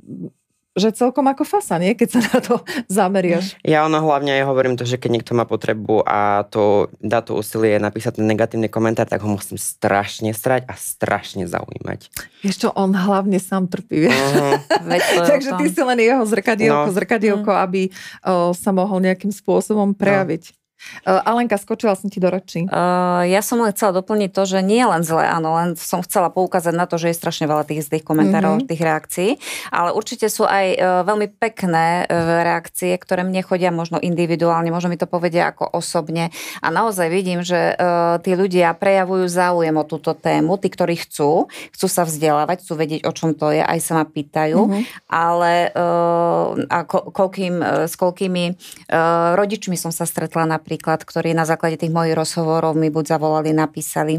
že 0.74 0.90
celkom 0.90 1.22
ako 1.30 1.46
fasa, 1.46 1.78
nie? 1.78 1.94
Keď 1.94 2.08
sa 2.10 2.20
na 2.34 2.38
to 2.42 2.54
zameriaš. 2.90 3.54
Ja 3.62 3.86
ono 3.86 4.02
hlavne 4.02 4.34
aj 4.34 4.42
hovorím 4.50 4.74
to, 4.74 4.82
že 4.82 4.98
keď 4.98 5.10
niekto 5.14 5.32
má 5.38 5.46
potrebu 5.46 6.02
a 6.02 6.42
to 6.50 6.90
dá 6.98 7.22
to 7.22 7.38
úsilie 7.38 7.78
napísať 7.78 8.18
ten 8.18 8.26
negatívny 8.26 8.66
komentár, 8.66 9.06
tak 9.06 9.22
ho 9.22 9.30
musím 9.30 9.54
strašne 9.54 10.34
strať 10.34 10.66
a 10.66 10.74
strašne 10.74 11.46
zaujímať. 11.46 12.10
Vieš 12.42 12.66
čo, 12.66 12.68
on 12.74 12.90
hlavne 12.90 13.38
sám 13.38 13.70
trpí. 13.70 14.10
Uh-huh. 14.10 14.58
Takže 15.30 15.54
ty 15.62 15.66
si 15.70 15.80
len 15.80 15.98
jeho 16.02 16.26
zrkadielko, 16.26 16.90
no. 16.90 16.94
zrkadielko, 16.94 17.52
aby 17.54 17.94
o, 18.26 18.50
sa 18.50 18.74
mohol 18.74 18.98
nejakým 18.98 19.30
spôsobom 19.30 19.94
prejaviť. 19.94 20.50
No. 20.50 20.63
Uh, 21.04 21.20
Alenka, 21.26 21.60
skočila 21.60 21.98
som 21.98 22.08
ti 22.08 22.22
do 22.22 22.30
reči. 22.32 22.64
Uh, 22.64 23.26
ja 23.28 23.44
som 23.44 23.60
len 23.60 23.74
chcela 23.76 24.00
doplniť 24.00 24.30
to, 24.32 24.42
že 24.48 24.58
nie 24.64 24.80
len 24.80 25.04
zle, 25.04 25.20
áno, 25.20 25.52
len 25.58 25.68
som 25.76 26.00
chcela 26.00 26.30
poukázať 26.30 26.72
na 26.72 26.86
to, 26.86 26.96
že 26.96 27.12
je 27.12 27.20
strašne 27.20 27.44
veľa 27.44 27.66
tých 27.66 27.84
zlých 27.90 28.06
komentárov, 28.06 28.62
mm-hmm. 28.62 28.70
tých 28.70 28.82
reakcií, 28.84 29.30
ale 29.68 29.90
určite 29.92 30.30
sú 30.30 30.46
aj 30.46 30.66
uh, 30.76 31.04
veľmi 31.04 31.28
pekné 31.36 32.06
uh, 32.06 32.40
reakcie, 32.46 32.94
ktoré 32.96 33.26
mne 33.26 33.42
chodia 33.42 33.74
možno 33.74 33.98
individuálne, 34.00 34.70
možno 34.70 34.92
mi 34.92 35.00
to 35.00 35.10
povedia 35.10 35.50
ako 35.50 35.76
osobne 35.76 36.30
a 36.62 36.66
naozaj 36.70 37.10
vidím, 37.10 37.42
že 37.42 37.74
uh, 37.74 38.16
tí 38.22 38.32
ľudia 38.38 38.72
prejavujú 38.78 39.26
záujem 39.28 39.74
o 39.74 39.84
túto 39.84 40.14
tému, 40.14 40.56
tí, 40.56 40.70
ktorí 40.70 41.00
chcú, 41.04 41.50
chcú 41.74 41.86
sa 41.90 42.06
vzdelávať, 42.06 42.64
chcú 42.64 42.72
vedieť, 42.78 43.00
o 43.04 43.12
čom 43.12 43.36
to 43.36 43.52
je, 43.52 43.60
aj 43.60 43.78
sa 43.82 43.92
ma 43.98 44.04
pýtajú, 44.06 44.60
mm-hmm. 44.62 44.82
ale 45.10 45.74
uh, 45.74 46.48
a 46.70 46.78
ko- 46.86 47.10
koľkým, 47.10 47.88
s 47.90 47.98
koľkými 47.98 48.44
uh, 48.52 49.36
rodičmi 49.36 49.76
som 49.76 49.90
sa 49.90 50.06
stretla 50.06 50.46
napríklad 50.48 50.73
napríklad, 50.74 51.06
ktorí 51.06 51.38
na 51.38 51.46
základe 51.46 51.78
tých 51.78 51.94
mojich 51.94 52.18
rozhovorov 52.18 52.74
mi 52.74 52.90
buď 52.90 53.14
zavolali, 53.14 53.54
napísali 53.54 54.18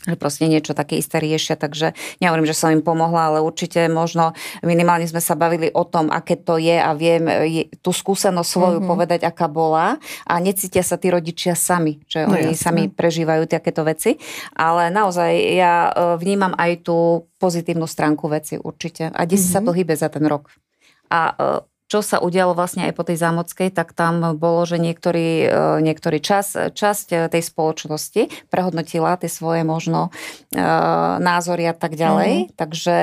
že 0.00 0.16
proste 0.16 0.48
niečo 0.48 0.72
také 0.72 0.96
isté 0.96 1.20
riešia, 1.20 1.60
takže 1.60 1.92
nehovorím, 2.24 2.48
že 2.48 2.56
som 2.56 2.72
im 2.72 2.80
pomohla, 2.80 3.28
ale 3.28 3.44
určite 3.44 3.84
možno 3.92 4.32
minimálne 4.64 5.04
sme 5.04 5.20
sa 5.20 5.36
bavili 5.36 5.68
o 5.68 5.84
tom, 5.84 6.08
aké 6.08 6.40
to 6.40 6.56
je 6.56 6.72
a 6.72 6.96
viem 6.96 7.20
je, 7.28 7.68
tú 7.84 7.92
skúsenosť 7.92 8.48
svoju 8.48 8.78
mm-hmm. 8.80 8.88
povedať, 8.96 9.20
aká 9.28 9.44
bola 9.44 10.00
a 10.24 10.34
necítia 10.40 10.80
sa 10.80 10.96
tí 10.96 11.12
rodičia 11.12 11.52
sami, 11.52 12.00
že 12.08 12.24
no, 12.24 12.32
oni 12.32 12.56
jasne. 12.56 12.64
sami 12.64 12.82
prežívajú 12.88 13.44
takéto 13.44 13.84
veci, 13.84 14.16
ale 14.56 14.88
naozaj 14.88 15.36
ja 15.52 15.92
e, 15.92 16.16
vnímam 16.16 16.56
aj 16.56 16.80
tú 16.80 17.28
pozitívnu 17.36 17.84
stránku 17.84 18.24
veci 18.32 18.56
určite 18.56 19.12
a 19.12 19.20
desi 19.28 19.52
mm-hmm. 19.52 19.60
sa 19.60 19.60
to 19.60 19.76
hýbe 19.76 19.92
za 20.00 20.08
ten 20.08 20.24
rok. 20.24 20.48
A 21.12 21.36
e, 21.36 21.69
čo 21.90 22.06
sa 22.06 22.22
udialo 22.22 22.54
vlastne 22.54 22.86
aj 22.86 22.94
po 22.94 23.02
tej 23.02 23.18
zámockej, 23.18 23.74
tak 23.74 23.98
tam 23.98 24.38
bolo, 24.38 24.62
že 24.62 24.78
niektorý, 24.78 25.30
e, 25.42 25.82
niektorý 25.82 26.22
čas, 26.22 26.54
časť 26.54 27.06
e, 27.10 27.16
tej 27.26 27.42
spoločnosti 27.42 28.46
prehodnotila 28.46 29.18
tie 29.18 29.26
svoje 29.26 29.66
možno 29.66 30.14
e, 30.54 30.62
názory 31.18 31.66
a 31.66 31.74
tak 31.74 31.98
ďalej. 31.98 32.46
Mm. 32.46 32.50
Takže 32.54 32.96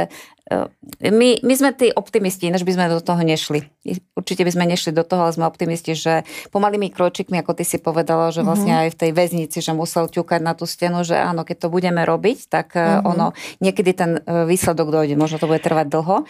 my, 1.04 1.44
my 1.44 1.54
sme 1.60 1.76
tí 1.76 1.92
optimisti, 1.92 2.48
než 2.48 2.64
by 2.64 2.72
sme 2.72 2.88
do 2.88 3.04
toho 3.04 3.20
nešli. 3.20 3.68
Určite 4.16 4.48
by 4.48 4.52
sme 4.56 4.72
nešli 4.72 4.96
do 4.96 5.04
toho, 5.04 5.28
ale 5.28 5.36
sme 5.36 5.44
optimisti, 5.44 5.92
že 5.92 6.24
pomalými 6.56 6.88
kročikmi, 6.88 7.44
ako 7.44 7.52
ty 7.52 7.68
si 7.68 7.76
povedala, 7.84 8.32
že 8.32 8.48
vlastne 8.48 8.72
mm-hmm. 8.72 8.84
aj 8.88 8.90
v 8.96 9.00
tej 9.04 9.12
väznici, 9.12 9.60
že 9.60 9.76
musel 9.76 10.08
ťukať 10.08 10.40
na 10.40 10.56
tú 10.56 10.64
stenu, 10.64 11.04
že 11.04 11.20
áno, 11.20 11.44
keď 11.44 11.68
to 11.68 11.74
budeme 11.74 12.00
robiť, 12.00 12.48
tak 12.48 12.80
mm-hmm. 12.80 13.04
ono, 13.04 13.36
niekedy 13.60 13.92
ten 13.92 14.24
výsledok 14.24 14.88
dojde. 14.88 15.20
Možno 15.20 15.36
to 15.36 15.52
bude 15.52 15.60
trvať 15.60 15.92
dlho, 15.92 16.24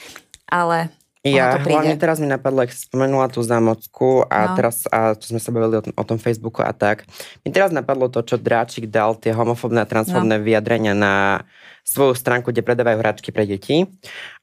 ale 0.49 0.89
ja 1.25 1.57
hlavne 1.57 1.97
teraz 1.97 2.21
mi 2.21 2.29
napadlo, 2.29 2.61
ak 2.61 2.71
si 2.73 2.85
spomenula 2.85 3.27
tú 3.31 3.41
zámocku 3.41 4.25
a 4.29 4.53
no. 4.53 4.55
teraz, 4.59 4.85
a 4.91 5.17
čo 5.17 5.33
sme 5.33 5.41
sa 5.41 5.49
bavili 5.49 5.81
o 5.81 5.83
tom, 5.83 5.93
o 5.95 6.03
tom 6.05 6.19
Facebooku 6.21 6.61
a 6.61 6.71
tak, 6.75 7.09
mi 7.41 7.49
teraz 7.49 7.73
napadlo 7.73 8.07
to, 8.11 8.21
čo 8.21 8.37
Dráčik 8.37 8.87
dal, 8.87 9.17
tie 9.17 9.33
homofóbne 9.33 9.81
a 9.83 9.89
transfóbne 9.89 10.37
no. 10.37 10.43
vyjadrenia 10.45 10.93
na 10.93 11.43
svoju 11.87 12.19
stránku, 12.19 12.51
kde 12.51 12.67
predávajú 12.67 12.99
hračky 12.99 13.31
pre 13.31 13.47
deti. 13.47 13.87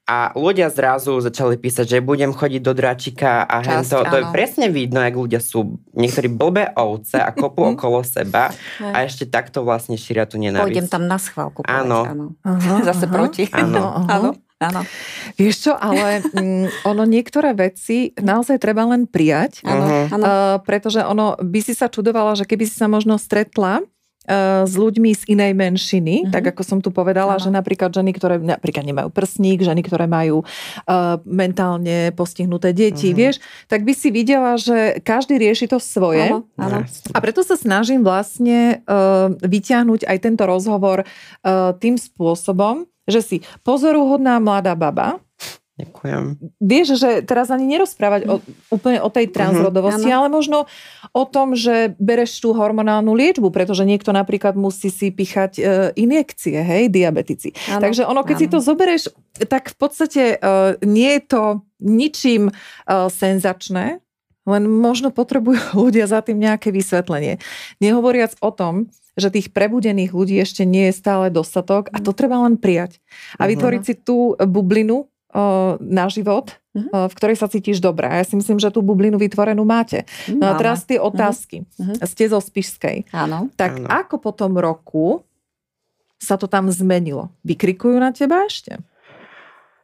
A 0.05 0.33
ľudia 0.37 0.69
zrazu 0.69 1.17
začali 1.17 1.57
písať, 1.57 1.97
že 1.97 1.97
budem 2.01 2.29
chodiť 2.33 2.61
do 2.61 2.73
Dráčika 2.73 3.45
a 3.45 3.61
Časť, 3.61 3.89
to, 3.89 3.97
to 4.05 4.17
je 4.21 4.25
presne 4.33 4.69
vidno, 4.69 5.01
jak 5.01 5.17
ľudia 5.17 5.41
sú 5.41 5.81
niektorí 5.93 6.29
blbé 6.29 6.73
ovce 6.77 7.17
a 7.17 7.33
kopú 7.33 7.73
okolo 7.73 8.05
seba 8.05 8.53
a 8.81 8.97
ešte 9.01 9.25
takto 9.25 9.65
vlastne 9.65 9.97
šíria 9.97 10.29
tú 10.29 10.37
nenávisť. 10.37 10.65
Pôjdem 10.65 10.89
tam 10.89 11.09
na 11.09 11.17
schválku. 11.17 11.65
Áno. 11.65 12.05
áno. 12.05 12.25
Aha, 12.45 12.85
Zase 12.85 13.09
aha. 13.09 13.13
proti. 13.13 13.49
Áno. 13.49 14.05
áno. 14.05 14.37
Áno. 14.55 14.87
Vieš 15.35 15.67
čo, 15.67 15.73
ale 15.75 16.23
mm, 16.23 16.87
ono 16.87 17.03
niektoré 17.03 17.51
veci 17.51 18.15
naozaj 18.15 18.55
treba 18.55 18.87
len 18.87 19.03
prijať, 19.03 19.59
áno, 19.67 20.07
áno. 20.07 20.23
Uh, 20.23 20.55
pretože 20.63 21.03
ono 21.03 21.35
by 21.35 21.59
si 21.59 21.75
sa 21.75 21.91
čudovala, 21.91 22.39
že 22.39 22.47
keby 22.47 22.63
si 22.63 22.79
sa 22.79 22.87
možno 22.87 23.19
stretla 23.19 23.83
uh, 23.83 24.63
s 24.63 24.73
ľuďmi 24.79 25.11
z 25.11 25.23
inej 25.35 25.51
menšiny, 25.59 26.15
uh-huh. 26.23 26.31
tak 26.31 26.55
ako 26.55 26.61
som 26.63 26.79
tu 26.79 26.87
povedala, 26.87 27.35
ano. 27.35 27.43
že 27.43 27.51
napríklad 27.51 27.91
ženy, 27.91 28.15
ktoré 28.15 28.39
napríklad 28.39 28.87
nemajú 28.87 29.11
prsník, 29.11 29.59
ženy, 29.59 29.83
ktoré 29.83 30.07
majú 30.07 30.47
uh, 30.47 31.19
mentálne 31.27 32.15
postihnuté 32.15 32.71
deti, 32.71 33.11
uh-huh. 33.11 33.19
vieš, 33.19 33.43
tak 33.67 33.83
by 33.83 33.91
si 33.91 34.07
videla, 34.07 34.55
že 34.55 35.03
každý 35.03 35.35
rieši 35.35 35.67
to 35.67 35.83
svoje. 35.83 36.31
Ano, 36.31 36.47
ano. 36.55 36.87
A 37.11 37.17
preto 37.19 37.43
sa 37.43 37.59
snažím 37.59 38.07
vlastne 38.07 38.79
uh, 38.87 39.35
vyťahnuť 39.35 40.07
aj 40.07 40.17
tento 40.23 40.43
rozhovor 40.47 41.03
uh, 41.03 41.75
tým 41.75 41.99
spôsobom, 41.99 42.87
že 43.05 43.21
si 43.21 43.37
pozoruhodná 43.63 44.37
mladá 44.41 44.73
baba, 44.73 45.21
Ďakujem. 45.75 46.39
Vieš, 46.63 46.87
že 46.95 47.09
teraz 47.27 47.51
ani 47.51 47.67
nerozprávať 47.67 48.31
o, 48.31 48.39
úplne 48.71 49.03
o 49.03 49.11
tej 49.11 49.27
transrodovosti, 49.27 50.07
uh-huh. 50.07 50.23
ale 50.23 50.27
možno 50.31 50.71
o 51.11 51.23
tom, 51.27 51.51
že 51.51 51.91
bereš 51.99 52.39
tú 52.39 52.55
hormonálnu 52.55 53.11
liečbu, 53.11 53.51
pretože 53.51 53.83
niekto 53.83 54.15
napríklad 54.15 54.55
musí 54.55 54.87
si 54.87 55.11
pichať 55.11 55.51
e, 55.59 55.61
injekcie, 55.99 56.55
hej, 56.63 56.87
diabetici. 56.87 57.51
Ano. 57.75 57.83
Takže 57.83 58.07
ono, 58.07 58.23
keď 58.23 58.35
ano. 58.39 58.43
si 58.47 58.47
to 58.47 58.59
zoberieš, 58.63 59.03
tak 59.51 59.75
v 59.75 59.75
podstate 59.75 60.23
e, 60.39 60.47
nie 60.87 61.19
je 61.19 61.21
to 61.27 61.43
ničím 61.83 62.47
e, 62.47 62.53
senzačné, 63.11 63.99
len 64.45 64.63
možno 64.69 65.09
potrebujú 65.09 65.61
ľudia 65.89 66.05
za 66.09 66.21
tým 66.21 66.39
nejaké 66.39 66.69
vysvetlenie. 66.69 67.41
Nehovoriac 67.81 68.37
o 68.41 68.49
tom, 68.53 68.93
že 69.15 69.31
tých 69.31 69.51
prebudených 69.55 70.11
ľudí 70.11 70.35
ešte 70.37 70.67
nie 70.67 70.91
je 70.91 70.99
stále 70.99 71.31
dostatok 71.31 71.87
a 71.95 72.03
to 72.03 72.11
mhm. 72.11 72.17
treba 72.17 72.37
len 72.45 72.55
prijať. 72.55 72.99
A 73.41 73.47
mhm. 73.47 73.49
vytvoriť 73.55 73.81
si 73.83 73.93
tú 73.97 74.37
bublinu 74.39 75.09
na 75.83 76.07
život, 76.07 76.55
uh-huh. 76.71 77.11
v 77.11 77.13
ktorej 77.19 77.35
sa 77.35 77.51
cítiš 77.51 77.83
dobré. 77.83 78.07
A 78.07 78.23
ja 78.23 78.25
si 78.25 78.39
myslím, 78.39 78.55
že 78.55 78.71
tú 78.71 78.79
bublinu 78.79 79.19
vytvorenú 79.19 79.67
máte. 79.67 80.07
No 80.31 80.47
a 80.47 80.55
teraz 80.55 80.87
tie 80.87 80.95
otázky. 80.95 81.67
Uh-huh. 81.75 81.95
Ste 82.07 82.31
zo 82.31 82.39
Spišskej. 82.39 83.11
Áno. 83.11 83.51
Tak 83.59 83.83
Áno. 83.83 83.87
ako 83.91 84.15
po 84.23 84.31
tom 84.31 84.55
roku 84.55 85.27
sa 86.15 86.39
to 86.39 86.47
tam 86.47 86.71
zmenilo? 86.71 87.35
Vykrikujú 87.43 87.99
na 87.99 88.15
teba 88.15 88.47
ešte? 88.47 88.79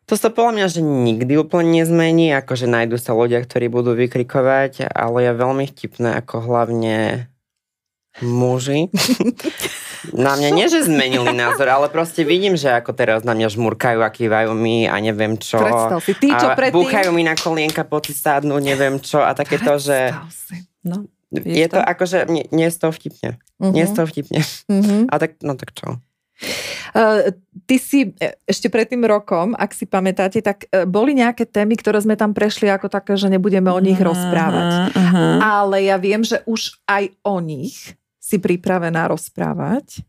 To 0.09 0.13
sa 0.17 0.33
podľa 0.33 0.51
mňa, 0.57 0.67
že 0.67 0.81
nikdy 0.81 1.33
úplne 1.39 1.81
nezmení, 1.81 2.33
akože 2.35 2.67
nájdú 2.67 2.97
sa 2.99 3.15
ľudia, 3.15 3.39
ktorí 3.45 3.71
budú 3.71 3.95
vykrikovať, 3.95 4.91
ale 4.91 5.29
je 5.29 5.31
veľmi 5.37 5.65
vtipné, 5.69 6.19
ako 6.19 6.43
hlavne 6.43 7.29
muži. 8.19 8.91
Na 10.25 10.33
mňa 10.33 10.49
nie, 10.49 10.65
že 10.65 10.89
zmenili 10.89 11.29
názor, 11.29 11.69
ale 11.69 11.85
proste 11.93 12.25
vidím, 12.25 12.57
že 12.57 12.73
ako 12.73 12.89
teraz 12.97 13.21
na 13.21 13.37
mňa 13.37 13.53
žmurkajú 13.53 14.01
a 14.01 14.09
kývajú 14.09 14.49
mi 14.57 14.89
a 14.89 14.97
neviem 14.97 15.37
čo. 15.37 15.61
Predstav 15.61 16.01
si, 16.01 16.17
ty 16.17 16.33
čo 16.33 16.57
predtým... 16.57 16.73
búchajú 16.73 17.09
mi 17.13 17.21
na 17.21 17.37
kolienka, 17.37 17.85
poci 17.85 18.17
sadnú, 18.17 18.57
neviem 18.57 18.97
čo 18.97 19.21
a 19.21 19.37
takéto, 19.37 19.77
že... 19.77 20.09
Si. 20.33 20.57
No, 20.81 21.05
je 21.29 21.67
to, 21.69 21.77
to 21.77 21.85
akože, 21.85 22.25
nie, 22.33 22.49
nie 22.49 22.65
je 22.67 22.73
z 22.73 22.79
toho 22.81 22.91
vtipne. 22.97 23.29
Uh-huh. 23.61 23.71
Nie 23.71 23.85
je 23.85 23.89
z 23.93 23.95
toho 23.95 24.07
vtipne. 24.09 24.41
Uh-huh. 24.41 25.05
A 25.05 25.13
tak, 25.21 25.37
no 25.45 25.53
tak 25.53 25.69
čo. 25.77 26.01
Uh, 26.91 27.31
ty 27.63 27.79
si 27.79 28.11
e, 28.19 28.35
ešte 28.43 28.67
pred 28.67 28.83
tým 28.83 29.07
rokom, 29.07 29.55
ak 29.55 29.71
si 29.71 29.87
pamätáte, 29.87 30.43
tak 30.43 30.67
uh, 30.71 30.83
boli 30.83 31.15
nejaké 31.15 31.47
témy, 31.47 31.79
ktoré 31.79 32.03
sme 32.03 32.19
tam 32.19 32.35
prešli 32.35 32.67
ako 32.67 32.91
také, 32.91 33.15
že 33.15 33.31
nebudeme 33.31 33.71
o 33.71 33.79
nich 33.79 33.95
uh-huh, 33.95 34.11
rozprávať. 34.11 34.91
Uh-huh. 34.91 35.37
Ale 35.39 35.87
ja 35.87 35.95
viem, 35.95 36.19
že 36.19 36.43
už 36.43 36.83
aj 36.91 37.15
o 37.23 37.39
nich 37.39 37.95
si 38.19 38.37
pripravená 38.37 39.07
rozprávať. 39.07 40.03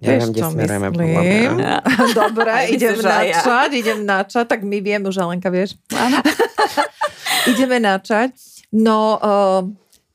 Ja 0.00 0.18
Vieš, 0.18 0.32
čo 0.34 0.48
myslím? 0.56 1.60
Dobre, 2.24 2.52
idem 2.74 2.98
načať, 2.98 3.70
ja. 3.70 3.78
idem 3.78 4.00
načať, 4.02 4.44
tak 4.48 4.60
my 4.64 4.78
vieme, 4.80 5.12
že 5.12 5.22
Lenka, 5.22 5.52
vieš. 5.52 5.78
Ideme 7.52 7.78
načať. 7.78 8.34
No, 8.72 9.20
uh, 9.20 9.60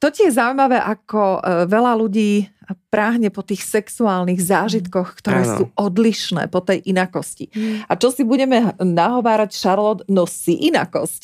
to 0.02 0.08
ti 0.10 0.26
je 0.26 0.36
zaujímavé, 0.36 0.82
ako 0.82 1.40
uh, 1.40 1.64
veľa 1.70 1.94
ľudí 1.94 2.50
práhne 2.92 3.32
po 3.32 3.46
tých 3.46 3.64
sexuálnych 3.64 4.42
zážitkoch, 4.44 5.16
ktoré 5.22 5.48
ano. 5.48 5.56
sú 5.56 5.64
odlišné 5.80 6.52
po 6.52 6.60
tej 6.60 6.84
inakosti. 6.84 7.48
Mm. 7.54 7.88
A 7.88 7.94
čo 7.96 8.12
si 8.12 8.28
budeme 8.28 8.76
nahovárať, 8.82 9.56
Charlotte, 9.56 10.04
no 10.12 10.28
si 10.28 10.58
inakosť. 10.68 11.22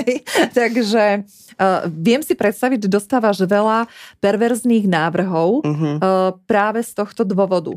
Takže 0.58 1.04
uh, 1.58 1.88
viem 1.90 2.22
si 2.22 2.38
predstaviť, 2.38 2.86
že 2.86 2.94
dostávaš 2.94 3.42
veľa 3.42 3.90
perverzných 4.22 4.86
návrhov 4.86 5.66
uh-huh. 5.66 5.94
uh, 5.98 6.30
práve 6.46 6.84
z 6.86 6.92
tohto 6.94 7.26
dôvodu. 7.26 7.74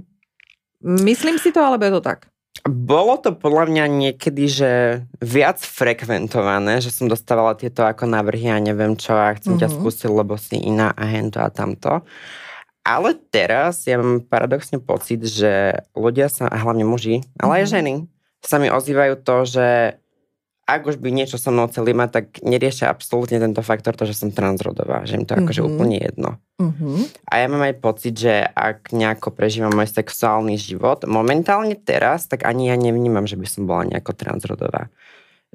Myslím 0.79 1.41
si 1.41 1.49
to, 1.49 1.59
alebo 1.59 1.83
je 1.87 1.93
to 1.99 2.03
tak? 2.03 2.19
Bolo 2.67 3.15
to 3.15 3.31
podľa 3.31 3.71
mňa 3.71 3.85
niekedy, 3.87 4.43
že 4.51 4.71
viac 5.23 5.63
frekventované, 5.63 6.83
že 6.83 6.91
som 6.91 7.07
dostávala 7.07 7.55
tieto 7.55 7.87
ako 7.87 8.03
návrhy 8.03 8.51
a 8.51 8.59
neviem 8.59 8.99
čo 8.99 9.15
a 9.15 9.31
chcem 9.37 9.55
uh-huh. 9.55 9.63
ťa 9.63 9.69
mhm. 9.71 9.75
skúsiť, 9.79 10.09
lebo 10.11 10.35
si 10.35 10.57
iná 10.59 10.91
a 10.91 11.03
hento 11.07 11.39
a 11.39 11.47
tamto. 11.49 12.03
Ale 12.89 13.13
teraz 13.29 13.85
ja 13.85 14.01
mám 14.01 14.25
paradoxne 14.25 14.81
pocit, 14.81 15.21
že 15.21 15.77
ľudia 15.93 16.25
sa, 16.25 16.49
a 16.49 16.57
hlavne 16.57 16.89
muži, 16.89 17.21
ale 17.37 17.61
aj 17.61 17.65
mhm. 17.69 17.71
ženy, 17.77 17.93
sa 18.41 18.57
mi 18.57 18.73
ozývajú 18.73 19.21
to, 19.21 19.37
že 19.45 19.67
ak 20.69 20.85
už 20.85 21.01
by 21.01 21.09
niečo 21.09 21.41
so 21.41 21.49
mnou 21.49 21.65
chceli 21.65 21.97
mať, 21.97 22.09
tak 22.13 22.25
neriešia 22.45 22.93
absolútne 22.93 23.41
tento 23.41 23.65
faktor, 23.65 23.97
to, 23.97 24.05
že 24.05 24.13
som 24.13 24.29
transrodová, 24.29 25.01
že 25.01 25.17
im 25.17 25.25
to 25.25 25.33
mm-hmm. 25.33 25.49
akože 25.49 25.61
úplne 25.65 25.97
jedno. 25.97 26.37
Mm-hmm. 26.61 27.25
A 27.25 27.33
ja 27.41 27.47
mám 27.49 27.65
aj 27.65 27.75
pocit, 27.81 28.13
že 28.13 28.45
ak 28.53 28.93
nejako 28.93 29.33
prežívam 29.33 29.73
môj 29.73 29.89
sexuálny 29.89 30.61
život, 30.61 31.09
momentálne 31.09 31.73
teraz, 31.73 32.29
tak 32.29 32.45
ani 32.45 32.69
ja 32.69 32.77
nevnímam, 32.77 33.25
že 33.25 33.33
by 33.33 33.47
som 33.49 33.65
bola 33.65 33.89
nejako 33.89 34.13
transrodová. 34.13 34.93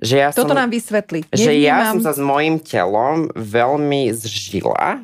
Že 0.03 0.15
ja 0.19 0.29
Toto 0.35 0.51
som, 0.51 0.59
nám 0.59 0.75
vysvetli. 0.75 1.23
Že 1.31 1.63
ja 1.63 1.95
som 1.95 2.03
sa 2.03 2.11
s 2.11 2.19
mojim 2.19 2.59
telom 2.59 3.31
veľmi 3.39 4.11
zžila 4.11 4.99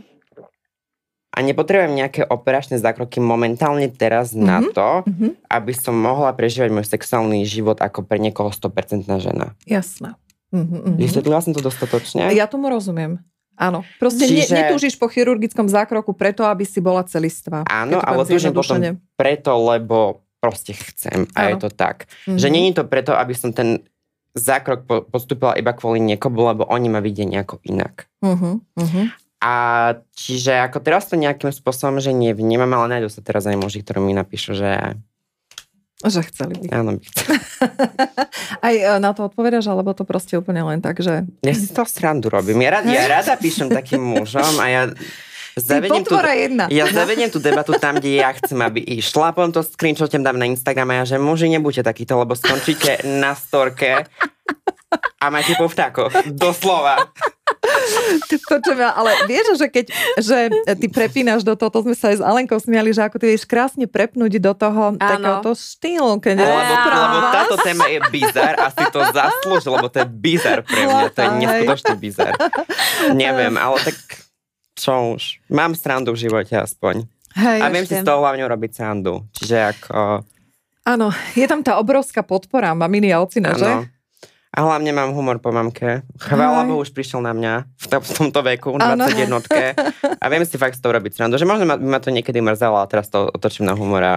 a 1.30 1.38
nepotrebujem 1.46 1.94
nejaké 1.94 2.22
operačné 2.26 2.82
zákroky 2.82 3.22
momentálne 3.22 3.86
teraz 3.86 4.34
mm-hmm. 4.34 4.46
na 4.46 4.58
mhm, 4.58 4.70
to, 4.74 4.90
mm-hmm. 5.06 5.30
aby 5.46 5.72
som 5.72 5.94
mohla 5.94 6.34
prežívať 6.34 6.70
môj 6.74 6.86
sexuálny 6.90 7.46
život 7.46 7.78
ako 7.78 8.02
pre 8.02 8.18
niekoho 8.18 8.50
100% 8.50 9.06
žena. 9.22 9.54
Jasné. 9.62 10.18
Mm-hmm. 10.50 10.98
Vysvetlila 10.98 11.38
som 11.38 11.54
to 11.54 11.62
dostatočne? 11.62 12.34
Ja 12.34 12.50
tomu 12.50 12.66
rozumiem. 12.66 13.22
Áno. 13.54 13.86
Proste 14.02 14.26
Čiže... 14.26 14.56
ne, 14.56 14.66
netúžiš 14.66 14.98
po 14.98 15.06
chirurgickom 15.06 15.68
zákroku 15.70 16.16
preto, 16.16 16.42
aby 16.48 16.66
si 16.66 16.82
bola 16.82 17.06
celistvá. 17.06 17.62
Áno, 17.68 18.02
ale 18.02 18.26
túžim 18.26 18.50
potom 18.50 18.80
preto, 19.14 19.52
lebo 19.54 20.24
proste 20.40 20.72
chcem. 20.72 21.28
A 21.36 21.46
Áno. 21.46 21.48
je 21.54 21.54
to 21.62 21.70
tak. 21.70 22.08
Mm-hmm. 22.26 22.38
Že 22.40 22.48
není 22.50 22.70
to 22.72 22.82
preto, 22.88 23.14
aby 23.14 23.36
som 23.36 23.52
ten 23.52 23.84
zákrok 24.32 24.88
postupila 25.12 25.54
iba 25.54 25.76
kvôli 25.76 26.00
niekomu, 26.00 26.40
lebo 26.40 26.62
oni 26.66 26.88
ma 26.88 27.04
vidia 27.04 27.28
nejako 27.28 27.60
inak. 27.68 28.08
Mm-hmm. 28.24 29.04
A 29.40 29.52
čiže 30.12 30.52
ako 30.52 30.84
teraz 30.84 31.08
to 31.08 31.16
nejakým 31.16 31.48
spôsobom, 31.48 31.96
že 31.96 32.12
nevnímam, 32.12 32.68
ale 32.76 33.00
nájdú 33.00 33.08
sa 33.08 33.24
teraz 33.24 33.48
aj 33.48 33.56
muži, 33.56 33.80
ktorí 33.80 34.04
mi 34.04 34.12
napíšu, 34.12 34.52
že 34.52 35.00
že 36.00 36.24
chceli 36.32 36.56
by. 36.56 36.66
Áno, 36.72 36.96
by 36.96 37.04
chceli. 37.04 37.36
Aj 38.64 38.72
e, 38.72 38.96
na 39.04 39.12
to 39.12 39.28
odpovedaš, 39.28 39.68
alebo 39.68 39.92
to 39.92 40.08
proste 40.08 40.32
úplne 40.32 40.64
len 40.64 40.80
tak, 40.80 40.96
že... 40.96 41.28
Ja 41.44 41.52
si 41.52 41.68
to 41.68 41.84
srandu 41.84 42.32
robím. 42.32 42.64
Ja, 42.64 42.80
rada, 42.80 42.88
ja 42.88 43.04
rada 43.04 43.36
píšem 43.36 43.68
takým 43.68 44.00
mužom 44.00 44.56
a 44.56 44.64
ja 44.64 44.82
zavediem 45.60 46.00
tú, 46.00 46.16
jedna. 46.16 46.72
Ja 46.72 46.88
zavediem 46.88 47.28
tú 47.28 47.36
debatu 47.36 47.76
tam, 47.76 48.00
kde 48.00 48.24
ja 48.24 48.32
chcem, 48.32 48.56
aby 48.64 48.80
išla, 48.80 49.36
potom 49.36 49.52
to 49.52 49.60
screenshotem 49.60 50.24
dám 50.24 50.40
na 50.40 50.48
Instagram 50.48 50.88
a 50.88 51.04
ja, 51.04 51.16
že 51.16 51.16
muži, 51.20 51.52
nebuďte 51.52 51.84
takýto, 51.84 52.16
lebo 52.16 52.32
skončíte 52.32 53.04
na 53.20 53.36
storke 53.36 54.08
a 55.20 55.26
máte 55.28 55.52
po 55.60 55.68
vtákoch. 55.68 56.32
Doslova. 56.32 57.12
Počujem, 58.50 58.80
ale 58.80 59.10
vieš, 59.28 59.60
že 59.60 59.66
keď 59.68 59.86
že 60.18 60.38
ty 60.80 60.86
prepínaš 60.88 61.44
do 61.44 61.52
toho, 61.54 61.70
to 61.70 61.80
sme 61.86 61.94
sa 61.94 62.10
aj 62.10 62.16
s 62.18 62.22
Alenkou 62.24 62.56
smiali, 62.56 62.90
že 62.90 63.04
ako 63.04 63.20
ty 63.20 63.36
vieš 63.36 63.44
krásne 63.44 63.84
prepnúť 63.84 64.40
do 64.40 64.52
toho 64.56 64.96
takéhoto 64.96 65.52
štýlu. 65.52 66.18
Keď 66.18 66.40
lebo, 66.40 66.88
lebo 66.88 67.18
táto 67.30 67.54
téma 67.60 67.86
je 67.92 68.00
bizar 68.08 68.56
a 68.56 68.72
si 68.72 68.84
to 68.88 69.00
zaslúžil, 69.12 69.76
lebo 69.76 69.92
to 69.92 70.02
je 70.02 70.08
bizar 70.08 70.64
pre 70.64 70.88
mňa. 70.88 71.04
To 71.12 71.20
je 71.20 71.28
neskutočný 71.44 71.94
bizar. 72.00 72.32
Neviem, 73.12 73.54
ale 73.60 73.76
tak 73.84 73.96
čo 74.80 75.14
už. 75.14 75.44
Mám 75.52 75.76
srandu 75.76 76.16
v 76.16 76.24
živote 76.24 76.56
aspoň. 76.56 77.04
Hej, 77.36 77.60
a 77.62 77.66
viem 77.68 77.84
ešte. 77.84 78.00
si 78.00 78.02
z 78.02 78.08
toho 78.08 78.24
hlavne 78.24 78.42
robiť 78.48 78.70
srandu. 78.74 79.22
Čiže 79.36 79.56
ako... 79.76 80.24
Áno, 80.88 81.12
je 81.36 81.46
tam 81.46 81.60
tá 81.60 81.76
obrovská 81.76 82.24
podpora 82.24 82.72
maminy 82.72 83.12
a 83.12 83.20
ocina, 83.20 83.54
že? 83.54 83.68
A 84.50 84.66
hlavne 84.66 84.90
mám 84.90 85.14
humor 85.14 85.38
po 85.38 85.54
mamke. 85.54 86.02
Chvála 86.18 86.66
Bohu, 86.66 86.82
už 86.82 86.90
prišiel 86.90 87.22
na 87.22 87.30
mňa 87.30 87.70
v, 87.70 87.86
to, 87.86 87.96
v 88.02 88.10
tomto 88.18 88.40
veku, 88.42 88.74
21 88.74 89.30
A 90.18 90.24
viem 90.26 90.42
si 90.42 90.58
fakt 90.58 90.74
z 90.74 90.82
toho 90.82 90.90
robiť 90.98 91.14
srandu, 91.14 91.38
že 91.38 91.46
možno 91.46 91.70
ma, 91.70 91.78
ma 91.78 92.02
to 92.02 92.10
niekedy 92.10 92.42
mrzelo, 92.42 92.82
ale 92.82 92.90
teraz 92.90 93.06
to 93.06 93.30
otočím 93.30 93.70
na 93.70 93.78
humor 93.78 94.02
a 94.02 94.14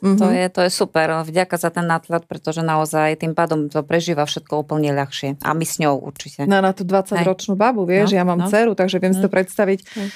Mm-hmm. 0.00 0.18
To, 0.18 0.26
je, 0.32 0.44
to 0.48 0.60
je 0.64 0.70
super. 0.72 1.06
Vďaka 1.24 1.56
za 1.60 1.68
ten 1.68 1.84
nátlad, 1.84 2.24
pretože 2.24 2.64
naozaj 2.64 3.20
tým 3.20 3.36
pádom 3.36 3.68
to 3.68 3.84
prežíva 3.84 4.24
všetko 4.24 4.64
úplne 4.64 4.96
ľahšie. 4.96 5.36
A 5.44 5.52
my 5.52 5.64
s 5.64 5.76
ňou 5.76 6.00
určite. 6.00 6.48
No 6.48 6.64
na 6.64 6.72
tú 6.72 6.88
20-ročnú 6.88 7.54
babu, 7.54 7.84
vieš, 7.84 8.12
no, 8.12 8.16
ja 8.16 8.24
mám 8.24 8.40
no. 8.44 8.48
dceru, 8.48 8.72
takže 8.72 8.96
viem 8.96 9.12
mm. 9.12 9.16
si 9.16 9.20
to 9.20 9.30
mhm. 9.30 9.36
predstaviť, 9.36 9.80
mm. 9.84 10.08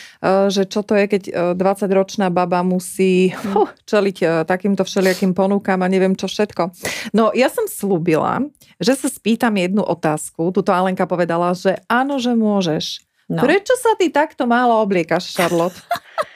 že 0.49 0.62
čo 0.64 0.80
to 0.80 0.97
je, 0.97 1.05
keď 1.05 1.22
20-ročná 1.53 2.26
e, 2.28 2.32
baba 2.32 2.64
musí 2.64 3.37
uh, 3.37 3.68
čeliť 3.85 4.49
takýmto 4.49 4.82
všelijakým 4.89 5.37
ponúkam 5.37 5.80
a 5.85 5.89
neviem 5.93 6.16
čo 6.16 6.26
všetko. 6.26 6.72
No 7.12 7.30
ja 7.37 7.53
som 7.53 7.68
slúbila, 7.68 8.41
že 8.80 8.97
sa 8.97 9.12
spýtam 9.12 9.55
jednu 9.61 9.85
otázku. 9.85 10.49
Tuto 10.51 10.72
Alenka 10.72 11.05
povedala, 11.05 11.53
že 11.53 11.78
áno, 11.87 12.16
že 12.16 12.32
môžeš. 12.32 13.05
No. 13.28 13.41
Prečo 13.41 13.72
sa 13.80 13.97
ty 13.97 14.12
takto 14.12 14.45
málo 14.45 14.80
obliekaš, 14.85 15.32
Charlotte? 15.32 15.80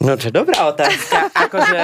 No 0.00 0.16
čo 0.16 0.32
dobrá 0.32 0.72
otázka. 0.72 1.28
Akože 1.44 1.78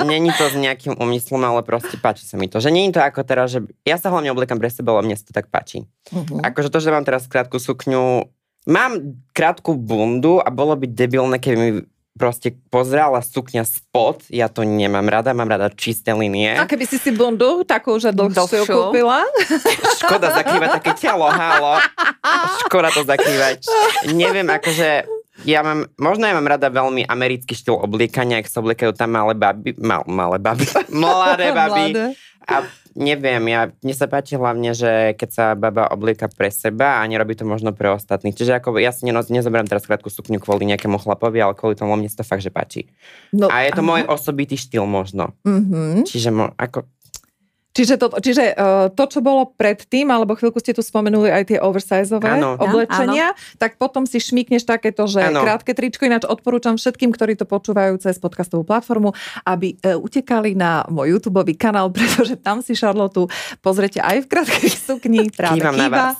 není 0.00 0.32
to 0.32 0.48
s 0.48 0.56
nejakým 0.56 0.96
úmyslom, 0.96 1.44
ale 1.44 1.60
proste 1.60 2.00
páči 2.00 2.24
sa 2.24 2.40
mi 2.40 2.48
to. 2.48 2.56
Že 2.56 2.72
není 2.72 2.88
to 2.88 3.04
ako 3.04 3.20
teraz, 3.20 3.52
že 3.52 3.60
ja 3.84 4.00
sa 4.00 4.08
hlavne 4.08 4.32
obliekam 4.32 4.56
pre 4.56 4.72
seba, 4.72 4.96
ale 4.96 5.04
mne 5.04 5.16
sa 5.20 5.28
to 5.28 5.36
tak 5.36 5.52
páči. 5.52 5.84
Uh-huh. 6.08 6.40
Akože 6.40 6.72
to, 6.72 6.80
že 6.80 6.88
mám 6.88 7.04
teraz 7.04 7.28
krátku 7.28 7.60
sukňu, 7.60 8.32
mám 8.64 8.92
krátku 9.36 9.76
bundu 9.76 10.40
a 10.40 10.48
bolo 10.48 10.72
by 10.72 10.88
debilné, 10.88 11.36
keby 11.36 11.56
mi 11.60 11.72
proste 12.14 12.54
pozrela 12.70 13.18
sukňa 13.20 13.66
spod, 13.66 14.22
ja 14.30 14.46
to 14.46 14.62
nemám 14.62 15.04
rada, 15.10 15.34
mám 15.34 15.50
rada 15.50 15.66
čisté 15.74 16.14
linie. 16.14 16.54
A 16.54 16.64
keby 16.64 16.86
si 16.86 16.96
si 16.96 17.10
bundu 17.10 17.66
takú, 17.66 17.98
že 17.98 18.14
dlhšiu 18.14 18.64
kúpila? 18.64 19.26
Škoda 20.00 20.30
zakrývať 20.30 20.80
také 20.80 20.92
telo, 20.94 21.26
halo. 21.26 21.82
Škoda 22.64 22.94
to 22.94 23.02
zakrývať. 23.02 23.66
Neviem, 24.14 24.46
akože 24.46 25.10
ja 25.42 25.66
mám, 25.66 25.90
možno 25.98 26.30
ja 26.30 26.38
mám 26.38 26.46
rada 26.46 26.70
veľmi 26.70 27.10
americký 27.10 27.58
štýl 27.58 27.74
obliekania, 27.82 28.38
ak 28.38 28.46
sa 28.46 28.62
obliekajú 28.62 28.94
tam 28.94 29.18
malé 29.18 29.34
baby, 29.34 29.74
mal, 29.82 30.06
malé 30.06 30.38
baby, 30.38 30.62
mladé 31.02 31.50
baby. 31.58 32.14
A 32.44 32.62
neviem, 32.94 33.42
ja, 33.50 33.74
mne 33.82 33.94
sa 33.96 34.06
páči 34.06 34.38
hlavne, 34.38 34.70
že 34.76 35.18
keď 35.18 35.30
sa 35.32 35.44
baba 35.58 35.90
oblieka 35.90 36.30
pre 36.30 36.52
seba 36.52 37.02
a 37.02 37.08
nerobí 37.08 37.34
to 37.34 37.42
možno 37.42 37.74
pre 37.74 37.90
ostatných. 37.90 38.36
Čiže 38.38 38.62
ako 38.62 38.78
ja 38.78 38.94
si 38.94 39.08
nenoz, 39.08 39.28
nezoberám 39.28 39.66
teraz 39.66 39.88
krátku 39.88 40.12
sukňu 40.12 40.38
kvôli 40.38 40.68
nejakému 40.70 41.00
chlapovi, 41.02 41.42
ale 41.42 41.58
kvôli 41.58 41.74
tomu 41.74 41.98
mne 41.98 42.06
sa 42.06 42.22
to 42.22 42.28
fakt, 42.28 42.46
že 42.46 42.54
páči. 42.54 42.86
No, 43.34 43.50
a 43.50 43.66
je 43.66 43.74
to 43.74 43.82
aha. 43.82 43.90
môj 43.90 44.02
osobitý 44.06 44.54
štýl 44.54 44.86
možno. 44.86 45.34
Mm-hmm. 45.42 46.06
Čiže 46.06 46.30
mo, 46.30 46.54
ako, 46.54 46.86
Čiže, 47.74 47.98
to, 47.98 48.06
čiže 48.22 48.54
uh, 48.54 48.86
to, 48.94 49.04
čo 49.10 49.18
bolo 49.18 49.50
predtým, 49.50 50.06
alebo 50.06 50.38
chvíľku 50.38 50.62
ste 50.62 50.70
tu 50.70 50.78
spomenuli 50.78 51.26
aj 51.26 51.42
tie 51.50 51.58
oversizeové 51.58 52.38
ano. 52.38 52.54
oblečenia, 52.54 53.34
ano. 53.34 53.58
tak 53.58 53.82
potom 53.82 54.06
si 54.06 54.22
šmikneš 54.22 54.62
takéto, 54.62 55.10
že 55.10 55.26
ano. 55.26 55.42
krátke 55.42 55.74
tričko, 55.74 56.06
ináč 56.06 56.22
odporúčam 56.22 56.78
všetkým, 56.78 57.10
ktorí 57.10 57.34
to 57.34 57.50
počúvajú 57.50 57.98
cez 57.98 58.22
podcastovú 58.22 58.62
platformu, 58.62 59.10
aby 59.42 59.74
uh, 59.82 59.98
utekali 59.98 60.54
na 60.54 60.86
môj 60.86 61.18
YouTube 61.18 61.42
kanál, 61.58 61.90
pretože 61.98 62.38
tam 62.38 62.62
si 62.62 62.78
Charlotu 62.78 63.26
pozrete 63.58 63.98
aj 63.98 64.22
v 64.22 64.26
krátkej 64.30 64.70
sukni, 64.70 65.26
práve 65.34 65.58
Kývam 65.58 65.74
vás. 65.90 66.14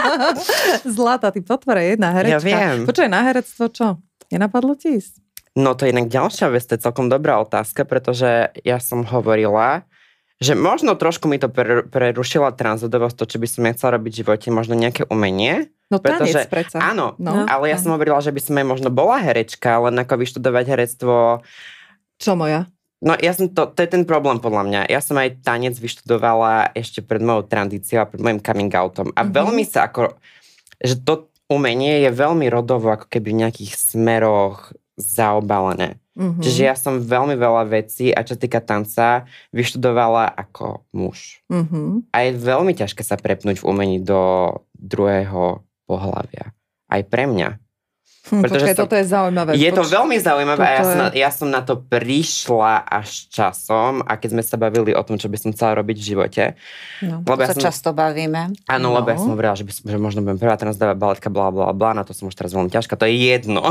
Zlata, 0.96 1.28
ty 1.28 1.44
potvore, 1.44 1.92
jedna 1.92 2.16
herečka. 2.16 2.40
Ja 2.40 2.72
viem. 2.72 2.88
Počuj, 2.88 3.04
na 3.04 3.20
herectvo 3.28 3.68
čo? 3.68 4.00
Nenapadlo 4.32 4.72
ti 4.80 4.96
ísť? 4.96 5.20
No 5.60 5.76
to 5.76 5.84
je 5.84 5.92
inak 5.92 6.08
ďalšia 6.08 6.48
vec, 6.48 6.64
to 6.64 6.78
je 6.78 6.84
celkom 6.88 7.12
dobrá 7.12 7.36
otázka, 7.42 7.84
pretože 7.84 8.48
ja 8.64 8.78
som 8.80 9.04
hovorila, 9.04 9.84
že 10.40 10.56
možno 10.56 10.96
trošku 10.96 11.28
mi 11.28 11.36
to 11.36 11.52
prerušila 11.92 12.56
transrodovosť, 12.56 13.16
to, 13.20 13.24
čo 13.28 13.36
by 13.36 13.46
som 13.46 13.62
ja 13.68 13.76
chcela 13.76 14.00
robiť 14.00 14.12
v 14.12 14.20
živote, 14.24 14.48
možno 14.48 14.72
nejaké 14.72 15.04
umenie. 15.12 15.68
No 15.92 16.00
pretože, 16.00 16.48
predsa. 16.48 16.80
Áno, 16.80 17.12
no, 17.20 17.44
ale 17.44 17.68
ja 17.68 17.76
som 17.76 17.92
hovorila, 17.92 18.24
že 18.24 18.32
by 18.32 18.40
som 18.40 18.56
aj 18.56 18.66
možno 18.66 18.88
bola 18.88 19.20
herečka, 19.20 19.76
len 19.84 20.00
ako 20.00 20.16
vyštudovať 20.16 20.64
herectvo. 20.64 21.44
Čo 22.16 22.40
moja? 22.40 22.72
No 23.04 23.16
ja 23.20 23.36
som 23.36 23.52
to, 23.52 23.68
to 23.68 23.80
je 23.84 23.88
ten 23.92 24.08
problém 24.08 24.40
podľa 24.40 24.64
mňa. 24.64 24.80
Ja 24.88 25.00
som 25.04 25.20
aj 25.20 25.44
tanec 25.44 25.76
vyštudovala 25.76 26.72
ešte 26.72 27.04
pred 27.04 27.20
mojou 27.20 27.44
tradíciou 27.44 28.04
a 28.04 28.08
pred 28.08 28.20
mojim 28.20 28.40
coming 28.40 28.72
outom. 28.72 29.12
A 29.12 29.24
mm-hmm. 29.24 29.36
veľmi 29.36 29.64
sa 29.68 29.92
ako, 29.92 30.16
že 30.80 31.00
to 31.04 31.28
umenie 31.52 32.00
je 32.08 32.10
veľmi 32.16 32.48
rodovo 32.48 32.88
ako 32.88 33.12
keby 33.12 33.36
v 33.36 33.40
nejakých 33.44 33.72
smeroch 33.76 34.72
zaobalené. 34.96 35.99
Mm-hmm. 36.18 36.42
Čiže 36.42 36.62
ja 36.66 36.74
som 36.74 36.98
veľmi 36.98 37.38
veľa 37.38 37.70
vecí 37.70 38.10
a 38.10 38.26
čo 38.26 38.34
týka 38.34 38.58
tanca 38.58 39.30
vyštudovala 39.54 40.26
ako 40.34 40.82
muž. 40.90 41.38
Mm-hmm. 41.46 42.10
A 42.10 42.16
je 42.26 42.30
veľmi 42.34 42.72
ťažké 42.74 43.06
sa 43.06 43.14
prepnúť 43.14 43.62
v 43.62 43.68
umení 43.70 43.98
do 44.02 44.50
druhého 44.74 45.62
pohľavia. 45.86 46.50
Aj 46.90 47.02
pre 47.06 47.30
mňa. 47.30 47.62
Hm, 48.30 48.44
Pretože 48.44 48.62
počkaj, 48.62 48.74
som, 48.76 48.82
toto 48.84 48.94
je 49.00 49.06
zaujímavé. 49.08 49.50
Je 49.56 49.70
to 49.72 49.82
veľmi 49.82 50.16
zaujímavé 50.20 50.62
a 50.62 50.72
ja, 50.76 50.82
som 50.84 50.96
na, 51.00 51.08
ja 51.10 51.30
som 51.32 51.48
na 51.48 51.60
to 51.64 51.74
prišla 51.80 52.84
až 52.84 53.26
časom 53.32 54.04
a 54.04 54.12
keď 54.20 54.28
sme 54.36 54.42
sa 54.44 54.60
bavili 54.60 54.92
o 54.92 55.02
tom, 55.02 55.16
čo 55.16 55.32
by 55.32 55.40
som 55.40 55.50
chcela 55.56 55.80
robiť 55.80 55.96
v 55.98 56.04
živote. 56.04 56.44
No, 57.00 57.24
lebo 57.24 57.40
to 57.40 57.42
ja 57.42 57.48
sa 57.50 57.56
som, 57.56 57.64
často 57.72 57.88
bavíme. 57.96 58.54
Áno, 58.68 58.92
no. 58.92 58.96
lebo 59.00 59.08
ja 59.08 59.18
som 59.18 59.32
hovorila, 59.32 59.56
že, 59.56 59.64
by 59.64 59.72
som, 59.72 59.84
že 59.88 59.98
možno 59.98 60.20
budem 60.22 60.38
prvá 60.38 60.54
dávať 60.54 60.98
baletka, 61.00 61.32
bla, 61.32 61.48
bla, 61.48 61.72
bla, 61.72 61.90
na 61.96 62.04
to 62.04 62.14
som 62.14 62.28
už 62.28 62.36
teraz 62.36 62.52
veľmi 62.52 62.68
ťažká, 62.70 62.94
to 62.94 63.08
je 63.08 63.16
jedno. 63.18 63.66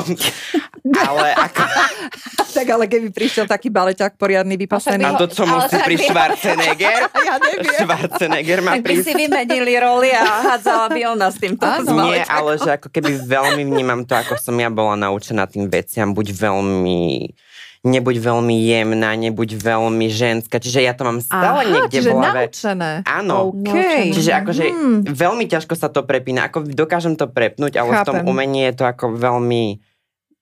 ale 1.07 1.27
ako... 1.37 1.61
tak 2.59 2.67
ale 2.75 2.85
keby 2.91 3.07
prišiel 3.13 3.45
taký 3.47 3.69
baleťák 3.71 4.19
poriadny, 4.19 4.57
vypasený. 4.59 5.05
A 5.05 5.15
to, 5.15 5.31
čo 5.31 5.47
musí 5.47 5.77
pri 5.79 5.95
Schwarzenegger? 6.09 7.01
ja 7.07 7.35
neviem. 7.39 7.73
Schwarzenegger 7.79 8.59
má 8.65 8.73
prísť. 8.81 8.89
by 8.89 8.95
si 9.05 9.13
vymenili 9.15 9.73
roli 9.79 10.09
a 10.11 10.25
hádzala 10.53 10.91
by 10.91 11.01
ona 11.15 11.27
s 11.31 11.37
týmto. 11.39 11.63
Nie, 12.09 12.25
ale 12.27 12.59
že 12.59 12.75
ako 12.75 12.91
keby 12.91 13.11
veľmi 13.23 13.63
vnímam 13.63 14.03
to, 14.03 14.17
ako 14.17 14.28
som 14.37 14.53
ja 14.59 14.69
bola 14.69 14.99
naučená 14.99 15.49
tým 15.49 15.71
veciam, 15.71 16.13
buď 16.13 16.35
veľmi 16.35 17.31
nebuď 17.79 18.15
veľmi 18.19 18.55
jemná, 18.59 19.15
nebuď 19.15 19.55
veľmi 19.55 20.11
ženská. 20.11 20.59
Čiže 20.59 20.83
ja 20.83 20.91
to 20.91 21.07
mám 21.07 21.23
stále 21.23 21.63
Aha, 21.63 21.71
niekde 21.71 21.95
čiže 22.03 22.11
v 22.11 22.15
hlave. 22.19 22.43
naučené. 22.51 22.91
Áno. 23.07 23.55
Okay. 23.55 24.11
Čiže 24.11 24.31
akože 24.43 24.63
hmm. 24.67 24.99
veľmi 25.07 25.47
ťažko 25.47 25.73
sa 25.79 25.87
to 25.87 26.03
prepína. 26.03 26.51
Ako 26.51 26.67
dokážem 26.67 27.15
to 27.15 27.31
prepnúť, 27.31 27.79
ale 27.79 27.95
Chápem. 27.95 28.03
v 28.03 28.07
tom 28.11 28.17
umení 28.27 28.67
je 28.67 28.73
to 28.75 28.83
ako 28.83 29.15
veľmi 29.15 29.79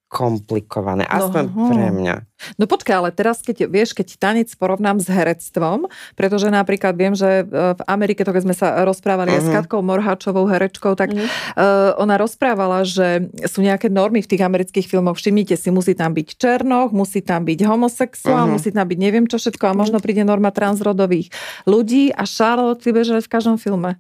komplikované, 0.08 1.03
aspoň 1.03 1.43
no, 1.51 1.68
pre 1.68 1.88
mňa. 1.91 2.16
No 2.55 2.64
počkaj, 2.64 2.95
ale 2.95 3.10
teraz, 3.12 3.43
keď 3.43 3.68
vieš, 3.68 3.91
keď 3.91 4.16
tanec 4.16 4.47
porovnám 4.55 5.03
s 5.03 5.12
herectvom, 5.12 5.91
pretože 6.16 6.47
napríklad 6.47 6.95
viem, 6.95 7.12
že 7.12 7.43
e, 7.43 7.76
v 7.76 7.82
Amerike, 7.91 8.24
to 8.24 8.32
keď 8.32 8.43
sme 8.47 8.55
sa 8.55 8.88
rozprávali 8.88 9.36
uh-huh. 9.36 9.43
aj 9.43 9.45
s 9.45 9.49
mhm. 9.51 9.55
Katkou 9.60 9.82
Morhačovou 9.84 10.47
herečkou, 10.47 10.95
tak 10.95 11.12
uh-huh. 11.12 11.28
uh, 11.28 11.99
ona 11.99 12.16
rozprávala, 12.16 12.88
že 12.88 13.28
sú 13.51 13.60
nejaké 13.60 13.91
normy 13.91 14.24
v 14.24 14.32
tých 14.32 14.45
amerických 14.47 14.88
filmoch. 14.88 15.20
Všimnite 15.20 15.60
si, 15.60 15.68
musí 15.76 15.91
tam 15.91 16.16
byť 16.16 16.39
černoch, 16.39 16.95
musí 16.95 17.20
tam 17.20 17.43
byť 17.43 17.60
homosexuál, 17.68 18.47
uh-huh. 18.47 18.55
musí 18.55 18.72
tam 18.72 18.88
byť 18.88 18.99
neviem 19.01 19.28
čo 19.28 19.36
všetko 19.36 19.68
a 19.68 19.74
možno 19.76 19.99
príde 19.99 20.24
norma 20.24 20.55
transrodových 20.55 21.36
ľudí 21.68 22.16
a 22.16 22.24
Charlotte 22.24 22.80
vybeže 22.80 23.20
v 23.20 23.28
každom 23.28 23.60
filme. 23.60 23.99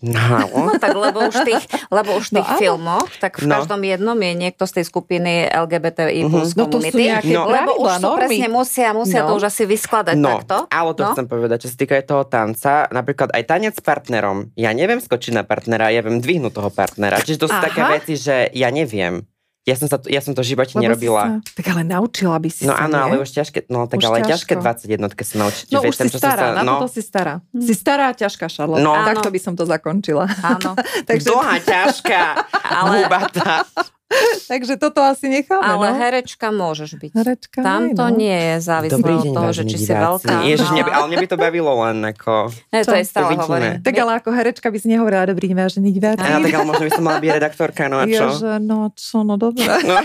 No. 0.00 0.48
no 0.68 0.72
tak 0.80 0.96
lebo 0.96 1.28
už 1.28 1.44
tých, 1.44 1.64
lebo 1.92 2.16
už 2.16 2.32
no 2.32 2.40
tých 2.40 2.48
no, 2.48 2.58
filmoch, 2.58 3.08
tak 3.20 3.36
v 3.36 3.44
no. 3.44 3.60
každom 3.60 3.84
jednom 3.84 4.16
je 4.16 4.32
niekto 4.32 4.64
z 4.64 4.80
tej 4.80 4.84
skupiny 4.88 5.44
LGBTI 5.52 6.24
mhm. 6.24 6.30
plus 6.32 6.56
uh-huh. 6.56 6.68
komunity. 6.68 7.04
No 7.04 7.20
to 7.20 7.28
sú 7.28 7.32
no. 7.36 7.42
Lebo 7.52 7.72
už 7.84 7.92
to 8.00 8.08
presne 8.16 8.48
musia, 8.48 8.88
musia 8.96 9.20
no. 9.22 9.26
to 9.28 9.32
už 9.36 9.44
asi 9.52 9.62
vyskladať 9.68 10.16
no. 10.16 10.28
takto. 10.40 10.56
ale 10.72 10.90
to 10.96 11.02
no. 11.04 11.12
chcem 11.12 11.26
povedať, 11.28 11.58
čo 11.64 11.68
sa 11.68 11.76
týka 11.76 11.94
aj 12.00 12.04
toho 12.08 12.24
tanca, 12.24 12.72
napríklad 12.88 13.28
aj 13.36 13.42
tanec 13.44 13.74
s 13.76 13.82
partnerom. 13.84 14.48
Ja 14.56 14.72
neviem 14.72 15.04
skočiť 15.04 15.36
na 15.36 15.44
partnera, 15.44 15.92
ja 15.92 16.00
viem 16.00 16.18
dvihnúť 16.18 16.52
toho 16.56 16.70
partnera. 16.72 17.20
Čiže 17.20 17.38
to 17.44 17.46
sú 17.52 17.56
Aha. 17.60 17.66
také 17.68 17.82
veci, 17.84 18.16
že 18.16 18.48
ja 18.56 18.72
neviem. 18.72 19.20
Ja 19.68 19.76
som, 19.76 19.92
sa, 19.92 20.00
ja 20.08 20.24
som 20.24 20.32
to 20.32 20.40
v 20.40 20.56
živote 20.56 20.72
Lebo 20.72 20.88
nerobila. 20.88 21.44
Sa, 21.44 21.52
tak 21.60 21.66
ale 21.68 21.84
naučila 21.84 22.40
by 22.40 22.48
si 22.48 22.64
No 22.64 22.72
sa, 22.72 22.88
áno, 22.88 22.96
nie? 22.96 23.04
ale 23.04 23.14
už 23.20 23.28
ťažké, 23.28 23.68
no 23.68 23.84
tak 23.84 24.00
už 24.00 24.08
ale 24.08 24.18
ťažké 24.24 24.56
21 24.56 25.04
sa 25.12 25.36
naučiť. 25.36 25.66
No 25.68 25.78
už 25.84 25.94
si 26.00 26.08
stará, 26.16 26.44
sa, 26.48 26.56
na 26.56 26.62
no. 26.64 26.80
to 26.80 26.88
si 26.88 27.04
stará. 27.04 27.44
Hm. 27.52 27.60
Si 27.60 27.74
stará 27.76 28.04
a 28.08 28.14
ťažká, 28.16 28.48
Charlotte. 28.48 28.80
No. 28.80 28.96
Takto 28.96 29.28
by 29.28 29.36
som 29.36 29.52
to 29.52 29.68
zakončila. 29.68 30.24
Áno. 30.40 30.72
Takže... 31.08 31.28
Dlhá, 31.28 31.60
ťažká, 31.60 32.22
ale... 32.80 33.04
Takže 34.50 34.74
toto 34.76 34.98
asi 34.98 35.30
necháme. 35.30 35.62
Ale 35.62 35.86
no? 35.94 35.96
herečka 35.98 36.50
môžeš 36.50 36.98
byť. 36.98 37.10
Herečka 37.14 37.60
Tam 37.62 37.94
to 37.94 38.04
no. 38.10 38.18
nie 38.18 38.34
je 38.34 38.54
závislé 38.58 38.98
od 38.98 39.26
toho, 39.30 39.50
že 39.54 39.62
či 39.70 39.76
si 39.78 39.92
veľká. 39.94 40.42
Ježiš, 40.42 40.70
neby, 40.74 40.90
ale 40.90 41.06
mne 41.06 41.18
by 41.22 41.28
to 41.30 41.38
bavilo 41.38 41.72
len 41.86 41.96
ako... 42.02 42.50
Ne, 42.74 42.82
to 42.82 42.94
je 42.98 43.04
stále 43.06 43.38
hovorím. 43.38 43.78
Tak 43.80 43.94
ale 43.94 44.12
ako 44.18 44.28
herečka 44.34 44.66
by 44.66 44.78
si 44.82 44.86
nehovorila 44.90 45.30
dobrý 45.30 45.54
deň, 45.54 45.56
vážený 45.56 45.88
diváci. 45.94 46.26
Ja, 46.26 46.42
tak 46.42 46.52
ale 46.54 46.66
možno 46.66 46.84
by 46.90 46.92
som 46.92 47.04
mala 47.06 47.18
byť 47.22 47.30
redaktorka, 47.38 47.82
no 47.86 47.96
a 48.02 48.04
čo? 48.10 48.26
Ježe, 48.34 48.52
no 48.58 48.78
čo, 48.98 49.22
no 49.22 49.34
dobre. 49.38 49.66
No. 49.86 49.96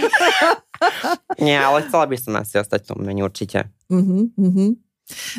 Nie, 1.39 1.63
ale 1.63 1.87
chcela 1.87 2.05
by 2.05 2.17
som 2.19 2.33
asi 2.37 2.59
ostať 2.59 2.79
v 2.83 2.87
tom 2.93 2.99
menu 3.01 3.25
určite. 3.25 3.71
Uh-huh, 3.89 4.27
uh-huh. 4.35 4.75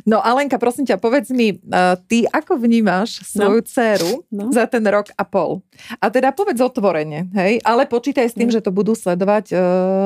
No 0.07 0.23
Alenka, 0.23 0.63
prosím 0.63 0.87
ťa, 0.87 1.03
povedz 1.03 1.35
mi, 1.35 1.59
uh, 1.59 1.99
ty 2.07 2.23
ako 2.31 2.55
vnímaš 2.63 3.27
svoju 3.27 3.61
no. 3.63 3.67
dceru 3.67 4.13
no. 4.31 4.55
za 4.55 4.71
ten 4.71 4.87
rok 4.87 5.11
a 5.19 5.27
pol? 5.27 5.67
A 5.99 6.07
teda 6.07 6.31
povedz 6.31 6.63
otvorene, 6.63 7.27
hej, 7.35 7.59
ale 7.67 7.91
počítaj 7.91 8.31
s 8.31 8.35
tým, 8.39 8.49
no. 8.51 8.55
že 8.55 8.63
to 8.63 8.71
budú 8.71 8.95
sledovať 8.95 9.53
uh, 9.53 9.61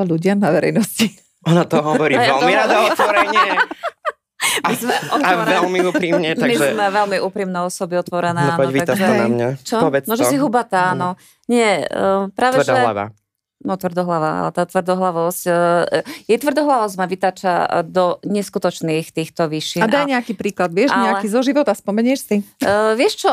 ľudia 0.09 0.33
na 0.33 0.49
verejnosti. 0.49 1.13
Ona 1.45 1.65
to 1.69 1.77
hovorí 1.81 2.17
veľmi 2.33 2.53
rada 2.53 2.89
otvorene. 2.89 3.45
A, 4.41 4.73
sme 4.73 4.97
a 4.97 5.31
veľmi 5.45 5.79
úprimne. 5.85 6.33
Takže... 6.33 6.49
My 6.49 6.73
sme 6.73 6.85
veľmi 6.89 7.17
úprimné 7.21 7.61
osoby 7.61 8.01
otvorená. 8.01 8.57
No 8.57 8.59
poď 8.59 8.89
takže... 8.89 9.05
to 9.05 9.13
na 9.13 9.27
mňa. 9.29 9.49
Čo? 9.61 9.77
Povedz 9.85 10.05
no, 10.09 10.17
že 10.17 10.25
si 10.27 10.37
hubatá, 10.41 10.97
no. 10.97 11.13
Nie, 11.45 11.85
uh, 11.85 12.25
práve 12.33 12.59
Tvrdá 12.59 12.73
že... 12.73 12.81
hlava. 12.81 13.05
No 13.61 13.77
tvrdohlava, 13.77 14.45
ale 14.45 14.49
tá 14.53 14.65
tvrdohlavosť, 14.65 15.43
e, 15.47 15.53
jej 16.25 16.37
tvrdohlavosť 16.41 16.95
ma 16.97 17.05
vytača 17.05 17.53
do 17.85 18.17
neskutočných 18.25 19.13
týchto 19.13 19.45
výšin. 19.47 19.85
A 19.85 19.89
daj 19.89 20.09
nejaký 20.09 20.33
príklad, 20.33 20.73
vieš, 20.73 20.89
ale, 20.91 21.13
nejaký 21.13 21.27
zo 21.29 21.41
života, 21.45 21.71
spomenieš 21.77 22.19
si? 22.25 22.37
Vieš 22.97 23.13
čo, 23.25 23.29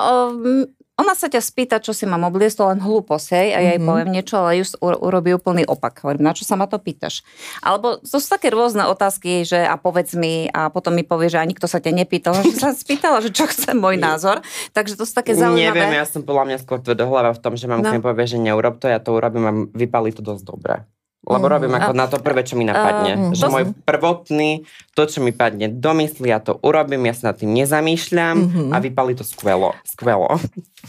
ona 0.98 1.14
sa 1.14 1.30
ťa 1.30 1.38
spýta, 1.38 1.76
čo 1.78 1.94
si 1.94 2.10
mám 2.10 2.26
obliecť, 2.26 2.58
to 2.58 2.64
len 2.66 2.82
hlúposť, 2.82 3.28
hej, 3.38 3.48
a 3.54 3.58
ja 3.62 3.70
jej 3.70 3.78
mm-hmm. 3.78 3.86
poviem 3.86 4.10
niečo, 4.10 4.34
ale 4.42 4.58
just 4.58 4.74
urobí 4.82 5.30
úplný 5.30 5.62
opak. 5.62 6.02
Hovorím, 6.02 6.26
na 6.26 6.34
čo 6.34 6.42
sa 6.42 6.58
ma 6.58 6.66
to 6.66 6.82
pýtaš? 6.82 7.22
Alebo 7.62 8.02
to 8.02 8.18
sú 8.18 8.26
také 8.26 8.50
rôzne 8.50 8.82
otázky, 8.90 9.46
že 9.46 9.62
a 9.62 9.78
povedz 9.78 10.18
mi, 10.18 10.50
a 10.50 10.74
potom 10.74 10.90
mi 10.90 11.06
povie, 11.06 11.30
že 11.30 11.38
a 11.38 11.46
nikto 11.46 11.70
sa 11.70 11.78
ťa 11.78 11.94
nepýtal, 11.94 12.34
že 12.42 12.58
sa 12.58 12.74
spýtala, 12.74 13.22
že 13.22 13.30
čo 13.30 13.46
chce 13.46 13.78
môj 13.78 13.94
názor. 14.10 14.42
Takže 14.74 14.98
to 14.98 15.06
sú 15.06 15.14
také 15.14 15.38
zaujímavé. 15.38 15.70
Neviem, 15.70 16.02
ja 16.02 16.04
som 16.04 16.26
podľa 16.26 16.44
mňa 16.50 16.58
skôr 16.66 16.82
tvrdohlava 16.82 17.30
v 17.30 17.40
tom, 17.46 17.54
že 17.54 17.70
mám 17.70 17.78
no. 17.78 18.02
povie, 18.02 18.26
že 18.26 18.42
neurob 18.42 18.82
to, 18.82 18.90
ja 18.90 18.98
to 18.98 19.14
urobím 19.14 19.44
a 19.46 19.52
vypali 19.70 20.10
to 20.10 20.20
dosť 20.20 20.42
dobre. 20.42 20.82
Lebo 21.28 21.44
mm. 21.44 21.52
robím 21.52 21.74
ako 21.76 21.92
a, 21.92 21.98
na 21.98 22.06
to 22.08 22.16
prvé, 22.24 22.40
čo 22.46 22.56
mi 22.56 22.64
napadne. 22.64 23.12
Uh, 23.30 23.36
že 23.36 23.50
môj 23.50 23.74
prvotný, 23.84 24.64
to, 24.96 25.02
čo 25.04 25.20
mi 25.20 25.36
padne 25.36 25.68
do 25.68 25.92
mysli, 25.98 26.32
ja 26.32 26.40
to 26.40 26.56
urobím, 26.64 27.04
ja 27.10 27.14
sa 27.14 27.34
nad 27.34 27.36
tým 27.36 27.52
nezamýšľam 27.52 28.36
mm-hmm. 28.38 28.68
a 28.72 28.76
vypali 28.80 29.12
to 29.12 29.26
skvelo. 29.26 29.76
skvelo. 29.84 30.40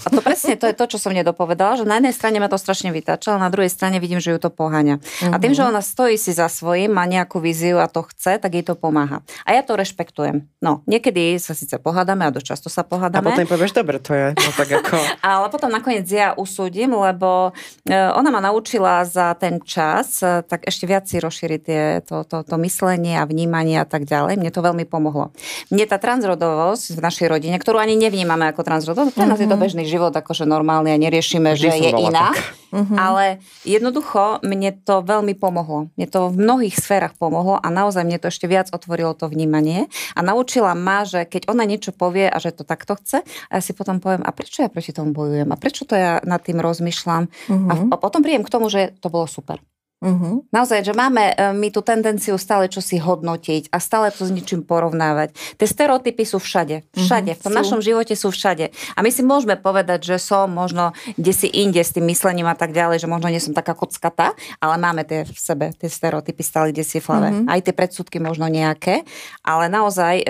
A 0.06 0.08
to 0.14 0.22
presne, 0.22 0.56
to 0.56 0.70
je 0.70 0.76
to, 0.78 0.86
čo 0.86 0.98
som 1.02 1.12
nedopovedala, 1.12 1.82
že 1.82 1.86
na 1.90 1.98
jednej 1.98 2.14
strane 2.14 2.38
ma 2.38 2.48
to 2.48 2.62
strašne 2.62 2.94
vytača, 2.94 3.36
ale 3.36 3.46
na 3.46 3.52
druhej 3.52 3.72
strane 3.74 3.98
vidím, 3.98 4.22
že 4.22 4.32
ju 4.32 4.40
to 4.40 4.54
poháňa. 4.54 5.02
Mm-hmm. 5.02 5.34
A 5.34 5.36
tým, 5.42 5.54
že 5.58 5.64
mhm. 5.66 5.70
ona 5.76 5.82
stojí 5.82 6.16
si 6.16 6.32
za 6.32 6.48
svojím, 6.48 6.94
má 6.94 7.10
nejakú 7.10 7.42
víziu 7.42 7.82
a 7.82 7.90
to 7.90 8.06
chce, 8.08 8.40
tak 8.40 8.52
jej 8.54 8.66
to 8.66 8.78
pomáha. 8.78 9.26
A 9.44 9.58
ja 9.58 9.62
to 9.66 9.76
rešpektujem. 9.76 10.48
No, 10.62 10.86
niekedy 10.86 11.36
sa 11.42 11.58
síce 11.58 11.78
pohádame 11.82 12.26
a 12.26 12.34
dosť 12.34 12.48
často 12.56 12.70
sa 12.70 12.86
pohádame. 12.86 13.34
A 13.34 13.38
potom 13.38 13.50
povieš, 13.50 13.74
dobre, 13.76 13.98
to 14.00 14.14
je. 14.14 14.28
No, 14.38 14.50
tak 14.56 14.70
ako... 14.72 14.96
ale 15.30 15.46
potom 15.52 15.70
nakoniec 15.72 16.06
ja 16.08 16.38
usúdim, 16.38 16.94
lebo 16.94 17.52
e, 17.84 17.94
ona 17.94 18.30
ma 18.30 18.40
naučila 18.40 19.04
za 19.04 19.34
ten 19.36 19.60
čas 19.66 20.22
tak 20.50 20.66
ešte 20.66 20.86
viac 20.90 21.06
si 21.06 21.22
rozšíri 21.22 21.58
tie, 21.62 21.82
to, 22.06 22.24
to, 22.24 22.42
to 22.42 22.56
myslenie 22.66 23.20
a 23.20 23.28
vnímanie 23.28 23.78
a 23.82 23.88
tak 23.88 24.06
ďalej. 24.06 24.42
Mne 24.42 24.52
to 24.54 24.66
veľmi 24.66 24.86
pomohlo. 24.90 25.32
Mne 25.74 25.86
tá 25.90 26.02
transrodovosť 26.02 26.98
v 26.98 27.02
našej 27.02 27.28
rodine, 27.30 27.56
ktorú 27.58 27.78
ani 27.78 27.94
nevnímame 27.94 28.50
ako 28.50 28.66
transrodovosť, 28.66 29.14
pre 29.16 29.26
nás 29.26 29.38
mm-hmm. 29.38 29.46
je 29.46 29.48
to 29.48 29.58
mhm. 29.58 29.64
Bežný 29.80 29.88
život, 29.88 30.12
akože 30.12 30.44
normálne 30.44 30.92
a 30.92 31.00
neriešime, 31.00 31.56
Vždy 31.56 31.64
že 31.64 31.70
je 31.80 31.92
iná. 32.12 32.36
Mm-hmm. 32.70 32.98
Ale 33.00 33.42
jednoducho 33.64 34.44
mne 34.44 34.76
to 34.84 35.02
veľmi 35.02 35.34
pomohlo. 35.40 35.90
Mne 35.96 36.08
to 36.12 36.30
v 36.30 36.38
mnohých 36.38 36.76
sférach 36.78 37.16
pomohlo 37.16 37.58
a 37.58 37.68
naozaj 37.72 38.04
mne 38.04 38.20
to 38.20 38.28
ešte 38.30 38.46
viac 38.46 38.70
otvorilo 38.70 39.16
to 39.16 39.26
vnímanie 39.26 39.90
a 40.14 40.20
naučila 40.22 40.78
ma, 40.78 41.02
že 41.02 41.26
keď 41.26 41.50
ona 41.50 41.66
niečo 41.66 41.96
povie 41.96 42.30
a 42.30 42.38
že 42.38 42.54
to 42.54 42.68
takto 42.68 43.00
chce, 43.00 43.26
a 43.26 43.52
ja 43.58 43.62
si 43.64 43.74
potom 43.74 43.98
poviem, 43.98 44.22
a 44.22 44.30
prečo 44.36 44.62
ja 44.62 44.70
proti 44.70 44.94
tomu 44.94 45.16
bojujem 45.16 45.50
a 45.50 45.58
prečo 45.58 45.88
to 45.88 45.98
ja 45.98 46.22
nad 46.22 46.46
tým 46.46 46.62
rozmýšľam 46.62 47.26
mm-hmm. 47.26 47.70
a, 47.72 47.74
a 47.90 47.96
potom 47.98 48.22
príjem 48.22 48.46
k 48.46 48.54
tomu, 48.54 48.70
že 48.70 48.94
to 49.02 49.10
bolo 49.10 49.26
super. 49.26 49.58
Uh-huh. 50.00 50.48
Naozaj, 50.56 50.88
že 50.88 50.94
máme 50.96 51.36
e, 51.36 51.52
my 51.52 51.68
tú 51.76 51.84
tendenciu 51.84 52.40
stále 52.40 52.72
čo 52.72 52.80
si 52.80 52.96
hodnotiť 53.04 53.68
a 53.68 53.84
stále 53.84 54.08
to 54.16 54.24
s 54.24 54.32
ničím 54.32 54.64
porovnávať. 54.64 55.36
Tie 55.60 55.68
stereotypy 55.68 56.24
sú 56.24 56.40
všade. 56.40 56.88
Všade. 56.96 57.36
Uh-huh. 57.36 57.40
V 57.40 57.44
tom 57.44 57.52
sú. 57.52 57.60
našom 57.60 57.80
živote 57.84 58.16
sú 58.16 58.32
všade. 58.32 58.72
A 58.96 59.00
my 59.04 59.12
si 59.12 59.28
môžeme 59.28 59.60
povedať, 59.60 60.08
že 60.08 60.16
som 60.16 60.48
možno 60.48 60.96
kde 61.20 61.34
si 61.36 61.52
inde 61.52 61.84
s 61.84 61.92
tým 61.92 62.08
myslením 62.08 62.48
a 62.48 62.56
tak 62.56 62.72
ďalej, 62.72 63.04
že 63.04 63.12
možno 63.12 63.28
nie 63.28 63.44
som 63.44 63.52
taká 63.52 63.76
kockata, 63.76 64.32
ale 64.64 64.76
máme 64.80 65.04
tie 65.04 65.28
v 65.28 65.36
sebe, 65.36 65.76
tie 65.76 65.92
stereotypy 65.92 66.48
stále 66.48 66.72
kde 66.72 66.88
si 66.88 67.04
v 67.04 67.06
hlave. 67.12 67.30
Uh-huh. 67.36 67.52
Aj 67.52 67.60
tie 67.60 67.76
predsudky 67.76 68.24
možno 68.24 68.48
nejaké, 68.48 69.04
ale 69.44 69.68
naozaj 69.68 70.24
e, 70.24 70.26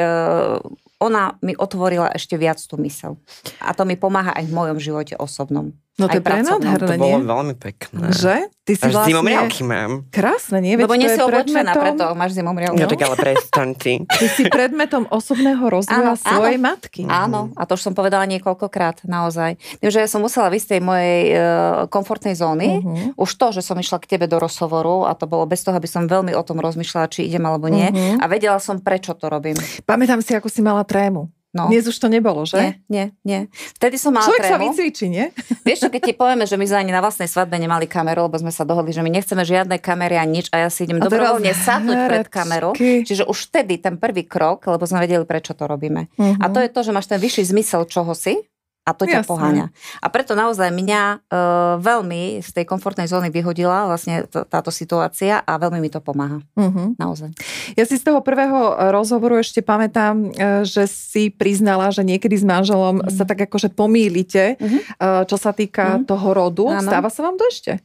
ona 0.97 1.37
mi 1.45 1.53
otvorila 1.53 2.09
ešte 2.11 2.41
viac 2.41 2.57
tú 2.57 2.75
mysel. 2.81 3.21
A 3.61 3.77
to 3.77 3.85
mi 3.85 3.95
pomáha 3.95 4.33
aj 4.33 4.49
v 4.49 4.55
mojom 4.55 4.77
živote 4.81 5.13
osobnom. 5.15 5.77
No 5.99 6.07
to 6.07 6.15
je 6.15 6.23
prenádherné, 6.23 6.79
To 6.79 6.95
bolo 6.95 7.17
veľmi 7.21 7.55
pekné. 7.55 8.09
Že? 8.09 8.35
Ty 8.63 8.73
si 8.73 8.83
Až 8.85 8.91
vlastne... 8.93 9.09
zimomriavky 9.11 9.61
mám. 9.61 9.91
Krásne, 10.07 10.57
nie? 10.59 10.73
Lebo 10.73 10.93
Veď 10.93 10.99
nie 10.99 11.09
to 11.09 11.11
si 11.11 11.21
oblečená, 11.21 11.73
predmetom... 11.73 11.81
preto 11.81 12.03
máš 12.13 12.31
zimomriavky. 12.33 12.77
No 12.77 12.85
tak 12.85 13.01
ale 13.01 13.15
prestaň 13.17 13.69
ty. 13.73 13.93
Ty 14.19 14.25
si 14.29 14.43
predmetom 14.45 15.03
osobného 15.05 15.65
rozvoja 15.65 16.13
Áno, 16.13 16.13
svojej 16.15 16.55
áno. 16.55 16.65
matky. 16.65 17.01
Áno, 17.03 17.39
a 17.53 17.65
to 17.65 17.73
už 17.73 17.81
som 17.81 17.93
povedala 17.93 18.29
niekoľkokrát, 18.29 19.03
naozaj. 19.03 19.57
Tým, 19.75 19.89
že 19.89 19.99
ja 19.99 20.07
som 20.07 20.21
musela 20.21 20.47
vysť 20.47 20.63
z 20.63 20.71
tej 20.71 20.81
mojej 20.81 21.19
uh, 21.29 21.39
komfortnej 21.87 22.33
zóny, 22.33 22.79
Mhm. 22.79 23.17
už 23.17 23.29
to, 23.33 23.51
že 23.51 23.61
som 23.61 23.75
išla 23.75 23.97
k 23.97 24.09
tebe 24.09 24.25
do 24.25 24.37
rozhovoru 24.37 25.03
a 25.03 25.13
to 25.13 25.25
bolo 25.25 25.43
bez 25.43 25.59
toho, 25.59 25.73
aby 25.73 25.85
som 25.85 26.05
veľmi 26.05 26.31
o 26.31 26.41
tom 26.41 26.57
rozmýšľala, 26.57 27.09
či 27.09 27.25
idem 27.25 27.41
alebo 27.41 27.67
nie. 27.67 27.89
Mhm. 27.89 28.21
A 28.21 28.25
vedela 28.25 28.57
som, 28.57 28.77
prečo 28.77 29.11
to 29.11 29.27
robím. 29.27 29.57
Pamätám 29.83 30.21
si, 30.21 30.31
ako 30.31 30.47
si 30.47 30.61
mala 30.61 30.81
trému. 30.81 31.27
No. 31.49 31.65
Dnes 31.65 31.81
už 31.89 31.97
to 31.97 32.13
nebolo, 32.13 32.45
že? 32.45 32.61
Nie, 32.61 32.71
nie, 32.85 33.05
nie. 33.25 33.39
Vtedy 33.73 33.97
som 33.97 34.13
mala 34.13 34.29
Človek 34.29 34.45
sa 34.45 34.61
trému. 34.61 34.69
vycvičí, 34.69 35.05
nie? 35.09 35.33
Vieš 35.65 35.79
čo, 35.81 35.89
keď 35.89 36.01
ti 36.05 36.13
povieme, 36.13 36.45
že 36.45 36.61
my 36.61 36.65
sme 36.69 36.77
ani 36.85 36.93
na 36.93 37.01
vlastnej 37.01 37.25
svadbe 37.25 37.57
nemali 37.57 37.89
kameru, 37.89 38.29
lebo 38.29 38.37
sme 38.37 38.53
sa 38.53 38.61
dohodli, 38.69 38.93
že 38.93 39.01
my 39.01 39.09
nechceme 39.09 39.41
žiadne 39.41 39.81
kamery 39.81 40.21
a 40.21 40.29
nič 40.29 40.53
a 40.53 40.61
ja 40.61 40.69
si 40.69 40.85
idem 40.85 41.01
dobrovoľne 41.01 41.49
sadnúť 41.49 41.99
pred 42.05 42.27
kamerou. 42.29 42.77
Čiže 42.77 43.25
už 43.25 43.49
vtedy 43.49 43.81
ten 43.81 43.97
prvý 43.97 44.29
krok, 44.29 44.69
lebo 44.69 44.85
sme 44.85 45.01
vedeli, 45.01 45.25
prečo 45.25 45.57
to 45.57 45.65
robíme. 45.65 46.05
Mhm. 46.21 46.37
A 46.37 46.45
to 46.53 46.61
je 46.61 46.69
to, 46.69 46.85
že 46.85 46.93
máš 46.93 47.09
ten 47.09 47.17
vyšší 47.17 47.49
zmysel 47.49 47.89
čoho 47.89 48.13
si 48.13 48.37
a 48.81 48.91
to 48.91 49.03
ťa 49.03 49.21
Jasné. 49.21 49.29
poháňa. 49.29 49.65
A 49.99 50.07
preto 50.07 50.33
naozaj 50.33 50.69
mňa 50.69 51.01
e, 51.03 51.37
veľmi 51.77 52.21
z 52.39 52.49
tej 52.51 52.65
komfortnej 52.65 53.05
zóny 53.05 53.29
vyhodila 53.29 53.85
vlastne 53.85 54.23
t- 54.23 54.41
táto 54.43 54.69
situácia 54.69 55.39
a 55.39 55.55
veľmi 55.55 55.77
mi 55.77 55.87
to 55.87 55.99
pomáha. 55.99 56.41
Mhm. 56.53 56.95
Naozaj. 56.95 57.29
Ja 57.73 57.83
si 57.83 57.95
z 57.95 58.03
toho 58.03 58.19
prvého 58.19 58.57
rozhovoru 58.89 59.37
ešte 59.37 59.59
pamätám, 59.59 60.27
e, 60.27 60.27
že 60.63 60.85
si 60.85 61.29
priznala, 61.29 61.89
že 61.89 62.01
niekedy 62.01 62.33
s 62.33 62.43
manželom 62.43 62.99
Mhm. 62.99 63.09
sa 63.11 63.23
tak 63.23 63.39
akože 63.41 63.69
pomýlite, 63.69 64.55
Mhm. 64.55 64.77
e, 64.79 65.03
čo 65.25 65.35
sa 65.35 65.51
týka 65.51 66.01
Mhm. 66.01 66.05
toho 66.05 66.27
rodu. 66.31 66.65
Áno. 66.71 66.81
Stáva 66.81 67.07
sa 67.07 67.21
vám 67.21 67.35
to 67.35 67.45
ešte? 67.45 67.77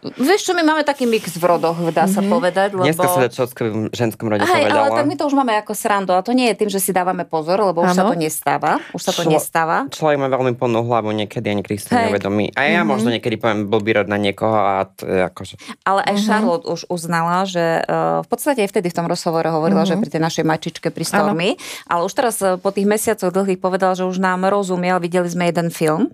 Vieš 0.00 0.40
čo, 0.42 0.52
my 0.52 0.62
máme 0.62 0.82
taký 0.82 1.04
mix 1.04 1.30
v 1.30 1.44
rodoch, 1.44 1.76
dá 1.90 2.04
sa 2.04 2.18
Mhm. 2.18 2.28
povedať, 2.28 2.68
lebo... 2.72 2.82
Dneska 2.82 3.06
sa 3.06 3.20
to 3.24 3.46
v 3.46 3.90
ženskom 3.90 4.26
rode 4.26 4.42
Hej, 4.42 4.66
ale 4.66 4.90
povedala. 4.90 4.96
tak 4.96 5.06
my 5.06 5.14
to 5.14 5.24
už 5.24 5.34
máme 5.34 5.54
ako 5.54 5.72
srandu 5.72 6.10
a 6.10 6.20
to 6.20 6.30
nie 6.30 6.48
je 6.48 6.56
tým, 6.56 6.68
že 6.68 6.78
si 6.78 6.90
dávame 6.90 7.24
pozor, 7.24 7.60
lebo 7.62 7.80
už 7.80 7.92
sa 7.92 8.04
to 8.04 8.14
nestáva. 8.14 8.82
Už 8.90 9.00
sa 9.00 9.10
to 9.10 9.22
Člo- 9.22 9.32
nestáva. 9.32 9.86
Človek 9.88 10.16
má 10.16 10.28
veľmi 10.28 10.54
plnú 10.54 10.82
hlavu 10.82 11.10
niekedy 11.10 11.46
a 11.46 11.54
niekedy 11.54 11.76
si 11.76 11.86
to 11.86 11.94
Hej. 11.94 12.08
neuvedomí. 12.08 12.50
A 12.52 12.60
ja 12.64 12.80
Mhm. 12.80 12.88
možno 12.88 13.08
niekedy 13.10 13.34
poviem 13.34 13.66
blbý 13.66 13.90
rod 13.94 14.06
na 14.06 14.16
niekoho 14.16 14.52
a 14.52 14.74
je 14.96 15.22
akože... 15.24 15.54
Ale 15.82 16.00
aj 16.02 16.14
Mhm. 16.14 16.24
Charlotte 16.24 16.66
už 16.66 16.80
uznala, 16.88 17.44
že 17.44 17.62
uh, 17.80 18.20
v 18.20 18.28
podstate 18.28 18.60
aj 18.60 18.70
vtedy 18.70 18.88
v 18.88 18.96
tom 18.96 19.06
rozhovore 19.06 19.46
hovorila, 19.46 19.82
Mhm. 19.82 19.88
že 19.88 19.94
pri 19.96 20.10
tej 20.10 20.22
našej 20.22 20.44
mačičke 20.44 20.88
pri 20.88 21.04
Stormy, 21.04 21.50
ale 21.84 22.00
už 22.02 22.12
teraz 22.12 22.38
uh, 22.38 22.56
po 22.56 22.70
tých 22.70 22.84
mesiacoch 22.84 23.30
dlhých 23.30 23.58
povedala, 23.58 23.92
že 23.92 24.04
už 24.04 24.16
nám 24.16 24.44
rozumiel, 24.44 24.96
videli 24.96 25.26
sme 25.26 25.46
jeden 25.46 25.68
film, 25.68 26.08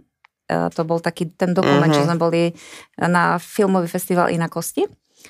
to 0.71 0.83
bol 0.83 0.99
taký 0.99 1.31
ten 1.31 1.55
dokument, 1.55 1.89
Mhm. 1.89 1.97
čo 1.97 2.03
sme 2.05 2.17
boli 2.17 2.43
na 2.97 3.39
filmový 3.39 3.87
festival 3.87 4.29
Inakosti. 4.29 4.85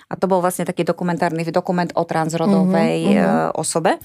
A 0.07 0.15
to 0.15 0.31
bol 0.31 0.39
vlastne 0.39 0.63
taký 0.63 0.87
dokumentárny 0.87 1.43
dokument 1.51 1.91
o 1.95 2.07
transrodovej 2.07 2.97
Mhm, 3.05 3.15
mhm. 3.15 3.21
uh, 3.21 3.51
osobe. 3.55 3.99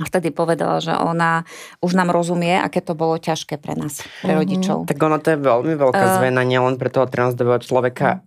A 0.00 0.08
vtedy 0.08 0.32
povedala, 0.32 0.80
že 0.80 0.90
ona 0.96 1.44
už 1.84 1.92
nám 1.92 2.10
rozumie, 2.10 2.56
aké 2.56 2.80
to 2.80 2.96
bolo 2.96 3.20
ťažké 3.20 3.60
pre 3.60 3.76
nás, 3.76 4.00
pre 4.24 4.32
Mhm. 4.34 4.38
rodičov. 4.40 4.78
Tak 4.88 4.98
ono 4.98 5.20
to 5.20 5.36
je 5.36 5.38
veľmi 5.38 5.74
veľká 5.76 6.04
Eh. 6.08 6.14
zmena, 6.18 6.42
nielen 6.42 6.80
pre 6.80 6.88
toho 6.88 7.04
transdového 7.06 7.60
človeka, 7.60 8.24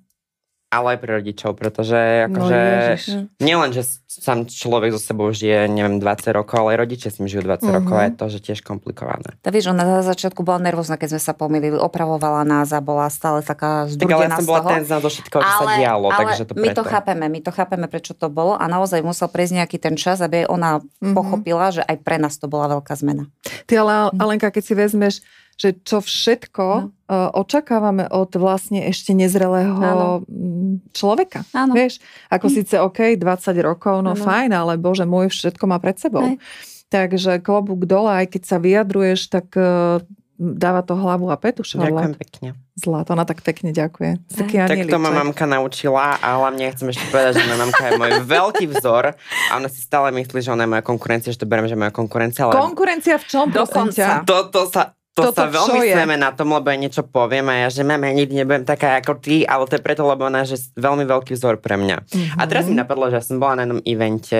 ale 0.75 0.87
aj 0.91 0.99
pre 0.99 1.11
rodičov, 1.13 1.51
pretože 1.53 1.97
No 2.25 2.43
akože... 2.43 2.59
ježiš. 2.91 3.03
nielen, 3.37 3.71
že 3.71 3.81
sám 4.07 4.43
človek 4.45 4.89
so 4.89 5.01
sebou 5.01 5.27
žije, 5.29 5.67
neviem, 5.67 5.97
20 5.97 6.05
rokov, 6.31 6.55
ale 6.57 6.69
aj 6.71 6.79
rodičia 6.81 7.07
s 7.07 7.17
ním 7.17 7.27
žijú 7.27 7.43
20 7.43 7.63
Mhm. 7.63 7.73
rokov 7.73 7.93
a 7.93 8.03
je 8.03 8.13
to, 8.13 8.25
že 8.27 8.39
tiež 8.41 8.59
komplikované. 8.61 9.29
Tak 9.37 9.51
vieš, 9.51 9.69
ona 9.69 9.83
na 9.83 10.01
začiatku 10.01 10.39
bola 10.39 10.57
nervózna, 10.57 10.95
keď 10.95 11.09
sme 11.11 11.21
sa 11.21 11.33
pomýlili, 11.33 11.75
opravovala 11.75 12.43
nás 12.43 12.69
a 12.69 12.79
bola 12.79 13.07
stále 13.07 13.39
taká 13.41 13.85
Tak 13.85 13.91
ale 13.91 13.91
zdurdená 14.21 14.25
ja 14.29 14.37
som 14.37 14.45
bola 14.45 14.61
toho. 14.61 14.71
ten 14.71 14.83
zo 14.85 15.09
všetkého, 15.09 15.41
čo 15.41 15.53
sa 15.53 15.65
dialo, 15.75 16.07
ale 16.07 16.19
takže 16.27 16.43
to 16.45 16.53
my 16.53 16.67
to 16.69 16.73
preto. 16.77 16.81
chápeme, 16.85 17.25
my 17.25 17.39
to 17.39 17.51
chápeme, 17.51 17.85
prečo 17.85 18.13
to 18.13 18.27
bolo 18.27 18.53
a 18.53 18.63
naozaj 18.65 18.99
musel 19.01 19.27
prejsť 19.27 19.53
nejaký 19.57 19.77
ten 19.77 19.95
čas, 19.95 20.19
aby 20.19 20.43
ona 20.45 20.79
Mhm. 20.97 21.11
pochopila, 21.13 21.69
že 21.69 21.81
aj 21.81 21.95
pre 21.99 22.17
nás 22.17 22.35
to 22.35 22.45
bola 22.45 22.67
veľká 22.69 22.93
zmena. 22.93 23.27
Ty 23.65 23.73
ale, 23.77 23.93
Alenka, 24.15 24.47
keď 24.47 24.63
si 24.63 24.73
vezmeš, 24.73 25.15
že 25.55 25.71
čo 25.81 25.99
všetko 25.99 26.65
No. 26.75 26.91
uh, 27.07 27.31
očakávame 27.33 28.07
od 28.07 28.31
vlastne 28.35 28.85
ešte 28.85 29.11
nezrelého 29.11 29.71
Áno. 29.73 30.07
mm, 30.23 30.91
človeka. 30.91 31.47
Áno. 31.51 31.71
Vieš, 31.71 32.03
ako 32.27 32.47
síce 32.47 32.75
OK, 32.77 33.15
20 33.15 33.23
rokov, 33.61 34.03
no 34.03 34.13
Áno. 34.13 34.19
fajn, 34.19 34.51
ale 34.51 34.75
bože 34.75 35.03
môj, 35.03 35.31
všetko 35.31 35.63
má 35.65 35.79
pred 35.79 35.95
sebou. 35.95 36.27
Hej. 36.27 36.37
Takže 36.85 37.39
klobúk 37.39 37.83
dole, 37.85 38.11
aj 38.13 38.29
keď 38.29 38.41
sa 38.45 38.57
vyjadruješ, 38.57 39.27
tak 39.27 39.47
uh, 39.55 40.03
dáva 40.35 40.83
to 40.83 40.93
hlavu 40.93 41.31
a 41.31 41.39
petu, 41.39 41.63
Ďakujem 41.63 42.13
pekne. 42.19 42.49
Zlato, 42.75 43.15
ona 43.15 43.23
tak 43.23 43.39
pekne 43.39 43.71
ďakuje. 43.71 44.19
Taký 44.27 44.67
Tak 44.67 44.91
to 44.91 44.99
ma 44.99 45.07
mamka 45.09 45.47
naučila 45.47 46.19
a 46.19 46.27
hlavne 46.35 46.67
chcem 46.75 46.91
ešte 46.91 47.07
povedať, 47.07 47.39
že 47.39 47.47
moja 47.47 47.59
mamka 47.63 47.83
je 47.85 47.91
môj 47.95 48.11
veľký 48.27 48.65
vzor 48.75 49.15
a 49.15 49.51
ona 49.55 49.71
si 49.71 49.79
stále 49.79 50.11
myslí, 50.11 50.43
že 50.43 50.51
ona 50.51 50.67
je 50.67 50.71
moja 50.75 50.83
konkurencia, 50.83 51.31
že 51.31 51.39
to 51.39 51.47
beriem, 51.47 51.71
že 51.71 51.79
je 51.79 51.81
moja 51.81 51.95
konkurencia, 51.95 52.43
ale 52.43 52.51
Konkurencia 52.51 53.15
v 53.15 53.25
čom? 53.25 53.47
Dokonca. 53.47 54.27
to, 54.27 54.51
to 54.51 54.67
sa 54.67 54.91
to 55.15 55.31
Toto 55.31 55.39
sa 55.39 55.47
veľmi 55.47 55.79
je? 55.87 55.95
sneme 55.95 56.19
na 56.19 56.35
tom, 56.35 56.51
lebo 56.51 56.67
ja 56.67 56.75
niečo 56.75 57.07
poviem 57.07 57.47
a 57.47 57.65
ja, 57.65 57.67
že 57.71 57.87
mama, 57.87 58.11
nikdy 58.11 58.43
nebudem 58.43 58.67
taká 58.67 58.99
ako 58.99 59.15
ty, 59.23 59.47
ale 59.47 59.63
to 59.63 59.79
je 59.79 59.83
preto, 59.83 60.03
lebo 60.03 60.27
ona 60.27 60.43
je 60.43 60.59
veľmi 60.75 61.07
veľký 61.07 61.39
vzor 61.39 61.63
pre 61.63 61.79
mňa. 61.79 61.97
Mhm. 62.03 62.35
A 62.35 62.43
teraz 62.51 62.67
mi 62.67 62.75
napadlo, 62.75 63.07
že 63.07 63.17
ja 63.17 63.23
som 63.23 63.39
bola 63.39 63.55
na 63.55 63.63
jednom 63.63 63.81
evente 63.87 64.39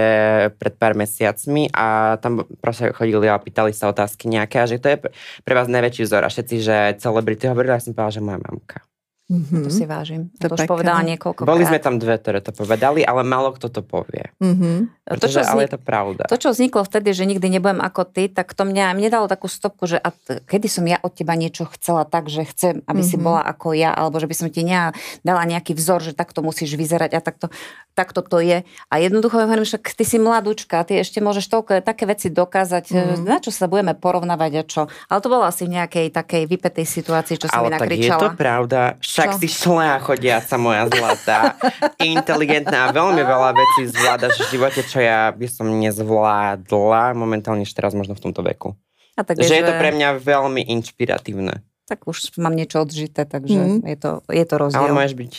pred 0.60 0.76
pár 0.76 0.92
mesiacmi 1.00 1.72
a 1.72 2.20
tam 2.20 2.44
proste 2.60 2.92
chodili 2.92 3.32
a 3.32 3.40
pýtali 3.40 3.72
sa 3.72 3.88
otázky 3.88 4.28
nejaké 4.28 4.60
a 4.60 4.68
že 4.68 4.84
to 4.84 4.92
je 4.92 4.98
pre- 5.00 5.56
vás 5.56 5.72
najväčší 5.72 6.04
vzor 6.04 6.28
a 6.28 6.30
všetci, 6.30 6.56
že 6.60 6.78
celebrity 7.00 7.48
hovorili, 7.48 7.72
ja 7.72 7.80
som 7.80 7.96
povedala, 7.96 8.12
že 8.12 8.20
moja 8.20 8.40
mamka. 8.44 8.84
Mhm. 9.26 9.64
To 9.64 9.70
si 9.70 9.84
vážim. 9.84 10.30
To 10.38 10.46
To, 10.46 10.54
už 10.54 10.70
povedala 10.70 11.02
niekoľko 11.02 11.44
Boli 11.44 11.66
sme 11.66 11.78
tam 11.78 11.98
dve, 11.98 12.14
ktoré 12.16 12.40
to 12.40 12.52
povedali, 12.52 13.02
ale 13.02 13.22
málo 13.22 13.50
kto 13.52 13.68
to 13.68 13.82
povie. 13.82 14.30
Mhm. 14.38 14.94
To, 15.02 15.10
Pretože, 15.12 15.34
čo 15.36 15.42
ale 15.44 15.50
vznik- 15.56 15.66
je 15.66 15.72
to 15.72 15.82
pravda. 15.82 16.24
To, 16.26 16.36
čo 16.36 16.50
vzniklo 16.52 16.82
vtedy, 16.82 17.10
že 17.12 17.24
nikdy 17.24 17.48
nebudem 17.48 17.78
ako 17.80 18.06
ty, 18.06 18.26
tak 18.28 18.52
to 18.52 18.64
mňa, 18.64 18.94
mne 18.94 19.10
dalo 19.12 19.26
takú 19.26 19.46
stopku, 19.48 19.86
že 19.88 19.98
a 19.98 20.10
t- 20.10 20.42
kedy 20.44 20.68
som 20.68 20.82
ja 20.84 20.98
od 21.00 21.10
teba 21.12 21.34
niečo 21.34 21.66
chcela 21.72 22.04
tak, 22.04 22.26
že 22.26 22.42
chcem, 22.44 22.82
aby 22.84 23.02
si 23.02 23.14
Mhm. 23.14 23.22
bola 23.24 23.42
ako 23.44 23.74
ja, 23.74 23.90
alebo 23.92 24.16
že 24.16 24.26
by 24.26 24.36
som 24.36 24.48
ti 24.48 24.62
ne, 24.62 24.94
dala 25.22 25.42
nejaký 25.44 25.74
vzor, 25.74 26.02
že 26.04 26.14
takto 26.14 26.42
musíš 26.42 26.74
vyzerať 26.74 27.12
a 27.12 27.20
takto, 27.20 27.50
takto 27.92 28.22
to 28.22 28.38
je. 28.40 28.62
A 28.88 28.96
jednoducho 28.96 29.36
ja 29.36 29.46
hovorím, 29.46 29.64
že 29.64 29.78
ty 29.80 30.04
si 30.04 30.18
mladúčka, 30.18 30.82
ty 30.84 30.96
ešte 30.96 31.18
môžeš 31.20 31.46
toľko 31.48 31.82
také 31.82 32.06
veci 32.06 32.30
dokázať, 32.30 32.86
Mhm. 32.92 33.26
na 33.26 33.38
čo 33.40 33.50
sa 33.50 33.66
budeme 33.66 33.94
porovnávať 33.94 34.52
a 34.56 34.64
čo. 34.64 34.82
Ale 35.08 35.18
to 35.20 35.28
bolo 35.28 35.44
asi 35.44 35.66
v 35.66 35.74
nejakej 35.76 36.10
takej 36.12 36.46
vypetej 36.46 36.84
situácii, 36.84 37.36
čo 37.36 37.46
som 37.48 37.58
mi 37.60 37.70
Ale 37.70 37.74
tak 37.76 37.90
je 37.90 38.06
to 38.06 38.22
nakričala. 38.22 38.30
pravda. 38.36 38.82
Však 39.16 39.30
Čo? 39.32 39.40
si 39.40 39.48
šlea 39.48 39.96
chodiaca 40.04 40.56
moja 40.60 40.84
zlatá. 40.86 41.56
Inteligentná 41.98 42.86
a 42.86 42.92
veľmi 42.92 43.24
veľa 43.24 43.56
vecí 43.56 43.88
zvládaš 43.88 44.44
v 44.44 44.52
živote, 44.52 44.84
čo 44.84 45.00
ja 45.00 45.32
by 45.32 45.48
som 45.48 45.72
nezvládla 45.72 47.16
momentálne 47.16 47.64
ešte 47.64 47.80
teraz 47.80 47.96
možno 47.96 48.12
v 48.12 48.22
tomto 48.22 48.44
veku. 48.44 48.76
A 49.16 49.24
tak 49.24 49.40
že 49.40 49.48
vieš, 49.48 49.56
je 49.56 49.64
to 49.64 49.74
pre 49.80 49.96
mňa 49.96 50.20
veľmi 50.20 50.68
inšpiratívne. 50.68 51.64
Tak 51.88 52.04
už 52.04 52.36
mám 52.36 52.52
niečo 52.52 52.84
odžité, 52.84 53.24
takže 53.24 53.56
Mhm. 53.56 53.88
je, 53.88 53.96
to, 53.96 54.12
je 54.28 54.44
to 54.44 54.56
rozdiel. 54.58 54.84
Ale 54.84 54.92
môžeš 54.92 55.16
byť, 55.16 55.34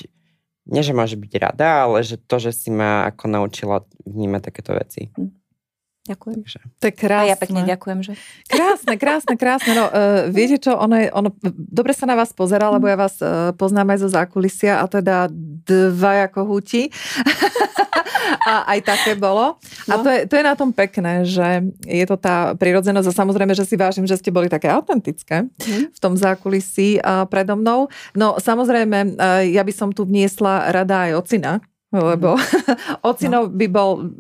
nie 0.67 0.81
že 0.81 0.93
môže 0.97 1.17
byť 1.21 1.33
rada, 1.37 1.85
ale 1.85 2.01
že 2.01 2.17
to, 2.17 2.41
že 2.41 2.57
si 2.57 2.73
ma 2.73 3.05
ako 3.05 3.29
naučila 3.29 3.85
vnímať 4.03 4.41
takéto 4.41 4.73
veci. 4.73 5.13
Ďakujem. 6.07 6.37
Takže. 6.41 6.59
To 6.77 6.85
je 6.85 6.93
A 6.93 6.97
krásne. 6.97 7.29
ja 7.29 7.37
pekne 7.37 7.61
ďakujem, 7.65 7.99
že... 8.01 8.13
Krásne, 8.47 8.95
krásne, 8.95 9.35
krásne. 9.35 9.73
No, 9.73 9.85
uh, 9.85 9.93
viete 10.29 10.57
čo, 10.57 10.73
ono, 10.73 10.95
je, 10.95 11.09
ono, 11.11 11.35
dobre 11.53 11.91
sa 11.91 12.05
na 12.05 12.15
vás 12.15 12.31
pozera, 12.31 12.69
lebo 12.69 12.85
ja 12.85 12.95
vás 12.95 13.19
uh, 13.19 13.51
poznám 13.53 13.93
aj 13.93 13.99
zo 13.99 14.09
zákulisia 14.09 14.79
a 14.79 14.87
teda 14.87 15.27
dvaja 15.63 16.27
kohúti. 16.29 16.89
a 18.43 18.67
aj 18.69 18.81
také 18.85 19.13
bolo. 19.15 19.59
A 19.85 19.93
No. 19.93 20.03
to 20.03 20.09
je, 20.09 20.21
to 20.25 20.35
je 20.35 20.45
na 20.45 20.55
tom 20.55 20.71
pekné, 20.71 21.23
že 21.23 21.47
je 21.81 22.05
to 22.05 22.17
tá 22.17 22.55
prirodzenosť 22.55 23.09
a 23.09 23.15
samozrejme, 23.17 23.53
že 23.53 23.63
si 23.63 23.75
vážim, 23.75 24.03
že 24.03 24.15
ste 24.15 24.31
boli 24.31 24.47
také 24.47 24.67
autentické 24.67 25.47
Mhm. 25.57 25.91
v 25.91 25.99
tom 25.99 26.15
zákulisí 26.15 26.99
uh, 26.99 27.25
predo 27.25 27.55
mnou. 27.55 27.87
No 28.13 28.37
samozrejme, 28.37 28.99
uh, 29.13 29.43
ja 29.45 29.63
by 29.63 29.73
som 29.73 29.91
tu 29.91 30.05
vniesla 30.05 30.71
rada 30.71 31.07
aj 31.07 31.13
ocina, 31.17 31.53
lebo 31.89 32.35
ocino 33.05 33.47
by 33.47 33.67
bol 33.67 34.11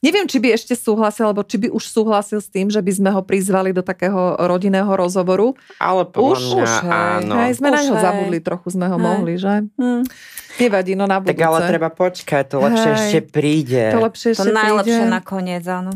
Neviem, 0.00 0.26
či 0.30 0.38
by 0.38 0.54
ešte 0.54 0.74
súhlasil, 0.78 1.26
alebo 1.30 1.42
či 1.42 1.58
by 1.58 1.68
už 1.70 1.84
súhlasil 1.90 2.38
s 2.38 2.48
tým, 2.48 2.70
že 2.70 2.78
by 2.78 2.92
sme 2.94 3.10
ho 3.10 3.20
prizvali 3.26 3.74
do 3.74 3.82
takého 3.82 4.38
rodinného 4.38 4.88
rozhovoru. 4.88 5.58
Ale 5.82 6.06
podľa 6.06 6.30
Už, 6.30 6.40
mňa 6.40 6.62
už, 6.62 6.70
hej. 6.70 6.92
áno. 6.92 7.34
Hej, 7.42 7.52
sme 7.58 7.68
na 7.74 7.80
Už 7.80 7.84
neho 7.86 7.96
hej. 7.98 8.04
zabudli, 8.04 8.38
trochu 8.38 8.68
sme 8.70 8.86
ho 8.86 8.96
Hej. 8.96 9.04
mohli, 9.04 9.32
že? 9.36 9.54
Hm. 9.76 10.02
Nevadí, 10.54 10.94
no 10.94 11.04
na 11.04 11.18
budúce. 11.18 11.34
Tak 11.34 11.42
ale 11.42 11.58
treba 11.66 11.90
počkať, 11.90 12.44
to 12.46 12.56
lepšie 12.58 12.86
Hej. 12.86 12.96
ešte 12.96 13.20
príde. 13.26 13.84
To 13.90 14.00
lepšie 14.00 14.30
To 14.32 14.46
ešte 14.46 14.54
najlepšie 14.54 15.02
príde. 15.02 15.10
nakoniec, 15.10 15.64
áno. 15.64 15.90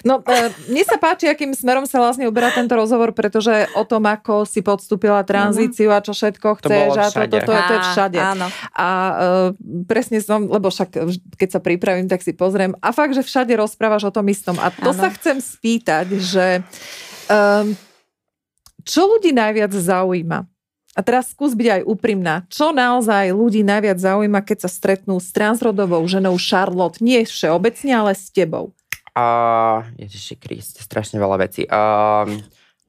No, 0.00 0.20
e, 0.20 0.38
mne 0.68 0.82
sa 0.82 0.96
páči, 0.96 1.24
akým 1.24 1.50
smerom 1.50 1.84
sa 1.84 1.98
vlastne 1.98 2.24
uberá 2.24 2.50
tento 2.50 2.72
rozhovor, 2.72 3.10
pretože 3.10 3.64
o 3.72 3.82
tom, 3.82 4.04
ako 4.04 4.44
si 4.44 4.60
podstúpila 4.60 5.22
tranzíciu 5.22 5.88
a 5.88 5.98
čo 5.98 6.12
všetko 6.12 6.48
To 6.52 6.56
chceš 6.60 6.88
a 6.92 7.04
to, 7.06 7.10
všade. 7.16 7.32
to, 7.32 7.38
to, 7.40 7.52
to 7.54 7.72
je 7.72 7.82
všade. 7.90 8.18
Áno. 8.20 8.46
A 8.70 8.86
uh, 8.86 9.48
presne 9.84 10.20
som, 10.20 10.44
lebo 10.44 10.68
však 10.68 10.90
vž- 11.00 11.24
keď 11.34 11.48
sa 11.50 11.60
pripravím, 11.60 12.04
tak 12.04 12.20
si 12.20 12.30
pozriem. 12.30 12.76
A 12.78 12.92
fakt, 12.92 13.12
že 13.12 13.20
všade 13.20 13.56
rozprávaš 13.56 14.04
o 14.04 14.12
tom 14.12 14.28
istom. 14.28 14.60
A 14.60 14.68
to 14.68 14.92
Áno. 14.92 15.00
sa 15.00 15.08
chcem 15.10 15.40
spýtať, 15.40 16.12
že 16.14 16.60
um, 17.26 17.72
čo 18.80 19.08
ľudí 19.08 19.32
najviac 19.32 19.72
zaujíma? 19.72 20.44
A 20.94 21.00
teraz 21.02 21.34
skús 21.34 21.58
byť 21.58 21.68
aj 21.80 21.82
úprimná. 21.90 22.46
Čo 22.46 22.70
naozaj 22.70 23.34
ľudí 23.34 23.66
najviac 23.66 23.98
zaujíma, 23.98 24.46
keď 24.46 24.66
sa 24.66 24.70
stretnú 24.70 25.18
s 25.18 25.34
transrodovou 25.34 26.06
ženou 26.06 26.38
Charlotte? 26.38 27.02
Nie 27.02 27.26
všeobecne, 27.26 27.92
ale 27.92 28.14
s 28.14 28.30
tebou. 28.30 28.70
Uh, 29.14 29.86
Ježiši 29.98 30.34
Kriste, 30.38 30.80
strašne 30.82 31.22
veľa 31.22 31.46
vecí. 31.46 31.66
Uh, 31.70 32.26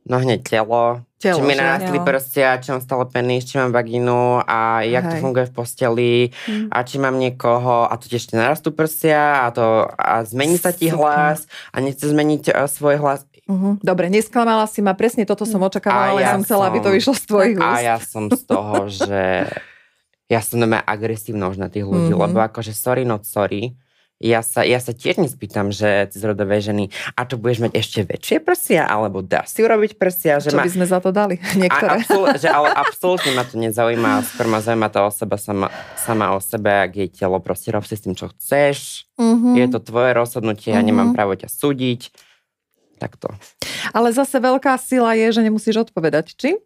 no 0.06 0.22
hneď 0.22 0.42
telo, 0.46 1.02
telo 1.18 1.38
či 1.38 1.42
mi 1.42 1.54
narastli 1.58 1.98
prstia, 2.02 2.62
či 2.62 2.74
mám 2.74 2.82
stále 2.82 3.06
penis, 3.10 3.46
či 3.46 3.58
mám 3.58 3.74
vagínu 3.74 4.46
a 4.46 4.86
jak 4.86 5.06
Hej. 5.06 5.12
to 5.12 5.16
funguje 5.22 5.46
v 5.50 5.54
posteli 5.54 6.14
hmm. 6.50 6.70
a 6.70 6.78
či 6.86 7.02
mám 7.02 7.18
niekoho 7.18 7.90
a 7.90 7.94
to 7.98 8.10
tiež 8.10 8.34
narastú 8.38 8.70
prstia 8.74 9.46
a 9.46 9.54
to 9.54 9.86
a 9.98 10.22
zmení 10.26 10.62
sa 10.62 10.74
ti 10.74 10.90
hlas 10.94 11.50
a 11.74 11.82
nechce 11.82 12.06
zmeniť 12.06 12.54
uh, 12.54 12.70
svoj 12.70 13.02
hlas. 13.02 13.26
Uh-huh. 13.46 13.78
Dobre, 13.86 14.10
nesklamala 14.10 14.66
si 14.66 14.82
ma, 14.82 14.98
presne 14.98 15.22
toto 15.22 15.46
som 15.46 15.62
očakávala, 15.62 16.18
ale 16.18 16.22
ja 16.26 16.34
som 16.34 16.42
chcela, 16.42 16.66
som, 16.66 16.70
aby 16.74 16.80
to 16.82 16.90
vyšlo 16.90 17.14
z 17.14 17.24
tvojich 17.30 17.58
úst. 17.62 17.78
A 17.78 17.86
ja 17.86 17.98
som 18.02 18.24
z 18.34 18.42
toho, 18.42 18.76
že 19.06 19.46
ja 20.26 20.42
som 20.42 20.58
doma 20.58 20.82
agresívna 20.82 21.54
už 21.54 21.62
na 21.62 21.70
tých 21.70 21.86
ľudí, 21.86 22.18
uh-huh. 22.18 22.26
lebo 22.26 22.42
akože 22.42 22.74
sorry 22.74 23.06
not 23.06 23.30
sorry, 23.30 23.78
ja 24.16 24.40
sa, 24.40 24.64
ja 24.64 24.80
sa 24.80 24.96
tiež 24.96 25.20
nespýtam, 25.20 25.76
že 25.76 26.08
rodové 26.24 26.64
ženy, 26.64 26.88
a 27.20 27.28
to 27.28 27.36
budeš 27.36 27.68
mať 27.68 27.72
ešte 27.76 28.00
väčšie 28.08 28.38
prsia, 28.40 28.88
alebo 28.88 29.20
dá 29.20 29.44
si 29.44 29.60
urobiť 29.60 30.00
prsia? 30.00 30.40
Že 30.40 30.56
Čo 30.56 30.58
ma... 30.58 30.64
by 30.64 30.72
sme 30.72 30.86
za 30.88 31.00
to 31.04 31.10
dali? 31.12 31.36
Niektoré. 31.62 31.92
A, 31.92 31.96
absol, 32.00 32.24
že, 32.40 32.48
ale 32.48 32.72
absolútne 32.72 33.36
ma 33.36 33.44
to 33.44 33.60
nezaujíma, 33.60 34.24
skôr 34.24 34.48
ma 34.48 34.64
zaujíma 34.64 34.88
tá 34.88 35.04
osoba 35.04 35.36
sama, 35.36 35.68
sama 36.00 36.32
o 36.32 36.40
sebe, 36.40 36.72
ak 36.72 36.92
jej 36.96 37.10
telo, 37.12 37.44
proste 37.44 37.76
rob 37.76 37.84
si 37.84 38.00
s 38.00 38.08
tým, 38.08 38.16
čo 38.16 38.32
chceš, 38.32 39.04
uh-huh. 39.20 39.60
je 39.60 39.68
to 39.68 39.84
tvoje 39.84 40.16
rozhodnutie, 40.16 40.72
uh-huh. 40.72 40.80
ja 40.80 40.88
nemám 40.88 41.12
právo 41.12 41.36
ťa 41.36 41.52
súdiť, 41.52 42.08
takto. 42.98 43.32
Ale 43.92 44.12
zase 44.16 44.40
veľká 44.40 44.76
sila 44.80 45.14
je, 45.16 45.28
že 45.36 45.42
nemusíš 45.46 45.90
odpovedať, 45.90 46.36
či? 46.36 46.58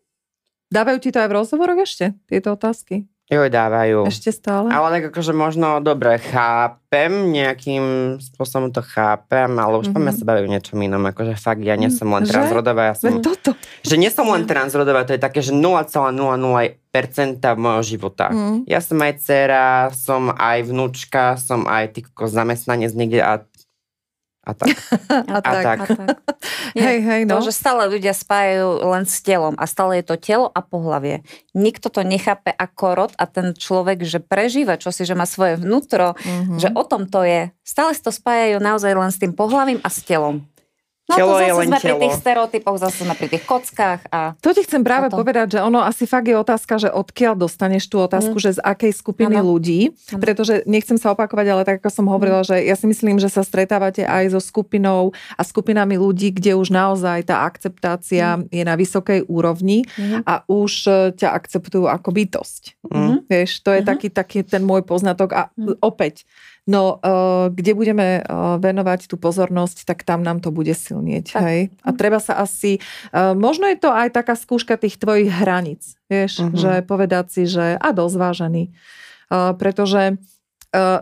Dávajú 0.70 1.02
ti 1.02 1.10
to 1.10 1.18
aj 1.22 1.30
v 1.34 1.38
rozhovoroch 1.42 1.82
ešte, 1.82 2.14
tieto 2.30 2.54
otázky? 2.54 3.10
Jo, 3.30 3.46
dávajú. 3.46 4.10
Ešte 4.10 4.34
stále? 4.34 4.74
Ale 4.74 4.90
tak 4.90 5.14
akože 5.14 5.38
možno, 5.38 5.78
dobre, 5.86 6.18
chápem, 6.18 7.30
nejakým 7.30 8.18
spôsobom 8.18 8.74
to 8.74 8.82
chápem, 8.82 9.54
ale 9.62 9.78
už 9.78 9.94
mm-hmm. 9.94 10.18
sa 10.18 10.24
baví 10.26 10.50
niečom 10.50 10.82
inom. 10.82 11.06
Akože 11.06 11.38
fakt, 11.38 11.62
ja 11.62 11.78
nie 11.78 11.94
som 11.94 12.10
len 12.10 12.26
že? 12.26 12.34
transrodová. 12.34 12.90
Ja 12.90 12.96
som, 12.98 13.22
toto. 13.22 13.54
Že 13.86 13.96
nie 14.02 14.10
som 14.10 14.26
len 14.34 14.50
transrodová, 14.50 15.06
to 15.06 15.14
je 15.14 15.22
také, 15.22 15.46
že 15.46 15.54
0,00% 15.54 15.94
mojho 17.54 17.84
života. 17.86 18.34
Mm. 18.34 18.66
Ja 18.66 18.82
som 18.82 18.98
aj 18.98 19.14
dcera, 19.22 19.94
som 19.94 20.34
aj 20.34 20.66
vnúčka, 20.66 21.38
som 21.38 21.70
aj 21.70 22.02
tyko 22.02 22.26
zamestnanec 22.26 22.98
niekde 22.98 23.22
a 23.22 23.46
a 24.50 24.54
tak. 24.58 24.74
a, 25.30 25.38
a 25.38 25.40
tak. 25.40 25.64
tak. 25.64 25.80
A 25.80 25.86
tak. 25.86 26.08
hej, 26.74 26.98
hej, 27.06 27.22
no. 27.30 27.38
To, 27.38 27.46
že 27.46 27.54
stále 27.54 27.86
ľudia 27.86 28.18
spájajú 28.18 28.82
len 28.90 29.04
s 29.06 29.22
telom 29.22 29.54
a 29.56 29.70
stále 29.70 30.02
je 30.02 30.06
to 30.10 30.16
telo 30.18 30.48
a 30.50 30.60
pohlavie. 30.66 31.22
Nikto 31.54 31.94
to 31.94 32.02
nechápe 32.02 32.50
ako 32.50 32.86
rod 32.98 33.12
a 33.16 33.30
ten 33.30 33.54
človek, 33.54 34.02
že 34.02 34.18
prežíva 34.18 34.82
čosi, 34.82 35.06
že 35.06 35.14
má 35.14 35.30
svoje 35.30 35.62
vnútro, 35.62 36.18
mm-hmm. 36.18 36.58
že 36.58 36.70
o 36.74 36.84
tom 36.84 37.06
to 37.06 37.22
je. 37.22 37.54
Stále 37.62 37.94
si 37.94 38.02
to 38.02 38.10
spájajú 38.10 38.58
naozaj 38.58 38.92
len 38.98 39.12
s 39.14 39.22
tým 39.22 39.38
pohlavím 39.38 39.78
a 39.86 39.90
s 39.94 40.02
telom. 40.02 40.42
No 41.10 41.18
telo 41.18 41.34
to 41.34 41.42
zase 41.42 41.48
je 41.50 41.54
len 41.58 41.68
sme 41.74 41.80
telo. 41.82 41.90
pri 41.90 41.94
tých 42.06 42.16
stereotypoch, 42.22 42.78
zase 42.78 42.98
sme 43.02 43.16
pri 43.18 43.28
tých 43.34 43.44
kockách. 43.50 44.02
A 44.14 44.38
to 44.38 44.54
ti 44.54 44.62
chcem 44.62 44.86
práve 44.86 45.10
potom. 45.10 45.26
povedať, 45.26 45.58
že 45.58 45.60
ono 45.66 45.82
asi 45.82 46.06
fakt 46.06 46.30
je 46.30 46.38
otázka, 46.38 46.78
že 46.78 46.94
odkiaľ 46.94 47.34
dostaneš 47.34 47.90
tú 47.90 47.98
otázku, 47.98 48.38
mm. 48.38 48.44
že 48.46 48.50
z 48.58 48.60
akej 48.62 48.94
skupiny 48.94 49.42
ano. 49.42 49.50
ľudí, 49.50 49.90
ano. 49.90 50.22
pretože 50.22 50.62
nechcem 50.70 51.02
sa 51.02 51.18
opakovať, 51.18 51.46
ale 51.50 51.66
tak 51.66 51.82
ako 51.82 51.90
som 51.90 52.06
hovorila, 52.14 52.46
mm. 52.46 52.48
že 52.54 52.56
ja 52.62 52.78
si 52.78 52.86
myslím, 52.86 53.18
že 53.18 53.34
sa 53.34 53.42
stretávate 53.42 54.06
aj 54.06 54.38
so 54.38 54.40
skupinou 54.40 55.10
a 55.34 55.42
skupinami 55.42 55.98
ľudí, 55.98 56.30
kde 56.30 56.54
už 56.54 56.70
naozaj 56.70 57.26
tá 57.26 57.42
akceptácia 57.42 58.38
mm. 58.38 58.54
je 58.54 58.64
na 58.64 58.78
vysokej 58.78 59.26
úrovni 59.26 59.90
mm. 59.98 60.30
a 60.30 60.46
už 60.46 60.72
e, 60.86 60.92
ťa 61.18 61.34
akceptujú 61.34 61.90
ako 61.90 62.10
bytosť. 62.14 62.86
Mm. 62.86 63.26
Vieš, 63.26 63.66
to 63.66 63.74
je 63.74 63.82
mm. 63.82 63.88
taký, 63.90 64.08
taký 64.14 64.40
ten 64.46 64.62
môj 64.62 64.86
poznatok 64.86 65.34
a 65.34 65.42
mm. 65.58 65.82
opäť 65.82 66.30
No, 66.70 67.02
uh, 67.02 67.50
kde 67.50 67.74
budeme 67.74 68.22
uh, 68.22 68.62
venovať 68.62 69.10
tú 69.10 69.18
pozornosť, 69.18 69.90
tak 69.90 70.06
tam 70.06 70.22
nám 70.22 70.38
to 70.38 70.54
bude 70.54 70.70
silnieť. 70.70 71.34
Tak. 71.34 71.42
Hej? 71.42 71.60
A 71.82 71.90
treba 71.98 72.22
sa 72.22 72.38
asi... 72.38 72.78
Uh, 73.10 73.34
možno 73.34 73.66
je 73.66 73.82
to 73.82 73.90
aj 73.90 74.14
taká 74.14 74.38
skúška 74.38 74.78
tých 74.78 75.02
tvojich 75.02 75.34
hraníc. 75.34 75.98
Vieš, 76.14 76.46
uh-huh. 76.46 76.54
že 76.54 76.74
povedať 76.86 77.26
si, 77.34 77.50
že 77.50 77.74
a 77.74 77.90
dosť 77.90 78.16
vážený. 78.22 78.64
Uh, 79.34 79.58
pretože 79.58 80.22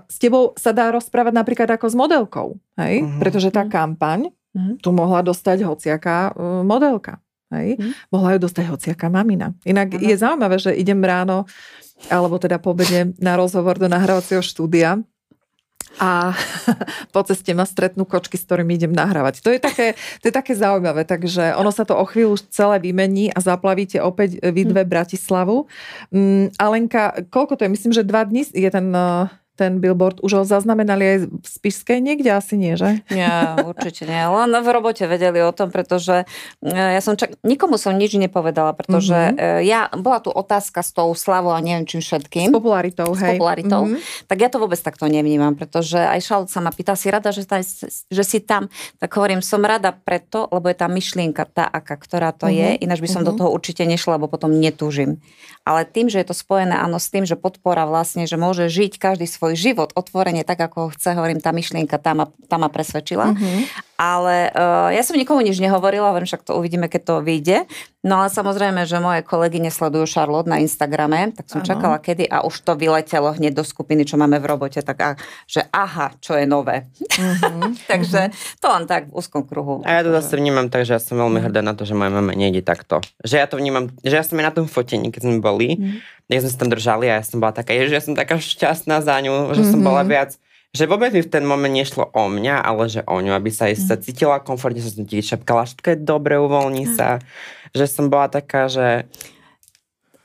s 0.07 0.15
tebou 0.23 0.55
sa 0.55 0.71
dá 0.71 0.95
rozprávať 0.95 1.35
napríklad 1.35 1.67
ako 1.67 1.91
s 1.91 1.95
modelkou. 1.99 2.47
Hej? 2.79 3.03
Uh-huh. 3.03 3.19
Pretože 3.19 3.51
tá 3.51 3.67
kampaň 3.67 4.31
uh-huh. 4.31 4.79
tu 4.79 4.95
mohla 4.95 5.19
dostať 5.19 5.67
hociaká 5.67 6.31
modelka. 6.63 7.19
Hej? 7.51 7.75
Uh-huh. 7.75 7.91
Mohla 8.07 8.39
ju 8.39 8.47
dostať 8.47 8.63
hociaká 8.71 9.11
mamina. 9.11 9.51
Inak 9.67 9.91
uh-huh. 9.91 10.07
je 10.07 10.15
zaujímavé, 10.15 10.55
že 10.63 10.71
idem 10.71 11.03
ráno 11.03 11.43
alebo 12.07 12.39
teda 12.39 12.63
po 12.63 12.71
na 13.19 13.35
rozhovor 13.35 13.75
do 13.75 13.91
nahrávacieho 13.91 14.39
štúdia 14.39 15.03
a 15.97 16.33
po 17.13 17.21
ceste 17.25 17.51
ma 17.53 17.65
stretnú 17.65 18.05
kočky, 18.05 18.37
s 18.37 18.45
ktorými 18.45 18.77
idem 18.77 18.93
nahrávať. 18.93 19.41
To 19.41 19.49
je 19.53 19.59
také, 19.61 19.97
to 20.21 20.29
je 20.29 20.33
také 20.33 20.53
zaujímavé, 20.53 21.03
takže 21.03 21.57
ono 21.57 21.73
sa 21.73 21.83
to 21.83 21.97
o 21.97 22.05
chvíľu 22.05 22.37
celé 22.49 22.77
vymení 22.81 23.33
a 23.33 23.39
zaplavíte 23.41 24.01
opäť 24.01 24.41
vy 24.41 24.63
dve 24.65 24.85
hm. 24.85 24.89
Bratislavu. 24.89 25.65
Um, 26.13 26.49
Alenka, 26.61 27.25
koľko 27.29 27.57
to 27.57 27.65
je? 27.65 27.73
Myslím, 27.73 27.93
že 27.93 28.07
dva 28.07 28.23
dní 28.23 28.45
je 28.53 28.69
ten 28.69 28.87
uh, 28.93 29.27
ten 29.57 29.81
billboard. 29.81 30.21
Už 30.21 30.31
ho 30.37 30.43
zaznamenali 30.45 31.03
aj 31.03 31.17
v 31.33 31.47
Spišskej 31.49 31.97
niekde? 31.97 32.29
Asi 32.29 32.53
nie, 32.55 32.77
že? 32.77 33.01
Nie, 33.09 33.57
určite 33.65 34.05
nie. 34.05 34.21
Len 34.21 34.53
v 34.53 34.69
robote 34.69 35.09
vedeli 35.09 35.41
o 35.41 35.49
tom, 35.49 35.73
pretože 35.73 36.29
e, 36.61 36.77
ja 36.77 37.01
som 37.01 37.17
čak... 37.17 37.41
Nikomu 37.41 37.81
som 37.81 37.97
nič 37.97 38.13
nepovedala, 38.21 38.77
pretože 38.77 39.33
mm-hmm. 39.33 39.65
ja... 39.65 39.89
Bola 39.97 40.21
tu 40.21 40.29
otázka 40.29 40.85
s 40.85 40.93
tou 40.93 41.09
slavou 41.17 41.55
a 41.55 41.59
neviem 41.63 41.87
čím 41.87 42.05
všetkým. 42.05 42.51
S 42.51 42.55
popularitou, 42.55 43.09
hej. 43.17 43.17
S 43.17 43.23
popularitou. 43.33 43.81
Mm-hmm. 43.89 44.27
Tak 44.29 44.37
ja 44.37 44.49
to 44.51 44.61
vôbec 44.61 44.77
takto 44.77 45.09
nevnímam, 45.09 45.57
pretože 45.57 45.97
aj 45.97 46.19
Šalot 46.21 46.49
sa 46.51 46.59
ma 46.59 46.69
pýta, 46.69 46.93
si 46.93 47.09
rada, 47.09 47.31
že, 47.33 47.47
tá, 47.47 47.63
že 47.63 48.23
si 48.27 48.43
tam? 48.43 48.67
Tak 48.99 49.09
hovorím, 49.15 49.39
som 49.39 49.63
rada 49.63 49.95
preto, 49.95 50.45
lebo 50.51 50.67
je 50.67 50.77
tá 50.77 50.91
myšlienka 50.91 51.47
tá, 51.49 51.65
aká, 51.65 51.95
ktorá 51.95 52.35
to 52.35 52.51
mm-hmm. 52.51 52.59
je. 52.59 52.69
Ináč 52.83 52.99
by 52.99 53.09
som 53.09 53.21
mm-hmm. 53.23 53.31
do 53.31 53.39
toho 53.39 53.49
určite 53.49 53.87
nešla, 53.87 54.19
lebo 54.19 54.27
potom 54.27 54.51
netúžim. 54.51 55.23
Ale 55.63 55.87
tým, 55.87 56.11
že 56.11 56.19
je 56.19 56.27
to 56.27 56.35
spojené 56.35 56.75
áno 56.75 56.99
s 56.99 57.07
tým, 57.07 57.23
že 57.23 57.39
podpora 57.39 57.87
vlastne, 57.87 58.27
že 58.27 58.35
môže 58.35 58.67
žiť 58.67 58.99
každý 58.99 59.23
svoj 59.23 59.46
svoj 59.47 59.55
život 59.55 59.89
otvorene 59.95 60.43
tak, 60.43 60.59
ako 60.59 60.75
ho 60.75 60.89
chce, 60.91 61.15
hovorím, 61.15 61.39
tá 61.39 61.55
myšlienka 61.55 61.95
tá 61.95 62.11
ma, 62.11 62.27
tá 62.51 62.59
ma 62.59 62.67
presvedčila. 62.67 63.31
Mm-hmm. 63.31 63.87
Ale 63.95 64.51
uh, 64.51 64.91
ja 64.91 65.01
som 65.01 65.15
nikomu 65.15 65.39
nič 65.41 65.57
nehovorila, 65.63 66.11
hovorím, 66.11 66.27
však 66.27 66.43
to 66.43 66.59
uvidíme, 66.59 66.91
keď 66.91 67.01
to 67.01 67.15
vyjde. 67.23 67.57
No 68.03 68.21
ale 68.21 68.29
samozrejme, 68.29 68.85
že 68.85 69.01
moje 69.01 69.25
kolegy 69.25 69.57
nesledujú 69.57 70.05
Charlotte 70.05 70.51
na 70.51 70.61
Instagrame, 70.61 71.33
tak 71.33 71.49
som 71.49 71.63
ano. 71.63 71.67
čakala 71.67 71.97
kedy 71.97 72.29
a 72.29 72.45
už 72.45 72.61
to 72.61 72.77
vyletelo 72.77 73.33
hneď 73.33 73.57
do 73.57 73.65
skupiny, 73.65 74.05
čo 74.05 74.19
máme 74.19 74.37
v 74.37 74.45
robote, 74.45 74.83
tak 74.83 74.97
a, 75.01 75.09
že 75.49 75.65
aha, 75.73 76.13
čo 76.19 76.37
je 76.37 76.45
nové. 76.45 76.91
Mm-hmm. 76.99 77.71
Takže 77.91 78.29
to 78.61 78.67
len 78.69 78.85
tak 78.85 79.09
v 79.09 79.17
úzkom 79.17 79.47
kruhu. 79.47 79.81
A 79.87 79.97
ja 79.97 80.05
to 80.05 80.13
zase 80.13 80.37
vnímam 80.37 80.69
tak, 80.69 80.85
že 80.85 80.99
ja 80.99 81.01
som 81.01 81.17
veľmi 81.17 81.41
hrdá 81.41 81.65
na 81.65 81.73
to, 81.73 81.87
že 81.87 81.97
moja 81.97 82.11
mama 82.13 82.37
nejde 82.37 82.61
takto. 82.61 83.01
Že 83.25 83.35
ja 83.39 83.47
to 83.49 83.57
vnímam, 83.57 83.89
že 84.05 84.13
ja 84.13 84.21
som 84.21 84.37
aj 84.37 84.45
na 84.45 84.53
tom 84.53 84.69
fotení, 84.69 85.09
keď 85.09 85.25
sme 85.25 85.41
boli, 85.41 85.79
mm. 85.79 86.16
Keď 86.27 86.43
sme 86.43 86.51
sa 86.51 86.59
tam 86.59 86.71
držali 86.71 87.05
a 87.07 87.19
ja 87.19 87.23
som 87.23 87.39
bola 87.39 87.55
taká, 87.55 87.71
že 87.73 87.95
ja 87.95 88.03
som 88.03 88.13
taká 88.13 88.37
šťastná 88.37 88.99
za 88.99 89.15
ňu, 89.23 89.55
že 89.55 89.63
mm-hmm. 89.63 89.71
som 89.71 89.81
bola 89.81 90.03
mhm. 90.03 90.11
viac 90.11 90.31
že 90.75 90.85
vôbec 90.85 91.09
mi 91.09 91.25
v 91.25 91.31
ten 91.31 91.41
moment 91.41 91.73
nešlo 91.73 92.11
o 92.11 92.23
mňa, 92.29 92.61
ale 92.61 92.85
že 92.85 93.01
o 93.07 93.17
ňu, 93.17 93.33
aby 93.33 93.49
sa 93.49 93.71
aj 93.71 93.75
sa 93.81 93.95
mhm. 93.97 94.03
cítila 94.03 94.37
komfortne, 94.37 94.83
som 94.83 95.09
ti 95.09 95.23
šepkala, 95.25 95.65
všetko 95.65 95.87
je 95.95 95.97
dobre, 95.97 96.37
uvoľní 96.37 96.85
mhm. 96.85 96.93
sa. 96.93 97.07
Že 97.73 97.85
som 97.89 98.05
bola 98.13 98.29
taká, 98.29 98.69
že... 98.69 99.09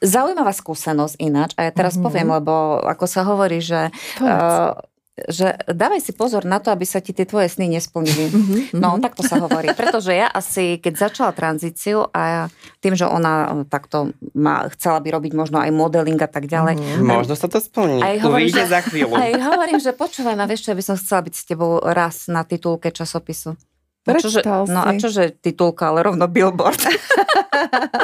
Zaujímavá 0.02 0.50
skúsenosť 0.50 1.14
ináč, 1.22 1.54
a 1.54 1.70
ja 1.70 1.72
teraz 1.72 1.94
mm-hmm. 1.94 2.06
poviem, 2.10 2.28
lebo 2.28 2.82
ako 2.82 3.06
sa 3.06 3.22
hovorí, 3.22 3.62
že 3.62 3.94
uh, 4.18 4.74
že 5.12 5.60
dávaj 5.68 6.00
si 6.00 6.16
pozor 6.16 6.48
na 6.48 6.56
to, 6.56 6.72
aby 6.72 6.88
sa 6.88 7.04
ti 7.04 7.12
tie 7.12 7.28
tvoje 7.28 7.52
sny 7.52 7.68
nesplnili. 7.68 8.32
Mm-hmm. 8.32 8.60
No, 8.80 8.96
tak 8.96 9.12
to 9.12 9.20
sa 9.20 9.36
hovorí. 9.44 9.68
Pretože 9.76 10.16
ja 10.16 10.32
asi, 10.32 10.80
keď 10.80 11.08
začala 11.08 11.36
tranzíciu 11.36 12.08
a 12.16 12.48
tým, 12.80 12.96
že 12.96 13.04
ona 13.04 13.64
takto 13.68 14.16
má, 14.32 14.72
chcela 14.72 15.04
by 15.04 15.12
robiť 15.12 15.32
možno 15.36 15.60
aj 15.60 15.68
modeling 15.68 16.16
a 16.16 16.30
tak 16.32 16.48
ďalej. 16.48 16.80
Mm, 16.80 17.04
možno 17.04 17.36
sa 17.36 17.44
to 17.44 17.60
splní. 17.60 18.00
Aj 18.00 18.16
hovorím, 18.24 18.56
že, 18.56 18.64
za 18.64 18.80
chvíľu. 18.80 19.12
Aj 19.12 19.32
hovorím, 19.36 19.80
že 19.84 19.92
počúvaj 19.92 20.32
ma, 20.32 20.48
vieš 20.48 20.64
čo, 20.64 20.72
by 20.72 20.84
som 20.84 20.96
chcela 20.96 21.20
byť 21.28 21.34
s 21.36 21.44
tebou 21.44 21.76
raz 21.84 22.32
na 22.32 22.48
titulke 22.48 22.88
časopisu. 22.88 23.52
No, 24.02 24.18
čože, 24.18 24.42
no 24.44 24.80
a 24.82 24.90
čože 24.98 25.30
titulka, 25.38 25.94
ale 25.94 26.02
rovno 26.02 26.26
billboard. 26.26 26.82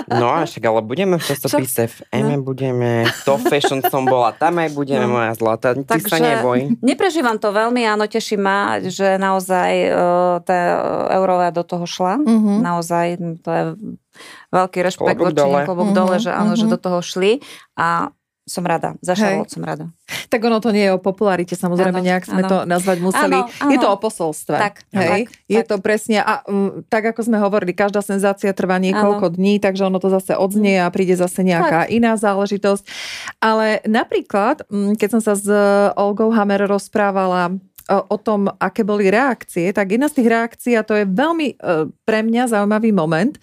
No 0.08 0.30
a 0.30 0.46
však, 0.46 0.62
ale 0.64 0.80
budeme 0.84 1.18
v 1.18 1.24
časopise 1.24 1.90
v 1.90 1.98
EME, 2.14 2.36
no. 2.38 2.44
budeme, 2.46 3.04
to 3.26 3.36
fashion 3.40 3.82
som 3.82 4.06
bola, 4.06 4.30
tam 4.30 4.60
aj 4.62 4.70
budeme 4.72 5.04
no. 5.04 5.18
moja 5.18 5.32
zlata, 5.34 5.74
ty 5.74 5.84
Takže 5.84 6.08
sa 6.08 6.16
neboj. 6.20 6.78
Neprežívam 6.80 7.36
to 7.36 7.50
veľmi, 7.50 7.82
áno, 7.82 8.06
teší 8.06 8.38
ma, 8.38 8.78
že 8.84 9.18
naozaj 9.18 9.72
uh, 9.90 10.36
tá 10.46 10.56
Eurová 11.12 11.50
do 11.50 11.66
toho 11.66 11.84
šla. 11.84 12.20
Mm-hmm. 12.20 12.56
Naozaj, 12.62 13.06
to 13.42 13.50
je 13.50 13.64
veľký 14.54 14.78
rešpekt 14.84 15.18
voči 15.18 15.34
klobúk 15.34 15.36
dole, 15.36 15.60
mm-hmm. 15.66 15.96
dole 15.96 16.16
že 16.22 16.30
áno, 16.30 16.54
mm-hmm. 16.54 16.60
že 16.60 16.64
mhm. 16.66 16.72
do 16.72 16.78
toho 16.78 16.98
šli 17.02 17.32
a 17.78 18.12
som 18.48 18.64
rada, 18.64 18.96
za 19.04 19.12
Charlotte 19.12 19.52
som 19.52 19.60
rada. 19.60 19.92
Tak 20.32 20.40
ono 20.40 20.58
to 20.58 20.72
nie 20.72 20.88
je 20.88 20.96
o 20.96 21.00
popularite, 21.00 21.52
samozrejme, 21.52 22.00
ano, 22.00 22.08
nejak 22.08 22.24
sme 22.24 22.42
ano. 22.42 22.50
to 22.50 22.56
nazvať 22.64 22.98
museli. 23.04 23.38
Ano, 23.38 23.52
ano. 23.60 23.70
Je 23.70 23.78
to 23.78 23.88
o 23.92 23.96
posolstve. 24.00 24.56
Tak, 24.56 24.74
hej? 24.96 25.28
tak, 25.28 25.46
je 25.46 25.60
tak. 25.60 25.68
to 25.68 25.76
presne, 25.84 26.18
a 26.24 26.42
um, 26.48 26.80
tak 26.88 27.12
ako 27.12 27.20
sme 27.28 27.36
hovorili, 27.38 27.76
každá 27.76 28.00
senzácia 28.00 28.50
trvá 28.56 28.80
niekoľko 28.80 29.26
ano. 29.28 29.34
dní, 29.36 29.60
takže 29.60 29.86
ono 29.86 30.00
to 30.00 30.08
zase 30.08 30.32
odznie 30.34 30.80
a 30.80 30.88
príde 30.88 31.14
zase 31.14 31.44
nejaká 31.44 31.86
tak. 31.86 31.92
iná 31.92 32.16
záležitosť. 32.16 32.82
Ale 33.44 33.84
napríklad, 33.84 34.64
mm, 34.66 34.96
keď 34.96 35.08
som 35.14 35.22
sa 35.22 35.34
s 35.36 35.46
Olgou 35.94 36.32
Hammer 36.32 36.64
rozprávala 36.64 37.54
o 37.88 38.16
tom, 38.20 38.52
aké 38.60 38.84
boli 38.84 39.08
reakcie, 39.08 39.72
tak 39.72 39.96
jedna 39.96 40.12
z 40.12 40.20
tých 40.20 40.28
reakcií, 40.28 40.72
a 40.76 40.84
to 40.84 40.92
je 40.92 41.08
veľmi 41.08 41.56
e, 41.56 41.88
pre 42.04 42.20
mňa 42.20 42.52
zaujímavý 42.52 42.92
moment, 42.92 43.32
e, 43.32 43.40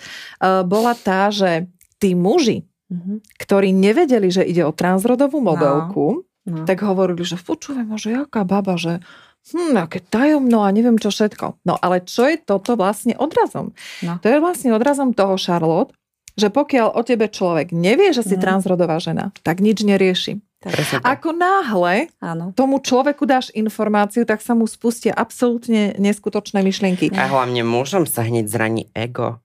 bola 0.70 0.94
tá, 0.94 1.34
že 1.34 1.66
tí 1.98 2.14
muži, 2.14 2.62
mm-hmm. 2.92 3.18
ktorí 3.42 3.70
nevedeli, 3.74 4.30
že 4.30 4.46
ide 4.46 4.66
o 4.66 4.76
transrodovú 4.76 5.42
no. 5.42 5.54
modelku, 5.54 6.06
no. 6.46 6.64
No. 6.64 6.64
tak 6.70 6.86
hovorili, 6.86 7.26
že 7.26 7.42
počúvaj, 7.42 7.90
že 7.98 8.22
jaká 8.22 8.46
baba, 8.46 8.78
že 8.78 9.02
hm, 9.50 9.74
aké 9.82 10.02
tajomno 10.02 10.62
a 10.62 10.70
neviem 10.70 11.02
čo 11.02 11.10
všetko. 11.10 11.66
No 11.66 11.74
ale 11.82 12.06
čo 12.06 12.30
je 12.30 12.38
toto 12.38 12.78
vlastne 12.78 13.18
odrazom? 13.18 13.74
No. 14.06 14.22
To 14.22 14.28
je 14.30 14.38
vlastne 14.38 14.70
odrazom 14.74 15.18
toho, 15.18 15.42
Charlotte, 15.42 15.98
že 16.36 16.52
pokiaľ 16.52 16.94
o 16.94 17.02
tebe 17.02 17.32
človek 17.32 17.72
nevie, 17.72 18.12
že 18.12 18.22
si 18.22 18.36
mm. 18.36 18.42
transrodová 18.44 19.00
žena, 19.00 19.32
tak 19.42 19.64
nič 19.64 19.82
nerieši. 19.82 20.44
Ako 21.06 21.30
náhle 21.30 22.10
Áno. 22.18 22.50
tomu 22.58 22.82
človeku 22.82 23.30
dáš 23.30 23.54
informáciu, 23.54 24.26
tak 24.26 24.42
sa 24.42 24.58
mu 24.58 24.66
spustia 24.66 25.14
absolútne 25.14 25.94
neskutočné 26.02 26.66
myšlienky. 26.66 27.14
A 27.14 27.30
hlavne 27.30 27.62
môžem 27.62 28.10
sa 28.10 28.26
hneď 28.26 28.50
zraniť 28.50 28.88
ego. 28.98 29.45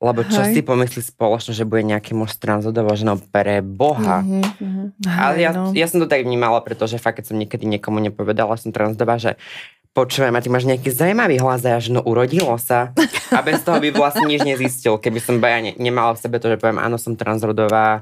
Lebo 0.00 0.24
čo 0.24 0.40
Hej. 0.40 0.56
si 0.56 0.60
pomyslí 0.64 1.00
spoločnosť, 1.12 1.60
že 1.60 1.68
bude 1.68 1.84
nejaký 1.84 2.16
muž 2.16 2.32
transrodová 2.40 2.96
žena 2.96 3.20
pre 3.20 3.60
Boha. 3.60 4.24
Mm-hmm. 4.24 5.04
Ale 5.04 5.34
ja, 5.36 5.52
no. 5.52 5.76
ja 5.76 5.84
som 5.84 6.00
to 6.00 6.08
tak 6.08 6.24
vnímala, 6.24 6.64
pretože 6.64 6.96
fakt, 6.96 7.20
keď 7.20 7.24
som 7.28 7.36
niekedy 7.36 7.68
niekomu 7.68 8.00
nepovedala, 8.00 8.56
som 8.56 8.72
transrodová, 8.72 9.20
že 9.20 9.36
počujem, 9.92 10.32
a 10.32 10.40
ty 10.40 10.48
máš 10.48 10.64
nejaký 10.64 10.88
zaujímavý 10.88 11.36
hlas 11.42 11.66
a 11.66 11.76
že 11.76 11.92
no 11.92 12.00
urodilo 12.00 12.56
sa. 12.56 12.96
A 13.30 13.44
bez 13.44 13.60
toho 13.60 13.76
by 13.76 13.92
vlastne 13.92 14.24
nič 14.24 14.40
nezistil, 14.40 14.96
keby 14.96 15.20
som 15.20 15.36
ja 15.36 15.60
ne, 15.60 15.76
nemala 15.76 16.16
v 16.16 16.22
sebe 16.22 16.40
to, 16.40 16.48
že 16.48 16.56
poviem, 16.56 16.80
áno, 16.80 16.96
som 16.96 17.12
transrodová 17.12 18.00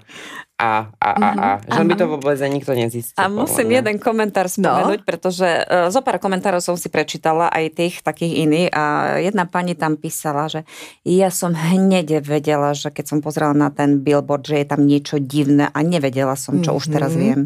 a, 0.59 0.91
a, 0.99 1.11
a, 1.15 1.29
a. 1.39 1.51
Mm-hmm. 1.63 1.71
Že 1.71 1.83
by 1.87 1.95
to 1.95 2.07
vôbec 2.11 2.39
nikto 2.51 2.73
nezistil. 2.75 3.15
A 3.15 3.31
musím 3.31 3.79
jeden 3.79 4.03
komentár 4.03 4.51
spomenúť, 4.51 5.01
no. 5.01 5.07
pretože 5.07 5.47
uh, 5.47 5.87
zo 5.87 6.03
pár 6.03 6.19
komentárov 6.19 6.59
som 6.59 6.75
si 6.75 6.91
prečítala 6.91 7.47
aj 7.47 7.79
tých 7.79 7.95
takých 8.03 8.43
iných 8.43 8.69
a 8.75 8.83
jedna 9.23 9.47
pani 9.47 9.79
tam 9.79 9.95
písala, 9.95 10.51
že 10.51 10.67
ja 11.07 11.31
som 11.31 11.55
hneď 11.55 12.27
vedela, 12.27 12.75
že 12.75 12.91
keď 12.91 13.05
som 13.07 13.19
pozrela 13.23 13.55
na 13.55 13.71
ten 13.71 14.03
billboard, 14.03 14.43
že 14.43 14.59
je 14.59 14.67
tam 14.67 14.83
niečo 14.83 15.23
divné 15.23 15.71
a 15.71 15.79
nevedela 15.87 16.35
som, 16.35 16.59
čo 16.59 16.75
mm-hmm. 16.75 16.81
už 16.83 16.85
teraz 16.91 17.15
mhm. 17.15 17.21
viem. 17.23 17.41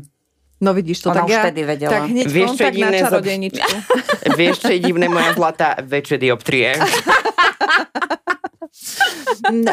No 0.62 0.70
vidíš 0.70 1.02
to, 1.02 1.10
Ona 1.10 1.20
tak 1.20 1.26
už 1.26 1.34
ja, 1.34 1.42
vtedy 1.42 1.62
vedela. 1.66 1.90
tak 1.90 2.02
hneď 2.06 2.24
Vieš, 2.30 2.48
kontakt 2.54 2.76
na 2.78 2.90
čarodejničku. 2.94 3.76
Vieš, 4.38 4.56
čo 4.62 4.70
je 4.70 4.78
divné, 4.78 5.10
moja 5.10 5.34
zlatá 5.34 5.74
väčšie 5.82 6.16
dioptrie. 6.22 6.78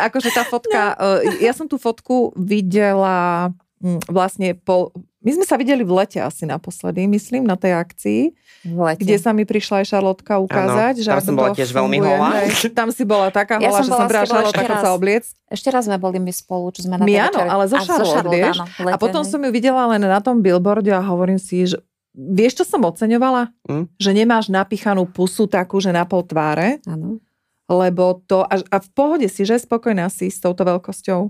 Akože 0.10 0.30
tá 0.36 0.44
fotka, 0.44 0.94
no. 1.00 1.40
ja 1.40 1.56
som 1.56 1.66
tú 1.66 1.80
fotku 1.80 2.36
videla 2.36 3.50
mm, 3.80 4.12
vlastne 4.12 4.54
po... 4.60 4.92
My 5.20 5.36
sme 5.36 5.44
sa 5.44 5.60
videli 5.60 5.84
v 5.84 6.00
lete 6.00 6.16
asi 6.24 6.48
naposledy, 6.48 7.04
myslím, 7.04 7.44
na 7.44 7.60
tej 7.60 7.76
akcii. 7.76 8.22
Kde 8.72 9.16
sa 9.20 9.36
mi 9.36 9.44
prišla 9.44 9.84
aj 9.84 9.86
Šarlotka 9.92 10.40
ukázať. 10.40 10.96
Ano, 10.96 11.04
že 11.04 11.12
tam 11.12 11.24
som 11.28 11.36
bola 11.36 11.52
tiež 11.52 11.72
veľmi 11.76 11.98
holá. 12.00 12.30
Tam 12.72 12.88
si 12.88 13.04
bola 13.04 13.28
taká 13.28 13.60
ja 13.60 13.68
holá, 13.68 13.84
že 13.84 13.92
som 13.92 14.08
brala 14.08 14.28
Šarlotka 14.28 14.76
sa 14.80 14.92
obliec. 14.96 15.28
Ešte 15.52 15.68
raz 15.76 15.92
sme 15.92 16.00
boli 16.00 16.24
my 16.24 16.32
spolu, 16.32 16.72
čo 16.72 16.88
sme 16.88 16.96
na 16.96 17.04
My 17.04 17.16
áno, 17.20 17.40
ale 17.40 17.68
zo 17.68 17.84
Šarlot, 17.84 18.32
vieš. 18.32 18.64
Áno, 18.64 18.96
a 18.96 18.96
potom 18.96 19.28
som 19.28 19.44
ju 19.44 19.52
videla 19.52 19.92
len 19.92 20.08
na 20.08 20.24
tom 20.24 20.40
billboarde 20.40 20.92
a 20.96 21.04
hovorím 21.04 21.40
si, 21.40 21.68
že 21.68 21.84
vieš, 22.16 22.64
čo 22.64 22.66
som 22.68 22.88
oceňovala? 22.88 23.52
Mm? 23.68 23.86
Že 24.00 24.12
nemáš 24.16 24.48
napichanú 24.48 25.04
pusu 25.04 25.52
takú, 25.52 25.84
že 25.84 25.92
na 25.92 26.08
pol 26.08 26.24
tváre. 26.24 26.80
Áno 26.88 27.20
lebo 27.70 28.26
to, 28.26 28.42
a, 28.42 28.60
a 28.60 28.78
v 28.82 28.90
pohode 28.98 29.28
si, 29.30 29.46
že 29.46 29.62
spokojná 29.62 30.10
si 30.10 30.34
s 30.34 30.42
touto 30.42 30.66
veľkosťou. 30.66 31.30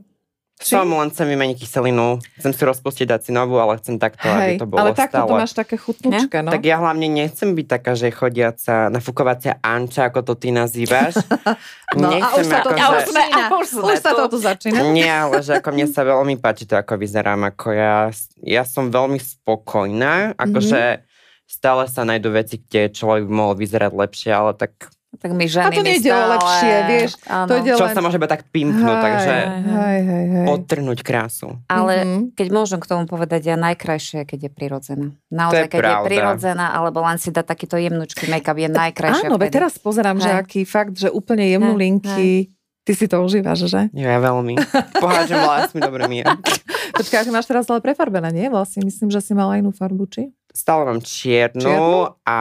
Som 0.60 0.92
len 0.92 1.08
chcem 1.08 1.24
vymeniť 1.24 1.56
kyselinu, 1.56 2.20
chcem 2.36 2.52
si 2.52 2.64
rozpustiť, 2.68 3.08
dať 3.08 3.22
si 3.24 3.32
novú, 3.32 3.64
ale 3.64 3.80
chcem 3.80 3.96
takto, 3.96 4.28
Hej, 4.28 4.36
aby 4.36 4.52
to 4.60 4.68
bolo 4.68 4.80
ale 4.84 4.92
takto 4.92 5.24
to 5.24 5.40
máš 5.40 5.56
také 5.56 5.80
chutnúčke, 5.80 6.44
no. 6.44 6.52
Tak 6.52 6.64
ja 6.68 6.84
hlavne 6.84 7.08
nechcem 7.08 7.56
byť 7.56 7.68
taká, 7.80 7.96
že 7.96 8.12
chodiaca 8.12 8.92
nafúkovacia 8.92 9.56
Anča, 9.64 10.12
ako 10.12 10.20
to 10.20 10.34
ty 10.36 10.52
nazývaš. 10.52 11.16
no 11.96 12.12
nechcem, 12.12 12.28
a 12.28 12.44
už 12.44 12.46
sa 12.52 12.60
to, 12.60 12.70
ako, 12.76 12.76
že... 12.76 13.00
už, 13.00 13.08
sme, 13.08 13.24
už, 13.56 13.68
už 13.88 13.98
sa 14.04 14.12
to 14.12 14.24
tu 14.28 14.38
začína. 14.44 14.80
Nie, 14.92 15.32
ale 15.32 15.40
že 15.40 15.64
ako 15.64 15.70
mne 15.72 15.88
sa 15.88 16.04
veľmi 16.04 16.36
páči 16.44 16.68
to, 16.68 16.76
ako 16.76 17.00
vyzerám. 17.00 17.40
Ako 17.56 17.68
ja, 17.72 18.12
ja 18.44 18.64
som 18.68 18.92
veľmi 18.92 19.16
spokojná, 19.16 20.36
akože 20.36 20.82
mm-hmm. 21.00 21.48
stále 21.48 21.88
sa 21.88 22.04
nájdú 22.04 22.36
veci, 22.36 22.60
kde 22.60 22.92
človek 22.92 23.24
by 23.24 23.32
mohol 23.32 23.56
vyzerať 23.56 23.96
lepšie, 23.96 24.32
ale 24.36 24.52
tak 24.60 24.92
tak 25.20 25.36
my 25.36 25.46
ženy 25.52 25.68
A 25.68 25.76
to 25.76 25.84
nejde 25.84 26.12
o 26.16 26.24
lepšie, 26.32 26.76
vieš. 26.88 27.12
To 27.28 27.54
ide 27.60 27.76
Čo 27.76 27.92
len... 27.92 27.94
sa 27.94 28.00
môže 28.00 28.16
tak 28.24 28.48
pimpnúť, 28.56 28.96
hej, 28.96 29.04
takže 29.04 29.36
hej, 29.68 30.00
hej, 30.00 30.26
hej. 30.32 30.46
odtrhnúť 30.48 31.00
krásu. 31.04 31.60
Ale 31.68 31.94
mm-hmm. 32.08 32.24
keď 32.40 32.48
môžem 32.56 32.80
k 32.80 32.88
tomu 32.88 33.04
povedať, 33.04 33.52
ja 33.52 33.60
najkrajšie, 33.60 34.24
keď 34.24 34.48
je 34.48 34.52
prirodzená. 34.52 35.08
Naozaj, 35.28 35.68
je 35.68 35.72
keď 35.76 35.80
pravda. 35.84 35.92
je 35.92 36.08
prirodzená, 36.08 36.66
alebo 36.72 37.04
len 37.04 37.20
si 37.20 37.36
dá 37.36 37.44
takýto 37.44 37.76
jemnúčky 37.76 38.32
make-up, 38.32 38.56
je 38.56 38.72
najkrajšie. 38.72 39.28
Áno, 39.28 39.36
veď 39.36 39.52
teraz 39.60 39.76
pozerám, 39.76 40.24
hej. 40.24 40.24
že 40.24 40.32
aký 40.40 40.62
fakt, 40.64 40.96
že 40.96 41.12
úplne 41.12 41.44
jemnú 41.44 41.76
hej, 41.76 41.84
linky. 41.84 42.30
Hej. 42.48 42.56
Ty 42.88 42.94
si 42.98 43.06
to 43.06 43.22
užívaš, 43.22 43.70
že? 43.70 43.92
Ja 43.94 44.18
veľmi. 44.18 44.56
Pohádžem 44.98 45.38
mi 45.78 45.80
dobre 45.84 46.10
mi 46.10 46.26
Počkaj, 46.98 47.22
ty 47.22 47.30
máš 47.30 47.46
teraz 47.46 47.70
ale 47.70 47.86
prefarbené, 47.86 48.34
nie? 48.34 48.50
Vlastne 48.50 48.82
myslím, 48.82 49.14
že 49.14 49.22
si 49.22 49.38
mala 49.38 49.62
inú 49.62 49.70
farbu, 49.70 50.10
či? 50.10 50.34
Stále 50.50 50.90
mám 50.90 51.00
čiernu, 51.00 51.62
čiernu? 51.62 52.18
a 52.26 52.38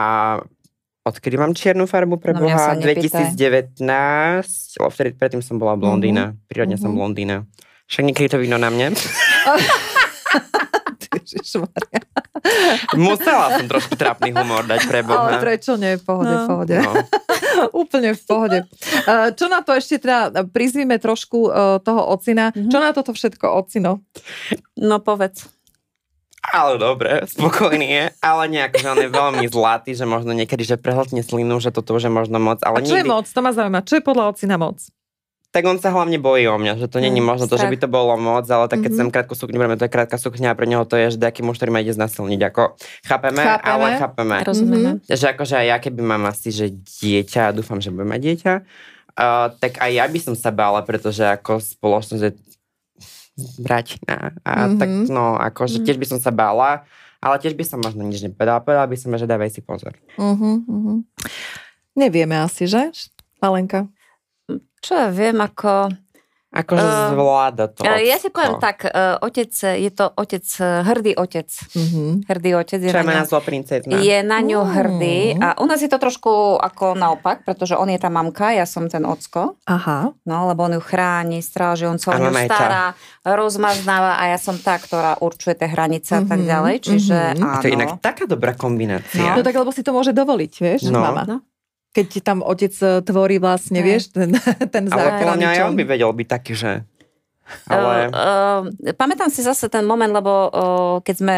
odkedy 1.09 1.35
mám 1.35 1.57
čiernu 1.57 1.89
farbu 1.89 2.21
pre 2.21 2.37
no, 2.37 2.45
Boha? 2.45 2.77
2019, 2.77 3.33
lebo 4.79 4.89
vtedy, 4.93 5.09
predtým 5.17 5.41
som 5.41 5.57
bola 5.57 5.75
blondína. 5.75 6.33
Mm-hmm. 6.33 6.45
Prírodne 6.45 6.77
mm-hmm. 6.77 6.85
som 6.85 6.91
mhm. 6.93 6.97
blondína. 6.97 7.37
Však 7.89 8.03
niekedy 8.05 8.27
to 8.29 8.37
vidno 8.37 8.61
na 8.61 8.69
mne. 8.69 8.93
Musela 12.97 13.57
som 13.57 13.65
trošku 13.65 13.97
trápny 13.97 14.31
humor 14.33 14.65
dať 14.65 14.81
pre 14.85 15.01
Boha. 15.01 15.37
Ale 15.37 15.41
prečo 15.41 15.75
nie? 15.75 15.97
V 15.97 16.03
pohode, 16.05 16.33
no. 16.33 16.45
v 16.45 16.47
pohode. 16.47 16.75
No. 16.77 16.93
Úplne 17.83 18.09
v 18.15 18.23
pohode. 18.23 18.57
Čo 19.35 19.45
na 19.49 19.59
to 19.65 19.73
ešte 19.73 20.05
teda, 20.05 20.45
prizvíme 20.47 21.01
trošku 21.01 21.49
e, 21.49 21.81
toho 21.83 22.01
ocina. 22.13 22.53
Mm-hmm. 22.53 22.71
Čo 22.71 22.77
na 22.77 22.89
toto 22.93 23.11
všetko 23.13 23.45
ocino? 23.57 24.05
No 24.77 25.01
povedz. 25.01 25.49
Ale 26.39 26.79
dobre, 26.79 27.27
spokojný 27.27 27.87
je, 27.87 28.05
ale 28.23 28.43
nejak, 28.47 28.79
že 28.79 28.87
on 28.87 28.99
je 28.99 29.11
veľmi 29.11 29.45
zlatý, 29.51 29.91
že 29.91 30.07
možno 30.07 30.31
niekedy, 30.31 30.63
že 30.63 30.79
prehltne 30.79 31.19
slinu, 31.19 31.59
že 31.59 31.69
toto 31.69 31.93
už 31.99 32.07
je 32.07 32.11
možno 32.11 32.39
moc. 32.39 32.63
Ale 32.63 32.79
A 32.79 32.85
čo 32.85 32.95
nikdy... 32.95 33.03
je 33.03 33.11
moc? 33.11 33.25
To 33.27 33.39
ma 33.43 33.51
zaujíma. 33.51 33.79
Čo 33.83 33.93
je 33.99 34.03
podľa 34.03 34.23
ocina 34.31 34.55
moc? 34.55 34.79
Tak 35.49 35.65
on 35.65 35.81
sa 35.81 35.89
hlavne 35.89 36.21
bojí 36.21 36.45
o 36.45 36.61
mňa, 36.61 36.77
že 36.77 36.85
to 36.85 37.01
není 37.01 37.25
mm, 37.25 37.25
možno 37.25 37.45
to, 37.49 37.57
že 37.57 37.65
by 37.65 37.77
to 37.81 37.89
bolo 37.89 38.13
moc, 38.21 38.45
ale 38.45 38.69
tak 38.69 38.85
keď 38.85 38.93
mm-hmm. 38.93 39.09
sem 39.09 39.15
krátku 39.17 39.33
sukňu 39.33 39.57
bereme, 39.57 39.81
to 39.81 39.89
je 39.89 39.93
krátka 39.97 40.21
sukňa 40.21 40.53
a 40.53 40.57
pre 40.57 40.69
neho 40.69 40.85
to 40.85 40.93
je, 40.93 41.17
že 41.17 41.17
taký 41.17 41.41
muž, 41.41 41.57
ktorý 41.57 41.73
ma 41.73 41.81
ide 41.81 41.89
znasilniť. 41.89 42.39
Ako, 42.53 42.77
chápeme, 43.01 43.41
chápeme, 43.41 43.65
ale 43.65 43.87
chápeme. 43.97 44.37
Rozumieme. 44.45 44.91
Mm-hmm. 45.01 45.09
Že 45.09 45.25
akože 45.33 45.55
aj 45.57 45.67
ja 45.73 45.77
keby 45.81 46.01
mám 46.05 46.29
asi, 46.29 46.53
že 46.53 46.69
dieťa, 46.69 47.49
dúfam, 47.57 47.81
že 47.81 47.89
budem 47.89 48.13
mať 48.13 48.21
dieťa, 48.29 48.53
uh, 48.61 49.47
tak 49.57 49.81
aj 49.81 49.89
ja 49.89 50.05
by 50.05 50.19
som 50.21 50.37
sa 50.37 50.53
bála, 50.53 50.85
pretože 50.85 51.25
ako 51.25 51.57
spoločnosť 51.57 52.23
je 52.29 52.31
bratina. 53.61 54.35
A 54.43 54.67
mm-hmm. 54.67 54.79
tak 54.79 54.89
no, 55.09 55.35
akože 55.39 55.83
tiež 55.83 55.97
by 55.97 56.07
som 56.07 56.19
sa 56.19 56.29
bála, 56.29 56.83
ale 57.19 57.35
tiež 57.39 57.55
by 57.55 57.63
som 57.67 57.79
možno 57.79 58.03
nič 58.05 58.23
nepovedala. 58.23 58.63
Povedala 58.63 58.87
by 58.87 58.97
som, 58.99 59.15
že 59.15 59.29
dávaj 59.29 59.51
si 59.51 59.61
pozor. 59.63 59.95
Mm-hmm. 60.15 61.07
Nevieme 61.99 62.39
asi, 62.39 62.67
že? 62.67 62.91
Malenka? 63.43 63.87
Čo 64.79 64.95
ja 64.95 65.07
viem, 65.11 65.39
ako 65.43 65.91
Akože 66.49 66.81
uh, 66.81 67.13
zvláda 67.13 67.69
to. 67.69 67.85
Ja 67.85 68.17
si 68.17 68.33
poviem 68.33 68.57
tak, 68.57 68.81
uh, 68.81 69.21
otec, 69.21 69.53
je 69.53 69.91
to 69.93 70.09
otec, 70.17 70.41
hrdý 70.59 71.13
otec. 71.13 71.45
Mm-hmm. 71.45 72.09
Hrdý 72.25 72.49
otec. 72.57 72.79
Je 72.81 72.89
Čo 72.89 73.05
na, 73.05 73.21
ňu, 73.21 73.37
princezna. 73.37 74.01
Je 74.01 74.17
na 74.25 74.41
ňu 74.41 74.61
mm. 74.65 74.71
hrdý. 74.73 75.19
A 75.37 75.61
u 75.61 75.69
nás 75.69 75.77
je 75.77 75.85
to 75.85 76.01
trošku 76.01 76.57
ako 76.57 76.97
naopak, 76.97 77.45
pretože 77.45 77.77
on 77.77 77.93
je 77.93 78.01
tá 78.01 78.09
mamka, 78.09 78.49
ja 78.49 78.65
som 78.65 78.89
ten 78.89 79.05
ocko. 79.05 79.61
Aha. 79.69 80.09
No, 80.25 80.37
lebo 80.49 80.65
on 80.65 80.73
ju 80.73 80.81
chráni, 80.81 81.45
stráži, 81.45 81.85
on 81.85 82.01
sa 82.01 82.17
o 82.17 82.19
ňu 82.19 82.33
stará, 82.33 82.97
rozmaznáva 83.21 84.17
a 84.17 84.33
ja 84.33 84.41
som 84.41 84.57
tá, 84.57 84.81
ktorá 84.81 85.21
určuje 85.21 85.53
tie 85.53 85.69
hranice 85.69 86.17
mm-hmm. 86.17 86.25
a 86.25 86.29
tak 86.33 86.39
mhm. 86.41 86.47
ďalej. 86.49 86.75
Čiže 86.81 87.17
mm-hmm. 87.37 87.45
áno. 87.45 87.61
To 87.61 87.67
je 87.69 87.75
inak 87.77 87.93
taká 88.01 88.25
dobrá 88.25 88.57
kombinácia. 88.57 89.21
No, 89.21 89.37
no 89.37 89.45
tak 89.45 89.53
lebo 89.53 89.69
si 89.69 89.85
to 89.85 89.93
môže 89.93 90.17
dovoliť, 90.17 90.53
vieš, 90.65 90.89
no. 90.89 90.97
mama. 90.97 91.29
No 91.29 91.37
keď 91.89 92.05
ti 92.05 92.19
tam 92.21 92.45
otec 92.45 92.73
e, 92.79 93.01
tvorí 93.01 93.41
vlastne, 93.41 93.81
vieš, 93.81 94.13
ten, 94.13 94.33
ten 94.73 94.83
zákonný 94.85 95.09
Ale 95.09 95.19
podľa 95.25 95.47
aj 95.49 95.61
on 95.65 95.75
by 95.75 95.83
vedel 95.85 96.11
byť 96.13 96.27
taký, 96.29 96.53
že... 96.53 96.71
Ale... 97.65 98.13
Uh, 98.13 98.69
uh, 98.69 98.93
pamätám 98.93 99.33
si 99.33 99.41
zase 99.41 99.73
ten 99.73 99.81
moment, 99.81 100.13
lebo 100.13 100.31
uh, 100.53 100.95
keď 101.01 101.15
sme 101.17 101.35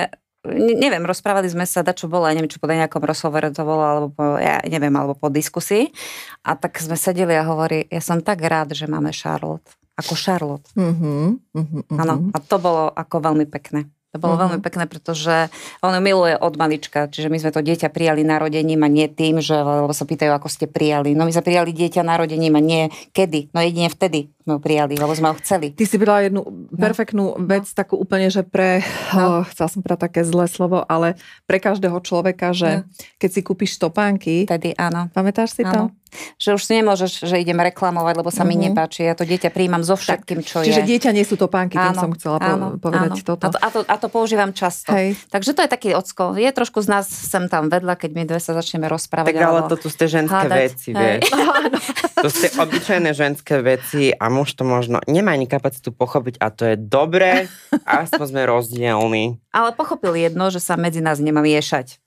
neviem, 0.50 1.06
rozprávali 1.06 1.46
sme 1.46 1.70
sa, 1.70 1.86
čo 1.86 2.10
bolo, 2.10 2.26
ja 2.26 2.34
neviem, 2.34 2.50
či 2.50 2.58
po 2.58 2.66
nejakom 2.66 3.06
rozhovore 3.06 3.54
to 3.54 3.62
bolo, 3.62 3.84
alebo 3.86 4.08
po, 4.10 4.24
ja 4.42 4.58
neviem, 4.66 4.94
alebo 4.98 5.14
po 5.14 5.30
diskusii. 5.30 5.94
A 6.42 6.58
tak 6.58 6.82
sme 6.82 6.98
sedeli 6.98 7.38
a 7.38 7.46
hovorí, 7.46 7.86
ja 7.94 8.02
som 8.02 8.26
tak 8.26 8.42
rád, 8.42 8.74
že 8.74 8.90
máme 8.90 9.14
Charlotte. 9.14 9.70
Ako 10.02 10.18
Charlotte. 10.18 10.66
Mm-hmm, 10.74 11.26
mm-hmm. 11.54 11.98
Áno, 12.02 12.34
a 12.34 12.38
to 12.42 12.58
bolo 12.58 12.90
ako 12.90 13.22
veľmi 13.22 13.46
pekné. 13.46 13.86
To 14.12 14.20
bolo 14.20 14.36
uh-huh. 14.36 14.44
veľmi 14.52 14.60
pekné, 14.60 14.92
pretože 14.92 15.48
on 15.80 15.96
miluje 16.04 16.36
od 16.36 16.60
malička, 16.60 17.08
čiže 17.08 17.32
my 17.32 17.40
sme 17.40 17.56
to 17.56 17.64
dieťa 17.64 17.88
prijali 17.96 18.28
narodením 18.28 18.84
a 18.84 18.92
nie 18.92 19.08
tým, 19.08 19.40
že 19.40 19.56
lebo 19.56 19.96
sa 19.96 20.04
pýtajú, 20.04 20.36
ako 20.36 20.52
ste 20.52 20.68
prijali. 20.68 21.16
No 21.16 21.24
my 21.24 21.32
sme 21.32 21.48
prijali 21.48 21.72
dieťa 21.72 22.04
narodením 22.04 22.60
a 22.60 22.62
nie 22.62 22.84
kedy, 23.16 23.56
no 23.56 23.64
jedine 23.64 23.88
vtedy 23.88 24.28
sme 24.44 24.58
ho 24.58 24.60
prijali, 24.60 25.00
lebo 25.00 25.16
sme 25.16 25.32
ho 25.32 25.36
chceli. 25.40 25.72
Ty 25.72 25.86
si 25.88 25.96
povedala 25.96 26.28
jednu 26.28 26.44
perfektnú 26.76 27.40
no. 27.40 27.48
vec, 27.48 27.72
takú 27.72 27.96
úplne, 27.96 28.28
že 28.28 28.44
pre, 28.44 28.84
no. 29.16 29.40
oh, 29.40 29.44
chcela 29.48 29.72
som 29.72 29.80
povedať 29.80 30.12
také 30.12 30.22
zlé 30.28 30.52
slovo, 30.52 30.84
ale 30.84 31.16
pre 31.48 31.64
každého 31.64 31.96
človeka, 32.04 32.52
že 32.52 32.84
no. 32.84 32.92
keď 33.16 33.30
si 33.32 33.42
kúpiš 33.48 33.80
topánky, 33.80 34.44
Tedy 34.44 34.76
áno. 34.76 35.08
Pamätáš 35.16 35.56
si 35.56 35.64
áno. 35.64 35.72
to? 35.72 36.01
Že 36.38 36.50
už 36.60 36.62
si 36.62 36.74
nemôžeš, 36.80 37.12
že 37.24 37.36
idem 37.40 37.56
reklamovať, 37.56 38.14
lebo 38.20 38.30
sa 38.30 38.44
uh-huh. 38.44 38.50
mi 38.52 38.56
mhm. 38.60 38.64
nepáči. 38.72 39.08
Ja 39.08 39.16
to 39.16 39.24
dieťa 39.24 39.50
príjmam 39.50 39.82
so 39.82 39.96
všetkým, 39.96 40.44
čo 40.44 40.62
Čiže 40.62 40.68
je. 40.68 40.74
Čiže 40.76 40.82
dieťa 40.88 41.12
nie 41.16 41.26
sú 41.26 41.36
topánky, 41.40 41.80
tým 41.80 41.96
som 41.96 42.12
chcela 42.16 42.38
áno, 42.44 42.78
povedať 42.78 43.24
áno. 43.24 43.26
toto. 43.26 43.44
A 43.48 43.50
to, 43.50 43.60
a, 43.60 43.70
to, 43.72 43.80
a 43.88 43.96
to 43.98 44.08
používam 44.12 44.52
často. 44.52 44.92
Hej. 44.92 45.16
Takže 45.32 45.52
to 45.56 45.62
je 45.66 45.70
taký 45.72 45.90
ocko. 45.96 46.36
Je 46.36 46.50
trošku 46.52 46.84
z 46.84 46.88
nás 46.92 47.06
sem 47.08 47.48
tam 47.48 47.72
vedľa, 47.72 47.96
keď 47.96 48.12
my 48.12 48.24
dve 48.28 48.40
sa 48.44 48.52
začneme 48.54 48.92
rozprávať. 48.92 49.32
Tak 49.32 49.40
ale 49.40 49.62
to 49.72 49.76
tu 49.80 49.88
ste 49.88 50.06
ženské 50.12 50.48
hádať. 50.48 50.60
veci, 50.68 50.90
vieš. 50.92 51.30
to 52.24 52.28
ste 52.30 52.48
obyčajné 52.60 53.12
ženské 53.16 53.56
veci 53.64 54.12
a 54.12 54.26
muž 54.28 54.54
to 54.54 54.64
možno 54.68 55.02
nemá 55.08 55.34
ani 55.34 55.48
kapacitu 55.48 55.96
pochopiť 55.96 56.38
a 56.38 56.48
to 56.52 56.64
je 56.74 56.76
dobré, 56.78 57.48
aspoň 57.88 58.26
sme 58.28 58.42
rozdielni. 58.46 59.42
Ale 59.52 59.74
pochopil 59.74 60.16
jedno, 60.16 60.52
že 60.52 60.60
sa 60.62 60.76
medzi 60.76 61.00
nás 61.00 61.18
nemá 61.18 61.42
miešať. 61.42 62.02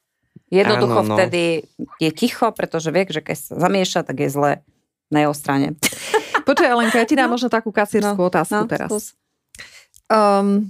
Jednoducho 0.53 1.01
Áno, 1.01 1.09
no. 1.09 1.17
vtedy 1.17 1.65
je 1.99 2.11
ticho, 2.13 2.53
pretože 2.53 2.93
vie, 2.93 3.09
že 3.09 3.25
keď 3.25 3.37
sa 3.37 3.55
zamieša, 3.59 4.01
tak 4.05 4.21
je 4.21 4.29
zle 4.29 4.53
na 5.09 5.19
jeho 5.25 5.35
strane. 5.35 5.75
Počkaj, 6.49 6.71
Alenka, 6.71 7.01
ja 7.01 7.09
ti 7.09 7.17
dám 7.17 7.33
no. 7.33 7.35
možno 7.39 7.49
takú 7.49 7.73
kasírskú 7.73 8.21
no. 8.21 8.29
otázku 8.29 8.65
no, 8.65 8.69
teraz. 8.69 9.17
Um, 10.13 10.69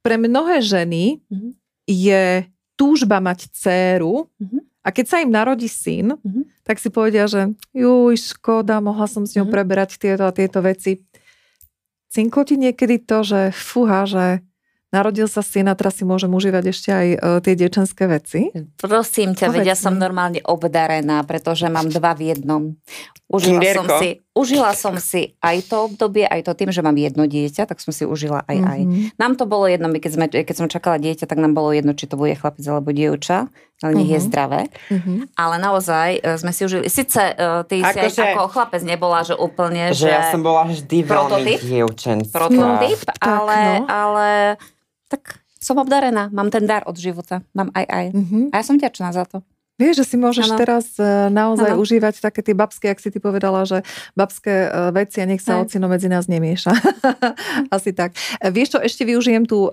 pre 0.00 0.16
mnohé 0.16 0.64
ženy 0.64 1.20
uh-huh. 1.28 1.52
je 1.84 2.48
túžba 2.80 3.20
mať 3.20 3.52
dceru 3.52 4.32
uh-huh. 4.32 4.60
a 4.80 4.88
keď 4.88 5.04
sa 5.04 5.16
im 5.20 5.28
narodí 5.28 5.68
syn, 5.68 6.16
uh-huh. 6.16 6.44
tak 6.64 6.80
si 6.80 6.88
povedia, 6.88 7.28
že 7.28 7.52
juj, 7.76 8.16
škoda, 8.16 8.80
mohla 8.80 9.04
som 9.04 9.28
s 9.28 9.36
ňou 9.36 9.44
uh-huh. 9.44 9.52
preberať 9.52 10.00
tieto 10.00 10.24
a 10.24 10.32
tieto 10.32 10.64
veci. 10.64 11.04
Cinklo 12.08 12.42
ti 12.42 12.56
niekedy 12.56 13.04
to, 13.04 13.22
že 13.22 13.40
fúha, 13.52 14.08
že 14.08 14.40
Narodil 14.90 15.30
sa 15.30 15.38
syn 15.38 15.70
a 15.70 15.78
teraz 15.78 16.02
si 16.02 16.04
môžem 16.04 16.26
užívať 16.34 16.64
ešte 16.66 16.90
aj 16.90 17.08
uh, 17.14 17.38
tie 17.38 17.54
dievčenské 17.54 18.10
veci. 18.10 18.50
Prosím 18.74 19.38
ťa, 19.38 19.54
veď 19.54 19.70
ja 19.70 19.76
som 19.78 19.94
normálne 19.94 20.42
obdarená, 20.42 21.22
pretože 21.22 21.70
mám 21.70 21.86
dva 21.86 22.10
v 22.18 22.34
jednom. 22.34 22.74
Užila 23.30 23.62
som, 23.62 23.86
si, 24.02 24.08
užila 24.34 24.72
som 24.74 24.94
si 24.98 25.38
aj 25.38 25.70
to 25.70 25.86
obdobie, 25.86 26.26
aj 26.26 26.50
to 26.50 26.58
tým, 26.58 26.74
že 26.74 26.82
mám 26.82 26.98
jedno 26.98 27.30
dieťa, 27.30 27.70
tak 27.70 27.78
som 27.78 27.94
si 27.94 28.02
užila 28.02 28.42
aj 28.50 28.56
mm-hmm. 28.58 28.72
aj. 28.74 28.80
Mhm. 28.82 29.00
Nám 29.14 29.32
to 29.38 29.46
bolo 29.46 29.70
jedno, 29.70 29.86
my 29.86 30.02
keď 30.02 30.12
sme, 30.18 30.26
keď 30.26 30.56
som 30.58 30.66
čakala 30.66 30.98
dieťa, 30.98 31.30
tak 31.30 31.38
nám 31.38 31.54
bolo 31.54 31.70
jedno, 31.70 31.94
či 31.94 32.10
to 32.10 32.18
bude 32.18 32.34
chlapec 32.34 32.66
alebo 32.66 32.90
dievča, 32.90 33.46
ale 33.86 33.90
nech 33.94 34.10
mm-hmm. 34.10 34.10
je 34.10 34.18
mhm. 34.18 34.26
zdravé. 34.26 34.60
Mm-hmm. 34.90 35.18
Ale 35.38 35.54
naozaj 35.62 36.10
uh, 36.18 36.34
sme 36.34 36.50
si 36.50 36.66
užili, 36.66 36.90
síce 36.90 37.22
uh, 37.22 37.62
ty 37.62 37.78
ako 37.78 37.94
si 37.94 37.98
aj 38.02 38.10
že, 38.10 38.22
ako 38.34 38.42
chlapec 38.50 38.82
nebola, 38.82 39.22
že 39.22 39.38
úplne, 39.38 39.94
že... 39.94 40.10
Že 40.10 40.18
ja 40.18 40.22
som 40.34 40.42
bola 40.42 40.66
vždy 40.66 40.98
veľmi 41.06 41.54
dievčenská. 41.62 42.34
Prototyp, 42.34 42.98
no, 43.06 43.14
ale, 43.22 43.58
no. 43.62 43.86
ale 43.86 44.26
tak 45.10 45.42
som 45.60 45.76
obdarená, 45.76 46.30
mám 46.32 46.48
ten 46.48 46.64
dar 46.64 46.86
od 46.88 46.96
života, 46.96 47.44
mám 47.52 47.68
aj 47.76 47.84
aj. 47.84 48.06
Mm-hmm. 48.16 48.44
A 48.54 48.54
ja 48.56 48.64
som 48.64 48.80
ďačná 48.80 49.12
za 49.12 49.28
to. 49.28 49.44
Vieš, 49.80 50.04
že 50.04 50.12
si 50.12 50.16
môžeš 50.20 50.52
ano. 50.52 50.58
teraz 50.60 50.92
e, 51.00 51.32
naozaj 51.32 51.72
ano. 51.72 51.80
užívať 51.80 52.20
také 52.20 52.44
tie 52.44 52.52
babské, 52.52 52.92
ak 52.92 53.00
si 53.00 53.08
ty 53.08 53.16
povedala, 53.16 53.64
že 53.64 53.80
babské 54.12 54.68
e, 54.68 54.92
veci 54.92 55.24
a 55.24 55.28
nech 55.28 55.40
sa 55.40 55.56
ocino 55.56 55.88
medzi 55.88 56.04
nás 56.04 56.28
nemieša. 56.28 56.68
Asi 57.74 57.96
tak. 57.96 58.12
E, 58.44 58.52
vieš 58.52 58.76
čo, 58.76 58.78
ešte 58.84 59.08
využijem 59.08 59.48
tú 59.48 59.72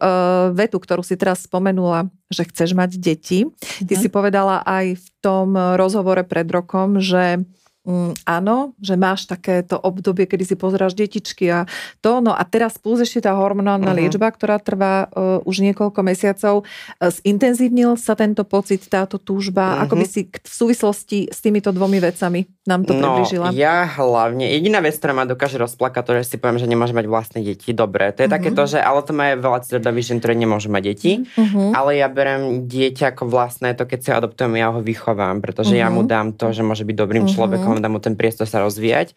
vetu, 0.55 0.79
ktorú 0.79 1.03
si 1.03 1.19
teraz 1.19 1.43
spomenula, 1.43 2.07
že 2.31 2.47
chceš 2.47 2.71
mať 2.71 2.95
deti. 2.95 3.51
Ty 3.83 3.83
uh-huh. 3.83 3.99
si 3.99 4.07
povedala 4.07 4.63
aj 4.63 4.95
v 4.95 5.07
tom 5.19 5.59
rozhovore 5.75 6.23
pred 6.23 6.47
rokom, 6.47 7.03
že 7.03 7.43
mm, 7.87 8.27
áno, 8.27 8.75
že 8.83 8.99
máš 8.99 9.25
takéto 9.25 9.79
obdobie, 9.79 10.27
kedy 10.27 10.43
si 10.43 10.55
pozráš 10.59 10.93
detičky 10.93 11.47
a 11.47 11.63
to. 12.03 12.19
No 12.19 12.35
a 12.35 12.43
teraz 12.43 12.75
plus 12.75 12.99
ešte 12.99 13.23
tá 13.23 13.33
hormonálna 13.33 13.95
uh-huh. 13.95 14.03
liečba, 14.03 14.27
ktorá 14.27 14.59
trvá 14.59 15.07
uh, 15.09 15.39
už 15.47 15.63
niekoľko 15.63 15.99
mesiacov. 16.03 16.67
Uh, 16.99 17.09
zintenzívnil 17.09 17.95
sa 17.95 18.13
tento 18.19 18.43
pocit, 18.43 18.83
táto 18.91 19.15
túžba? 19.15 19.79
Uh-huh. 19.79 19.83
Ako 19.87 19.93
by 19.95 20.05
si 20.05 20.27
v 20.27 20.53
súvislosti 20.53 21.31
s 21.31 21.39
týmito 21.39 21.71
dvomi 21.71 22.03
vecami 22.03 22.43
nám 22.67 22.83
to 22.83 22.91
no, 22.91 23.23
približila? 23.23 23.55
ja 23.55 23.87
hlavne, 23.87 24.51
jediná 24.51 24.83
vec, 24.83 24.99
ktorá 24.99 25.15
ma 25.15 25.23
dokáže 25.23 25.55
rozplakať, 25.55 26.03
to, 26.03 26.11
že 26.19 26.23
si 26.27 26.35
poviem, 26.35 26.59
že 26.59 26.67
nemôže 26.67 26.91
mať 26.91 27.07
vlastné 27.07 27.39
deti. 27.39 27.71
Dobre, 27.71 28.11
to 28.11 28.27
je 28.27 28.27
uh-huh. 28.27 28.35
takéto, 28.35 28.67
že 28.67 28.83
ale 28.83 28.99
to 29.07 29.15
má 29.15 29.31
veľa 29.31 29.63
citrodových 29.63 30.11
žen, 30.11 30.19
ktoré 30.19 30.35
nemôžu 30.35 30.67
mať 30.67 30.83
deti. 30.83 31.11
Uh-huh. 31.23 31.71
Ale 31.71 31.95
ja 31.95 32.11
berem 32.11 32.67
dieťa 32.67 33.15
ako 33.15 33.31
vlastné, 33.31 33.71
to 33.79 33.87
keď 33.87 33.99
si 34.03 34.09
adoptujem, 34.11 34.59
ja 34.59 34.75
ho 34.75 34.83
vychovám, 34.83 35.39
pretože 35.39 35.79
uh-huh. 35.79 35.87
ja 35.87 35.93
mu 35.93 36.03
dám 36.03 36.35
to, 36.35 36.51
že 36.51 36.65
môže 36.65 36.83
byť 36.83 36.95
dobrým 36.99 37.23
uh-huh. 37.23 37.35
človekom 37.37 37.76
dá 37.79 37.89
mu 37.91 38.01
ten 38.01 38.17
priestor 38.17 38.49
sa 38.49 38.63
rozvíjať. 38.63 39.13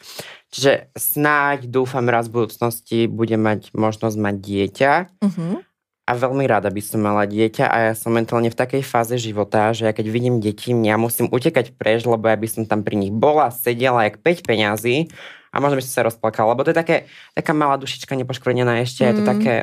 Čiže 0.51 0.91
snáď, 0.99 1.71
dúfam, 1.71 2.05
raz 2.07 2.27
v 2.27 2.43
budúcnosti 2.43 3.07
bude 3.07 3.35
mať 3.39 3.71
možnosť 3.75 4.17
mať 4.19 4.37
dieťa. 4.41 4.93
Uh-huh. 5.23 5.63
A 6.11 6.13
veľmi 6.19 6.43
rada 6.43 6.75
by 6.75 6.83
som 6.83 7.07
mala 7.07 7.23
dieťa 7.23 7.71
a 7.71 7.77
ja 7.91 7.95
som 7.95 8.11
mentálne 8.11 8.51
v 8.51 8.59
takej 8.59 8.83
fáze 8.83 9.15
života, 9.15 9.71
že 9.71 9.87
ja 9.87 9.95
keď 9.95 10.07
vidím 10.11 10.43
deti, 10.43 10.75
ja 10.75 10.99
musím 10.99 11.31
utekať 11.31 11.79
preč, 11.79 12.03
lebo 12.03 12.27
ja 12.27 12.35
by 12.35 12.49
som 12.51 12.63
tam 12.67 12.83
pri 12.83 12.99
nich 12.99 13.15
bola, 13.15 13.55
sedela 13.55 14.03
jak 14.11 14.19
5 14.19 14.43
peňazí 14.43 15.07
a 15.55 15.63
možno 15.63 15.79
by 15.79 15.87
som 15.87 15.95
sa 15.95 16.07
rozplakala, 16.11 16.51
lebo 16.59 16.67
to 16.67 16.75
je 16.75 16.79
také, 16.83 16.97
taká 17.31 17.55
malá 17.55 17.79
dušička 17.79 18.19
nepoškvrnená 18.19 18.83
ešte, 18.83 19.07
mm. 19.07 19.07
je 19.07 19.15
to 19.15 19.23
mhm. 19.23 19.31
také... 19.31 19.55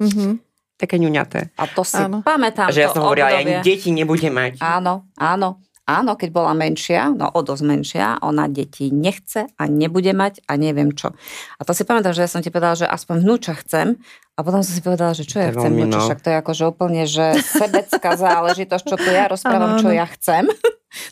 Mm-hmm 0.00 0.32
také 0.76 1.00
ňuňaté. 1.00 1.56
A 1.56 1.64
to 1.72 1.82
si 1.82 1.96
áno. 1.96 2.20
pamätám. 2.20 2.68
Že 2.68 2.80
ja 2.84 2.88
som 2.92 3.08
hovorila, 3.08 3.32
ja 3.32 3.64
deti 3.64 3.88
nebudem 3.88 4.28
mať. 4.28 4.60
Áno, 4.60 5.08
áno. 5.16 5.64
Áno, 5.86 6.18
keď 6.18 6.34
bola 6.34 6.50
menšia, 6.50 7.14
no 7.14 7.30
o 7.30 7.40
dosť 7.46 7.62
menšia, 7.62 8.18
ona 8.18 8.50
deti 8.50 8.90
nechce 8.90 9.46
a 9.54 9.62
nebude 9.70 10.10
mať 10.10 10.42
a 10.50 10.58
neviem 10.58 10.90
čo. 10.90 11.14
A 11.56 11.62
to 11.62 11.70
si 11.70 11.86
pamätám, 11.86 12.10
že 12.10 12.26
ja 12.26 12.30
som 12.30 12.42
ti 12.42 12.50
povedala, 12.50 12.74
že 12.74 12.90
aspoň 12.90 13.22
vnúča 13.22 13.54
chcem 13.62 13.94
a 14.34 14.38
potom 14.42 14.66
som 14.66 14.74
si 14.74 14.82
povedala, 14.82 15.14
že 15.14 15.22
čo 15.22 15.38
ja 15.38 15.54
chcem 15.54 15.70
vnúča, 15.70 16.02
no. 16.02 16.06
však 16.10 16.20
to 16.26 16.28
je 16.34 16.36
akože 16.42 16.64
úplne, 16.66 17.02
že 17.06 17.38
sebecká 17.38 18.18
záležitosť, 18.26 18.82
čo 18.82 18.96
tu 18.98 19.08
ja 19.14 19.30
rozprávam, 19.30 19.78
čo 19.78 19.94
ja 19.94 20.06
chcem. 20.10 20.50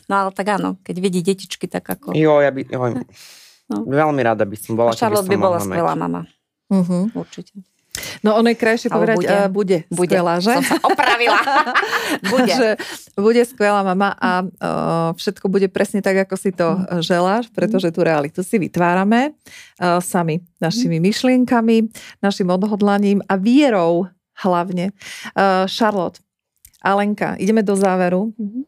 No 0.09 0.17
ale 0.17 0.29
tak 0.33 0.49
áno, 0.49 0.81
keď 0.81 0.95
vidí 0.97 1.21
detičky, 1.21 1.69
tak 1.69 1.85
ako... 1.85 2.17
Jo, 2.17 2.41
ja 2.41 2.49
by, 2.49 2.65
jo, 2.65 3.05
no. 3.69 3.77
veľmi 3.85 4.17
rada 4.25 4.41
by 4.41 4.57
som 4.57 4.73
bola. 4.73 4.89
A 4.89 4.97
Charlotte 4.97 5.29
by, 5.29 5.37
by 5.37 5.45
bola 5.45 5.59
skvelá 5.61 5.93
mama. 5.93 6.25
Uh-huh. 6.73 7.13
Určite. 7.13 7.61
No 8.23 8.35
ono 8.35 8.51
je 8.51 8.57
krajšie 8.57 8.89
Ale 8.91 8.95
povedať, 8.95 9.17
bude, 9.17 9.29
uh, 9.29 9.47
bude, 9.49 9.77
bude 9.91 10.15
skvelá, 10.15 10.33
že? 10.41 10.53
Som 10.59 10.65
sa 10.65 10.77
opravila. 10.83 11.39
bude. 12.33 12.53
že 12.53 12.69
bude 13.15 13.43
skvelá 13.45 13.81
mama 13.81 14.13
a 14.17 14.43
uh, 14.43 15.09
všetko 15.15 15.45
bude 15.47 15.67
presne 15.71 16.03
tak, 16.03 16.27
ako 16.27 16.35
si 16.35 16.51
to 16.51 16.75
mm. 16.75 17.01
želáš, 17.03 17.47
pretože 17.51 17.91
tú 17.91 18.03
realitu 18.03 18.41
si 18.43 18.59
vytvárame 18.59 19.33
uh, 19.79 19.99
sami 20.03 20.43
našimi 20.59 20.99
mm. 20.99 21.03
myšlienkami, 21.03 21.77
našim 22.19 22.47
odhodlaním 22.51 23.19
a 23.25 23.39
vierou 23.39 24.07
hlavne. 24.43 24.91
Uh, 25.33 25.63
Charlotte, 25.71 26.19
Alenka, 26.85 27.39
ideme 27.41 27.65
do 27.65 27.73
záveru. 27.73 28.35
Mm-hmm. 28.37 28.63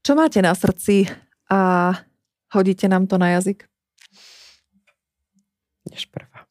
Čo 0.00 0.16
máte 0.16 0.40
na 0.40 0.56
srdci 0.56 1.04
a 1.52 1.92
hodíte 2.56 2.88
nám 2.88 3.04
to 3.04 3.20
na 3.20 3.36
jazyk? 3.36 3.68
Ideš 5.84 6.08
prvá. 6.08 6.47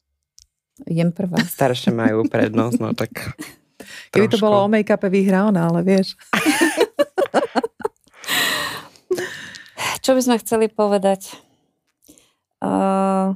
Idem 0.86 1.10
prvá. 1.10 1.42
Staršie 1.58 1.90
majú 1.90 2.22
prednosť, 2.28 2.78
no 2.78 2.94
tak... 2.94 3.10
Keby 4.12 4.28
to 4.30 4.38
bolo 4.38 4.64
o 4.64 4.68
make-upe 4.68 5.10
vyhrá 5.10 5.44
ona, 5.48 5.68
ale 5.68 5.82
vieš. 5.82 6.16
Čo 10.04 10.14
by 10.16 10.20
sme 10.24 10.38
chceli 10.40 10.68
povedať? 10.70 11.36
Uh, 12.62 13.34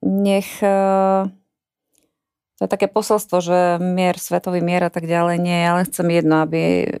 nech... 0.00 0.62
Uh, 0.64 1.28
to 2.56 2.64
je 2.68 2.74
také 2.76 2.88
posolstvo, 2.92 3.40
že 3.40 3.80
mier, 3.80 4.20
svetový 4.20 4.60
mier 4.60 4.84
a 4.84 4.92
tak 4.92 5.08
ďalej 5.08 5.40
nie, 5.40 5.64
ale 5.64 5.88
chcem 5.88 6.04
jedno, 6.12 6.44
aby, 6.44 6.92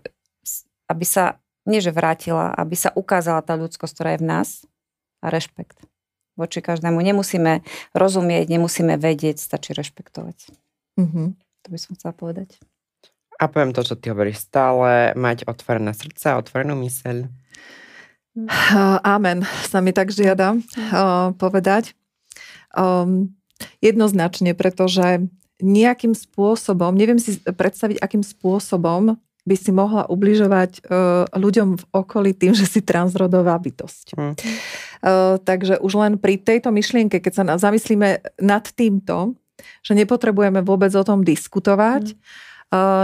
aby 0.88 1.04
sa, 1.04 1.36
nie 1.68 1.84
že 1.84 1.92
vrátila, 1.92 2.56
aby 2.56 2.80
sa 2.80 2.96
ukázala 2.96 3.44
tá 3.44 3.60
ľudskosť, 3.60 3.92
ktorá 3.92 4.16
je 4.16 4.24
v 4.24 4.28
nás 4.28 4.64
a 5.20 5.28
rešpekt 5.28 5.89
voči 6.40 6.64
každému. 6.64 6.96
Nemusíme 7.04 7.60
rozumieť, 7.92 8.48
nemusíme 8.48 8.96
vedieť, 8.96 9.36
stačí 9.36 9.76
rešpektovať. 9.76 10.48
Mm-hmm. 10.96 11.26
To 11.36 11.68
by 11.68 11.78
som 11.78 11.92
chcela 11.94 12.16
povedať. 12.16 12.56
A 13.40 13.48
poviem 13.48 13.72
to, 13.72 13.84
čo 13.84 13.96
ty 13.96 14.12
hovoríš 14.12 14.48
stále, 14.48 15.16
mať 15.16 15.48
otvorené 15.48 15.92
srdce 15.96 16.32
a 16.32 16.40
otvorenú 16.40 16.76
myseľ. 16.76 17.28
Amen. 19.16 19.44
Sa 19.68 19.80
mi 19.80 19.92
tak 19.92 20.12
žiada 20.12 20.56
uh, 20.56 21.32
povedať. 21.36 21.96
Um, 22.76 23.32
jednoznačne, 23.80 24.52
pretože 24.52 25.24
nejakým 25.60 26.16
spôsobom, 26.16 26.96
neviem 26.96 27.20
si 27.20 27.36
predstaviť, 27.40 28.00
akým 28.00 28.24
spôsobom 28.24 29.20
by 29.46 29.56
si 29.56 29.70
mohla 29.72 30.04
ubližovať 30.08 30.84
uh, 30.84 31.24
ľuďom 31.32 31.68
v 31.80 31.84
okolí 31.94 32.30
tým, 32.36 32.52
že 32.52 32.68
si 32.68 32.80
transrodová 32.84 33.56
bytosť. 33.56 34.16
Uh, 34.16 35.40
takže 35.42 35.80
už 35.80 35.92
len 35.96 36.12
pri 36.20 36.36
tejto 36.36 36.68
myšlienke, 36.72 37.20
keď 37.20 37.32
sa 37.32 37.42
zamyslíme 37.56 38.40
nad 38.40 38.64
týmto, 38.72 39.34
že 39.84 39.92
nepotrebujeme 39.96 40.64
vôbec 40.64 40.92
o 40.96 41.04
tom 41.04 41.20
diskutovať. 41.24 42.16
Mm. 42.16 42.48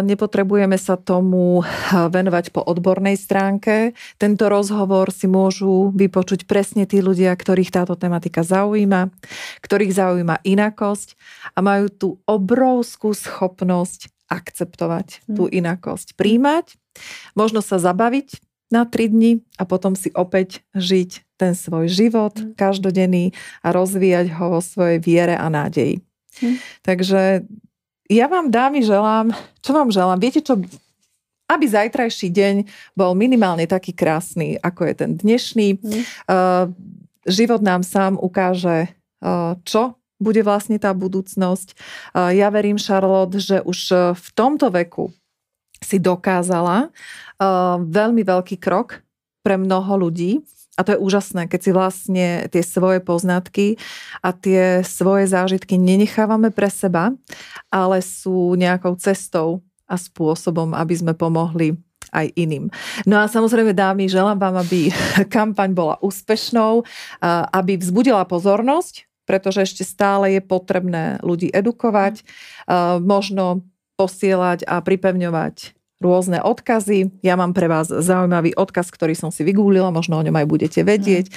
Nepotrebujeme 0.07 0.79
sa 0.79 0.95
tomu 0.95 1.67
venovať 1.91 2.55
po 2.55 2.63
odbornej 2.63 3.19
stránke. 3.19 3.99
Tento 4.15 4.47
rozhovor 4.47 5.11
si 5.11 5.27
môžu 5.27 5.91
vypočuť 5.91 6.47
presne 6.47 6.87
tí 6.87 7.03
ľudia, 7.03 7.35
ktorých 7.35 7.75
táto 7.75 7.99
tematika 7.99 8.47
zaujíma, 8.47 9.11
ktorých 9.67 9.91
zaujíma 9.91 10.47
inakosť 10.47 11.19
a 11.51 11.67
majú 11.67 11.87
tú 11.91 12.09
obrovskú 12.31 13.11
schopnosť 13.11 14.15
akceptovať 14.27 15.27
mm. 15.27 15.35
tú 15.39 15.47
inakosť, 15.47 16.19
príjmať, 16.19 16.75
možno 17.39 17.63
sa 17.63 17.79
zabaviť 17.79 18.43
na 18.71 18.83
tri 18.83 19.07
dni 19.07 19.47
a 19.57 19.63
potom 19.63 19.95
si 19.95 20.11
opäť 20.11 20.67
žiť 20.75 21.39
ten 21.39 21.55
svoj 21.55 21.87
život 21.87 22.35
mm. 22.35 22.59
každodenný 22.59 23.37
a 23.63 23.71
rozvíjať 23.71 24.35
ho 24.35 24.59
vo 24.59 24.61
svojej 24.61 24.99
viere 24.99 25.39
a 25.39 25.47
nádeji. 25.47 26.03
Mm. 26.43 26.57
Takže 26.83 27.21
ja 28.07 28.27
vám 28.27 28.51
dámy 28.51 28.83
želám, 28.83 29.35
čo 29.63 29.71
vám 29.75 29.91
želám? 29.91 30.19
Viete 30.19 30.43
čo, 30.43 30.59
aby 31.47 31.65
zajtrajší 31.67 32.29
deň 32.31 32.55
bol 32.99 33.15
minimálne 33.15 33.67
taký 33.71 33.95
krásny, 33.95 34.59
ako 34.59 34.83
je 34.91 34.95
ten 34.95 35.11
dnešný. 35.15 35.79
Mm. 35.79 36.03
Uh, 36.27 36.65
život 37.27 37.63
nám 37.63 37.87
sám 37.87 38.19
ukáže, 38.19 38.91
uh, 39.23 39.55
čo 39.63 39.95
bude 40.17 40.41
vlastne 40.41 40.81
tá 40.81 40.97
budúcnosť. 40.97 41.77
Ja 42.15 42.49
verím, 42.49 42.81
Charlotte, 42.81 43.37
že 43.37 43.61
už 43.61 43.79
v 44.17 44.29
tomto 44.33 44.73
veku 44.73 45.13
si 45.81 46.01
dokázala 46.01 46.89
uh, 46.89 47.77
veľmi 47.85 48.25
veľký 48.25 48.57
krok 48.57 49.05
pre 49.45 49.61
mnoho 49.61 50.09
ľudí 50.09 50.41
a 50.77 50.85
to 50.85 50.93
je 50.93 51.01
úžasné, 51.01 51.49
keď 51.49 51.61
si 51.61 51.71
vlastne 51.73 52.27
tie 52.53 52.61
svoje 52.61 53.01
poznatky 53.01 53.81
a 54.21 54.37
tie 54.37 54.85
svoje 54.85 55.25
zážitky 55.33 55.81
nenechávame 55.81 56.53
pre 56.53 56.69
seba, 56.69 57.17
ale 57.73 58.05
sú 58.05 58.53
nejakou 58.61 58.93
cestou 59.01 59.65
a 59.89 59.97
spôsobom, 59.97 60.77
aby 60.77 60.93
sme 60.93 61.17
pomohli 61.17 61.81
aj 62.13 62.29
iným. 62.37 62.69
No 63.09 63.17
a 63.17 63.25
samozrejme, 63.25 63.73
dámy, 63.73 64.05
želám 64.07 64.37
vám, 64.37 64.61
aby 64.61 64.93
kampaň 65.35 65.73
bola 65.73 65.97
úspešnou, 66.05 66.85
aby 67.57 67.81
vzbudila 67.81 68.29
pozornosť, 68.29 69.09
pretože 69.27 69.67
ešte 69.67 69.83
stále 69.83 70.39
je 70.39 70.41
potrebné 70.41 71.21
ľudí 71.21 71.51
edukovať, 71.51 72.23
možno 73.03 73.67
posielať 74.01 74.65
a 74.65 74.81
pripevňovať 74.81 75.75
rôzne 75.97 76.45
odkazy. 76.45 77.25
Ja 77.25 77.41
mám 77.41 77.57
pre 77.57 77.73
vás 77.73 77.89
zaujímavý 77.89 78.53
odkaz, 78.53 78.93
ktorý 78.93 79.17
som 79.17 79.33
si 79.33 79.49
vygooglila, 79.49 79.89
možno 79.89 80.21
o 80.21 80.25
ňom 80.25 80.37
aj 80.37 80.47
budete 80.47 80.81
vedieť. 80.85 81.33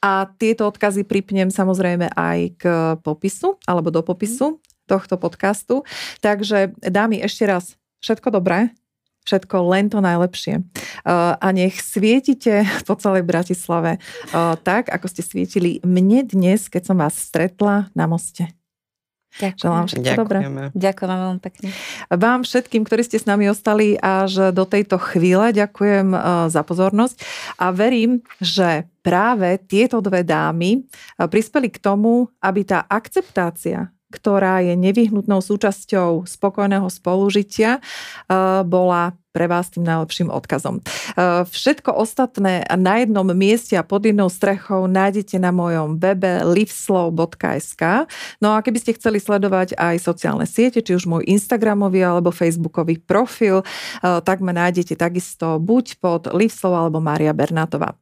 A 0.00 0.24
tieto 0.40 0.64
odkazy 0.64 1.04
pripnem 1.04 1.52
samozrejme 1.52 2.16
aj 2.16 2.38
k 2.56 2.64
popisu, 3.04 3.60
alebo 3.68 3.92
do 3.92 4.00
popisu 4.00 4.64
tohto 4.88 5.20
podcastu. 5.20 5.84
Takže 6.24 6.72
dámy, 6.80 7.20
ešte 7.20 7.44
raz, 7.44 7.76
všetko 8.00 8.32
dobré, 8.32 8.72
všetko 9.28 9.56
len 9.68 9.92
to 9.92 10.00
najlepšie. 10.00 10.64
A 11.04 11.46
nech 11.52 11.76
svietite 11.84 12.64
po 12.88 12.96
celej 12.96 13.28
Bratislave 13.28 14.00
tak, 14.64 14.88
ako 14.88 15.06
ste 15.12 15.20
svietili 15.20 15.84
mne 15.84 16.24
dnes, 16.24 16.72
keď 16.72 16.88
som 16.88 16.96
vás 16.96 17.12
stretla 17.12 17.92
na 17.92 18.08
moste. 18.08 18.48
Ďakujem. 19.38 19.60
Želám 19.60 19.84
všetko 19.86 20.12
dobré. 20.16 20.38
Ďakujem 20.72 21.08
vám 21.08 21.20
veľmi 21.20 21.42
pekne. 21.44 21.68
Vám 22.10 22.40
všetkým, 22.42 22.82
ktorí 22.82 23.02
ste 23.04 23.20
s 23.20 23.28
nami 23.28 23.46
ostali 23.46 23.94
až 24.00 24.50
do 24.50 24.64
tejto 24.64 24.96
chvíle, 24.98 25.52
ďakujem 25.54 26.08
e, 26.10 26.18
za 26.48 26.62
pozornosť 26.64 27.22
a 27.60 27.70
verím, 27.70 28.24
že 28.40 28.88
práve 29.04 29.60
tieto 29.68 30.00
dve 30.02 30.24
dámy 30.26 30.88
prispeli 31.20 31.70
k 31.70 31.78
tomu, 31.78 32.32
aby 32.40 32.66
tá 32.66 32.88
akceptácia 32.88 33.92
ktorá 34.08 34.64
je 34.64 34.72
nevyhnutnou 34.72 35.44
súčasťou 35.44 36.24
spokojného 36.24 36.88
spolužitia, 36.88 37.78
e, 37.78 37.80
bola 38.64 39.12
pre 39.36 39.44
vás 39.44 39.68
tým 39.68 39.84
najlepším 39.84 40.32
odkazom. 40.32 40.80
E, 40.80 40.82
všetko 41.44 41.92
ostatné 41.92 42.64
na 42.74 43.04
jednom 43.04 43.28
mieste 43.36 43.76
a 43.76 43.84
pod 43.84 44.08
jednou 44.08 44.32
strechou 44.32 44.88
nájdete 44.88 45.36
na 45.36 45.52
mojom 45.52 46.00
webe 46.00 46.40
liveslow.sk. 46.48 48.08
No 48.40 48.56
a 48.56 48.64
keby 48.64 48.78
ste 48.80 48.96
chceli 48.96 49.20
sledovať 49.20 49.76
aj 49.76 50.00
sociálne 50.00 50.48
siete, 50.48 50.80
či 50.80 50.96
už 50.96 51.04
môj 51.04 51.28
Instagramový 51.28 52.00
alebo 52.00 52.32
Facebookový 52.32 53.04
profil, 53.04 53.60
e, 53.60 53.64
tak 54.24 54.40
ma 54.40 54.56
nájdete 54.56 54.96
takisto 54.96 55.60
buď 55.60 56.00
pod 56.00 56.32
Liveslow 56.32 56.72
alebo 56.72 57.04
Mária 57.04 57.36
Bernátová. 57.36 57.92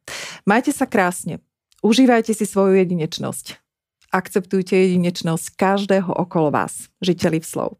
Majte 0.46 0.70
sa 0.70 0.86
krásne. 0.86 1.42
Užívajte 1.82 2.30
si 2.32 2.46
svoju 2.46 2.78
jedinečnosť 2.78 3.65
akceptujte 4.14 4.76
jedinečnosť 4.76 5.58
každého 5.58 6.10
okolo 6.10 6.54
vás, 6.54 6.88
žiteľi 7.02 7.42
slov. 7.42 7.78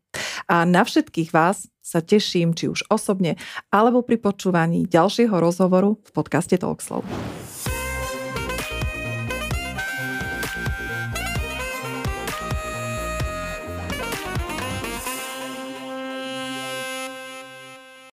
A 0.51 0.67
na 0.67 0.83
všetkých 0.83 1.31
vás 1.31 1.71
sa 1.85 2.03
teším, 2.03 2.55
či 2.59 2.67
už 2.67 2.87
osobne, 2.91 3.39
alebo 3.71 4.03
pri 4.03 4.19
počúvaní 4.19 4.91
ďalšieho 4.91 5.39
rozhovoru 5.39 6.03
v 6.03 6.11
podcaste 6.11 6.59
Talkslov. 6.59 7.07